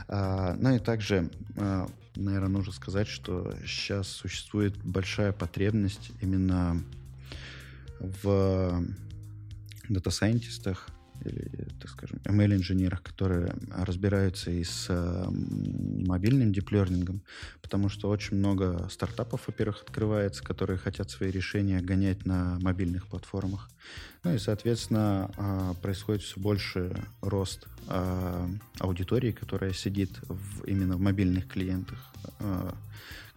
А, 0.07 0.55
ну 0.59 0.75
и 0.75 0.79
также, 0.79 1.29
а, 1.57 1.87
наверное, 2.15 2.49
нужно 2.49 2.73
сказать, 2.73 3.07
что 3.07 3.55
сейчас 3.65 4.07
существует 4.07 4.77
большая 4.83 5.31
потребность 5.31 6.11
именно 6.21 6.83
в 7.99 8.83
дата-сайентистах, 9.89 10.89
или, 11.25 11.67
так 11.79 11.89
скажем, 11.89 12.19
ML-инженерах, 12.25 13.01
которые 13.03 13.53
разбираются 13.69 14.51
и 14.51 14.63
с 14.63 14.87
э, 14.89 15.25
мобильным 15.29 16.51
диплернингом, 16.51 17.21
потому 17.61 17.89
что 17.89 18.09
очень 18.09 18.37
много 18.37 18.87
стартапов, 18.89 19.47
во-первых, 19.47 19.83
открывается, 19.83 20.43
которые 20.43 20.77
хотят 20.77 21.09
свои 21.09 21.31
решения 21.31 21.81
гонять 21.81 22.25
на 22.25 22.59
мобильных 22.61 23.07
платформах. 23.07 23.69
Ну 24.23 24.33
и, 24.33 24.37
соответственно, 24.37 25.31
э, 25.37 25.73
происходит 25.81 26.23
все 26.23 26.39
больше 26.39 26.95
рост 27.21 27.67
э, 27.87 28.47
аудитории, 28.79 29.31
которая 29.31 29.73
сидит 29.73 30.19
в, 30.27 30.63
именно 30.65 30.95
в 30.95 30.99
мобильных 30.99 31.47
клиентах. 31.47 31.99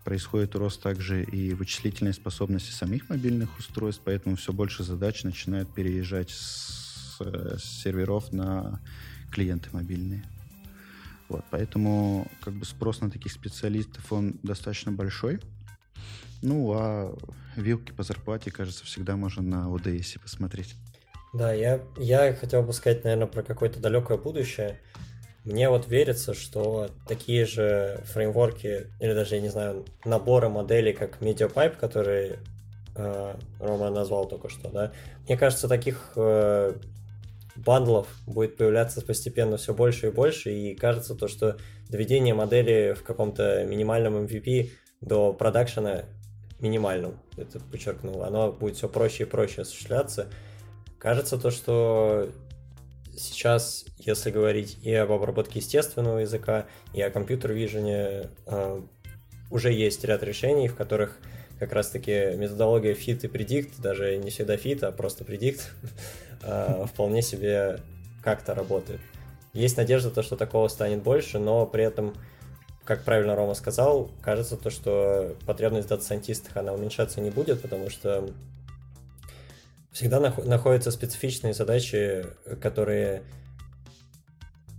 Происходит 0.04 0.54
рост 0.54 0.82
также 0.82 1.24
и 1.24 1.54
вычислительной 1.54 2.12
способности 2.12 2.70
самих 2.70 3.08
мобильных 3.08 3.58
устройств, 3.58 4.02
поэтому 4.04 4.36
все 4.36 4.52
больше 4.52 4.84
задач 4.84 5.24
начинают 5.24 5.72
переезжать 5.72 6.28
с 6.28 6.83
Э, 7.20 7.56
с, 7.58 7.82
серверов 7.82 8.32
на 8.32 8.80
клиенты 9.30 9.68
мобильные. 9.72 10.24
Вот, 11.28 11.44
поэтому 11.50 12.28
как 12.42 12.54
бы 12.54 12.64
спрос 12.64 13.00
на 13.00 13.10
таких 13.10 13.32
специалистов 13.32 14.12
он 14.12 14.38
достаточно 14.42 14.92
большой. 14.92 15.40
Ну, 16.42 16.72
а 16.74 17.16
вилки 17.56 17.92
по 17.92 18.02
зарплате, 18.02 18.50
кажется, 18.50 18.84
всегда 18.84 19.16
можно 19.16 19.42
на 19.42 19.74
ODS 19.74 20.20
посмотреть. 20.20 20.74
Да, 21.32 21.52
я, 21.52 21.80
я 21.96 22.34
хотел 22.34 22.62
бы 22.62 22.72
сказать, 22.72 23.02
наверное, 23.04 23.26
про 23.26 23.42
какое-то 23.42 23.80
далекое 23.80 24.18
будущее. 24.18 24.78
Мне 25.44 25.68
вот 25.68 25.88
верится, 25.88 26.32
что 26.32 26.90
такие 27.08 27.44
же 27.44 28.02
фреймворки, 28.04 28.86
или 29.00 29.12
даже, 29.14 29.34
я 29.36 29.40
не 29.40 29.48
знаю, 29.48 29.84
наборы 30.04 30.48
моделей, 30.48 30.92
как 30.92 31.20
MediaPipe, 31.20 31.76
которые 31.76 32.38
э, 32.94 33.34
Рома 33.58 33.90
назвал 33.90 34.26
только 34.26 34.48
что, 34.48 34.70
да, 34.70 34.92
мне 35.26 35.36
кажется, 35.36 35.68
таких 35.68 36.12
э, 36.16 36.74
бандлов 37.56 38.08
будет 38.26 38.56
появляться 38.56 39.00
постепенно 39.02 39.56
все 39.56 39.74
больше 39.74 40.08
и 40.08 40.10
больше, 40.10 40.52
и 40.52 40.74
кажется 40.74 41.14
то, 41.14 41.28
что 41.28 41.56
доведение 41.88 42.34
модели 42.34 42.94
в 42.94 43.02
каком-то 43.02 43.64
минимальном 43.64 44.24
MVP 44.24 44.70
до 45.00 45.32
продакшена 45.32 46.04
минимальном, 46.60 47.20
это 47.36 47.60
подчеркнул, 47.60 48.22
оно 48.22 48.52
будет 48.52 48.76
все 48.76 48.88
проще 48.88 49.24
и 49.24 49.26
проще 49.26 49.62
осуществляться. 49.62 50.28
Кажется 50.98 51.36
то, 51.36 51.50
что 51.50 52.30
сейчас, 53.16 53.84
если 53.98 54.30
говорить 54.30 54.78
и 54.82 54.92
об 54.94 55.12
обработке 55.12 55.58
естественного 55.58 56.18
языка, 56.18 56.66
и 56.92 57.02
о 57.02 57.10
компьютер-вижене, 57.10 58.30
э, 58.46 58.82
уже 59.50 59.72
есть 59.72 60.04
ряд 60.04 60.22
решений, 60.22 60.68
в 60.68 60.74
которых 60.74 61.18
как 61.58 61.72
раз-таки 61.72 62.36
методология 62.36 62.94
fit 62.94 63.20
и 63.22 63.28
predict, 63.28 63.80
даже 63.80 64.16
не 64.16 64.30
всегда 64.30 64.56
fit, 64.56 64.84
а 64.84 64.92
просто 64.92 65.24
predict, 65.24 65.62
э, 66.42 66.86
вполне 66.92 67.22
себе 67.22 67.80
как-то 68.22 68.54
работает. 68.54 69.00
Есть 69.52 69.76
надежда, 69.76 70.10
то, 70.10 70.22
что 70.22 70.36
такого 70.36 70.68
станет 70.68 71.02
больше, 71.02 71.38
но 71.38 71.64
при 71.66 71.84
этом, 71.84 72.14
как 72.84 73.04
правильно 73.04 73.36
Рома 73.36 73.54
сказал, 73.54 74.10
кажется 74.20 74.56
то, 74.56 74.70
что 74.70 75.36
потребность 75.46 75.86
в 75.86 75.90
дата-сайентистах, 75.90 76.56
она 76.56 76.72
уменьшаться 76.72 77.20
не 77.20 77.30
будет, 77.30 77.62
потому 77.62 77.88
что 77.88 78.28
всегда 79.92 80.18
нах- 80.18 80.44
находятся 80.44 80.90
специфичные 80.90 81.54
задачи, 81.54 82.26
которые 82.60 83.22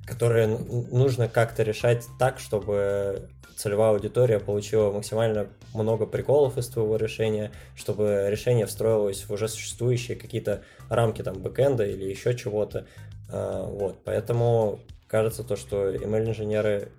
которые 0.05 0.47
нужно 0.47 1.27
как-то 1.27 1.63
решать 1.63 2.05
так, 2.19 2.39
чтобы 2.39 3.27
целевая 3.55 3.91
аудитория 3.91 4.39
получила 4.39 4.91
максимально 4.91 5.47
много 5.73 6.05
приколов 6.05 6.57
из 6.57 6.67
твоего 6.67 6.97
решения, 6.97 7.51
чтобы 7.75 8.27
решение 8.29 8.65
встроилось 8.65 9.23
в 9.23 9.31
уже 9.31 9.47
существующие 9.47 10.17
какие-то 10.17 10.63
рамки 10.89 11.21
там 11.21 11.41
бэкэнда 11.41 11.85
или 11.85 12.05
еще 12.05 12.35
чего-то. 12.35 12.87
А, 13.31 13.65
вот, 13.65 14.03
поэтому 14.03 14.79
кажется 15.07 15.43
то, 15.43 15.55
что 15.55 15.93
ML-инженеры 15.93 16.91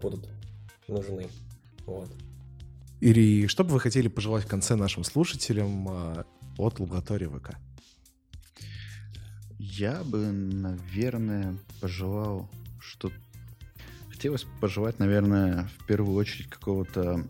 будут 0.00 0.28
нужны. 0.88 1.28
Вот. 1.86 2.08
Ири, 3.00 3.46
что 3.46 3.64
бы 3.64 3.70
вы 3.70 3.80
хотели 3.80 4.08
пожелать 4.08 4.44
в 4.44 4.48
конце 4.48 4.74
нашим 4.74 5.04
слушателям 5.04 5.88
а, 5.88 6.24
от 6.56 6.80
лаборатории 6.80 7.26
ВК? 7.26 7.56
Я 9.58 10.02
бы, 10.04 10.18
наверное, 10.18 11.56
пожелал, 11.80 12.48
что 12.80 13.10
хотелось 14.18 14.46
пожелать, 14.60 14.98
наверное, 14.98 15.68
в 15.78 15.86
первую 15.86 16.16
очередь 16.16 16.50
какого-то 16.50 17.24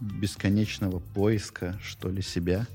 бесконечного 0.00 1.00
поиска, 1.00 1.76
что 1.82 2.08
ли, 2.08 2.22
себя 2.22 2.68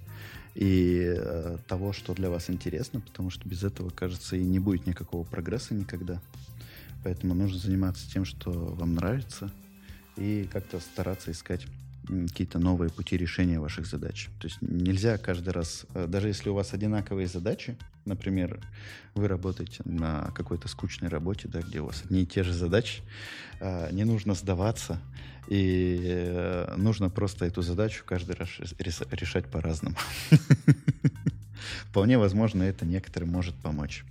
и 0.55 1.15
э, 1.17 1.57
того, 1.65 1.93
что 1.93 2.13
для 2.13 2.29
вас 2.29 2.49
интересно, 2.49 2.99
потому 2.99 3.29
что 3.29 3.47
без 3.47 3.63
этого, 3.63 3.91
кажется, 3.91 4.35
и 4.35 4.43
не 4.43 4.59
будет 4.59 4.87
никакого 4.87 5.23
прогресса 5.23 5.73
никогда. 5.73 6.21
Поэтому 7.05 7.33
нужно 7.33 7.57
заниматься 7.57 8.11
тем, 8.11 8.25
что 8.25 8.51
вам 8.51 8.93
нравится, 8.95 9.49
и 10.17 10.49
как-то 10.51 10.81
стараться 10.81 11.31
искать 11.31 11.65
какие-то 12.27 12.59
новые 12.59 12.89
пути 12.89 13.15
решения 13.15 13.61
ваших 13.61 13.85
задач. 13.85 14.27
То 14.41 14.47
есть 14.47 14.57
нельзя 14.59 15.17
каждый 15.17 15.53
раз, 15.53 15.85
э, 15.93 16.07
даже 16.07 16.27
если 16.27 16.49
у 16.49 16.55
вас 16.55 16.73
одинаковые 16.73 17.27
задачи, 17.27 17.77
например, 18.05 18.59
вы 19.13 19.27
работаете 19.27 19.81
на 19.85 20.31
какой-то 20.35 20.67
скучной 20.67 21.09
работе, 21.09 21.47
да, 21.47 21.61
где 21.61 21.81
у 21.81 21.85
вас 21.85 22.03
одни 22.03 22.23
и 22.23 22.25
те 22.25 22.43
же 22.43 22.53
задачи, 22.53 23.01
э, 23.59 23.91
не 23.91 24.03
нужно 24.03 24.33
сдаваться, 24.33 24.99
и 25.47 25.99
э, 26.03 26.75
нужно 26.77 27.09
просто 27.09 27.45
эту 27.45 27.61
задачу 27.61 28.03
каждый 28.05 28.35
раз 28.35 28.49
решать 29.11 29.45
по-разному. 29.45 29.95
Вполне 31.89 32.17
возможно, 32.17 32.63
это 32.63 32.85
некоторым 32.85 33.29
может 33.29 33.55
помочь. 33.55 34.03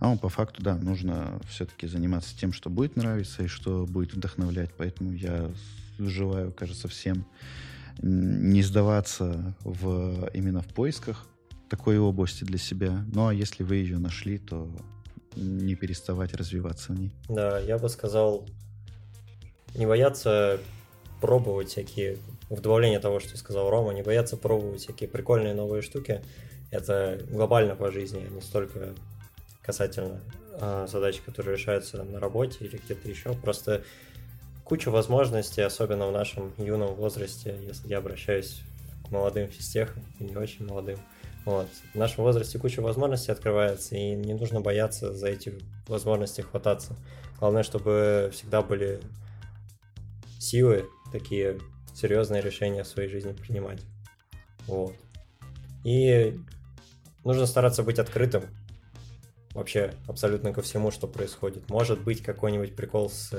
А 0.00 0.16
по 0.16 0.28
факту, 0.28 0.62
да, 0.62 0.76
нужно 0.76 1.40
все-таки 1.48 1.86
заниматься 1.86 2.36
тем, 2.36 2.52
что 2.52 2.70
будет 2.70 2.96
нравиться 2.96 3.44
и 3.44 3.46
что 3.46 3.86
будет 3.86 4.14
вдохновлять. 4.14 4.70
Поэтому 4.76 5.12
я 5.12 5.50
желаю, 5.98 6.52
кажется, 6.52 6.88
всем 6.88 7.24
не 8.02 8.62
сдаваться 8.62 9.54
в, 9.60 10.30
именно 10.32 10.62
в 10.62 10.68
поисках 10.68 11.26
такой 11.70 11.98
области 11.98 12.44
для 12.44 12.58
себя. 12.58 13.04
Ну 13.14 13.28
а 13.28 13.32
если 13.32 13.62
вы 13.62 13.76
ее 13.76 13.98
нашли, 13.98 14.38
то 14.38 14.68
не 15.36 15.76
переставать 15.76 16.34
развиваться 16.34 16.92
в 16.92 16.98
ней. 16.98 17.12
Да, 17.28 17.60
я 17.60 17.78
бы 17.78 17.88
сказал, 17.88 18.44
не 19.74 19.86
бояться 19.86 20.58
пробовать 21.20 21.68
всякие, 21.68 22.18
в 22.48 22.60
добавление 22.60 22.98
того, 22.98 23.20
что 23.20 23.36
сказал 23.36 23.70
Рома, 23.70 23.92
не 23.92 24.02
бояться 24.02 24.36
пробовать 24.36 24.80
всякие 24.80 25.08
прикольные 25.08 25.54
новые 25.54 25.82
штуки. 25.82 26.22
Это 26.70 27.20
глобально 27.30 27.76
по 27.76 27.90
жизни, 27.90 28.26
а 28.28 28.34
не 28.34 28.40
столько 28.40 28.94
касательно 29.62 30.20
э, 30.60 30.86
задачи, 30.90 31.20
которые 31.24 31.56
решаются 31.56 32.02
на 32.02 32.18
работе 32.18 32.64
или 32.64 32.80
где-то 32.84 33.08
еще. 33.08 33.34
Просто 33.34 33.84
куча 34.64 34.90
возможностей, 34.90 35.62
особенно 35.62 36.08
в 36.08 36.12
нашем 36.12 36.52
юном 36.58 36.94
возрасте, 36.94 37.56
если 37.62 37.88
я 37.88 37.98
обращаюсь 37.98 38.62
к 39.06 39.10
молодым 39.10 39.48
физтехам 39.48 40.04
и 40.18 40.24
не 40.24 40.36
очень 40.36 40.66
молодым. 40.66 40.98
Вот. 41.44 41.68
В 41.94 41.98
нашем 41.98 42.24
возрасте 42.24 42.58
куча 42.58 42.80
возможностей 42.80 43.32
открывается, 43.32 43.96
и 43.96 44.12
не 44.12 44.34
нужно 44.34 44.60
бояться 44.60 45.14
за 45.14 45.28
эти 45.28 45.58
возможности 45.88 46.42
хвататься. 46.42 46.96
Главное, 47.38 47.62
чтобы 47.62 48.30
всегда 48.32 48.62
были 48.62 49.00
силы 50.38 50.86
такие 51.12 51.58
серьезные 51.94 52.42
решения 52.42 52.82
в 52.82 52.88
своей 52.88 53.08
жизни 53.08 53.32
принимать. 53.32 53.80
Вот. 54.66 54.94
И 55.84 56.38
нужно 57.24 57.46
стараться 57.46 57.82
быть 57.82 57.98
открытым 57.98 58.44
вообще 59.54 59.92
абсолютно 60.06 60.52
ко 60.52 60.62
всему, 60.62 60.90
что 60.90 61.08
происходит. 61.08 61.68
Может 61.68 62.02
быть 62.02 62.22
какой-нибудь 62.22 62.76
прикол 62.76 63.10
с 63.10 63.32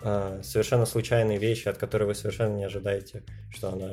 э, 0.00 0.40
совершенно 0.42 0.86
случайной 0.86 1.36
вещи, 1.36 1.68
от 1.68 1.76
которой 1.76 2.04
вы 2.04 2.14
совершенно 2.14 2.56
не 2.56 2.64
ожидаете, 2.64 3.22
что 3.50 3.72
она 3.72 3.90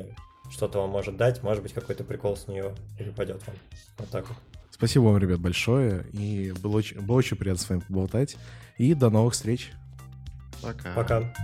что-то 0.50 0.80
вам 0.80 0.90
может 0.90 1.16
дать, 1.16 1.42
может 1.42 1.62
быть 1.62 1.72
какой-то 1.72 2.04
прикол 2.04 2.36
с 2.36 2.48
нее 2.48 2.74
перепадет 2.98 3.46
вам. 3.46 3.56
Вот 3.98 4.08
так 4.10 4.28
вот. 4.28 4.38
Спасибо 4.70 5.04
вам, 5.04 5.18
ребят, 5.18 5.40
большое. 5.40 6.04
И 6.12 6.52
было 6.60 6.78
очень, 6.78 7.00
было 7.00 7.16
очень 7.16 7.36
приятно 7.36 7.62
с 7.62 7.68
вами 7.68 7.80
поболтать. 7.80 8.36
И 8.76 8.94
до 8.94 9.08
новых 9.10 9.34
встреч. 9.34 9.72
Пока. 10.60 10.94
Пока. 10.94 11.34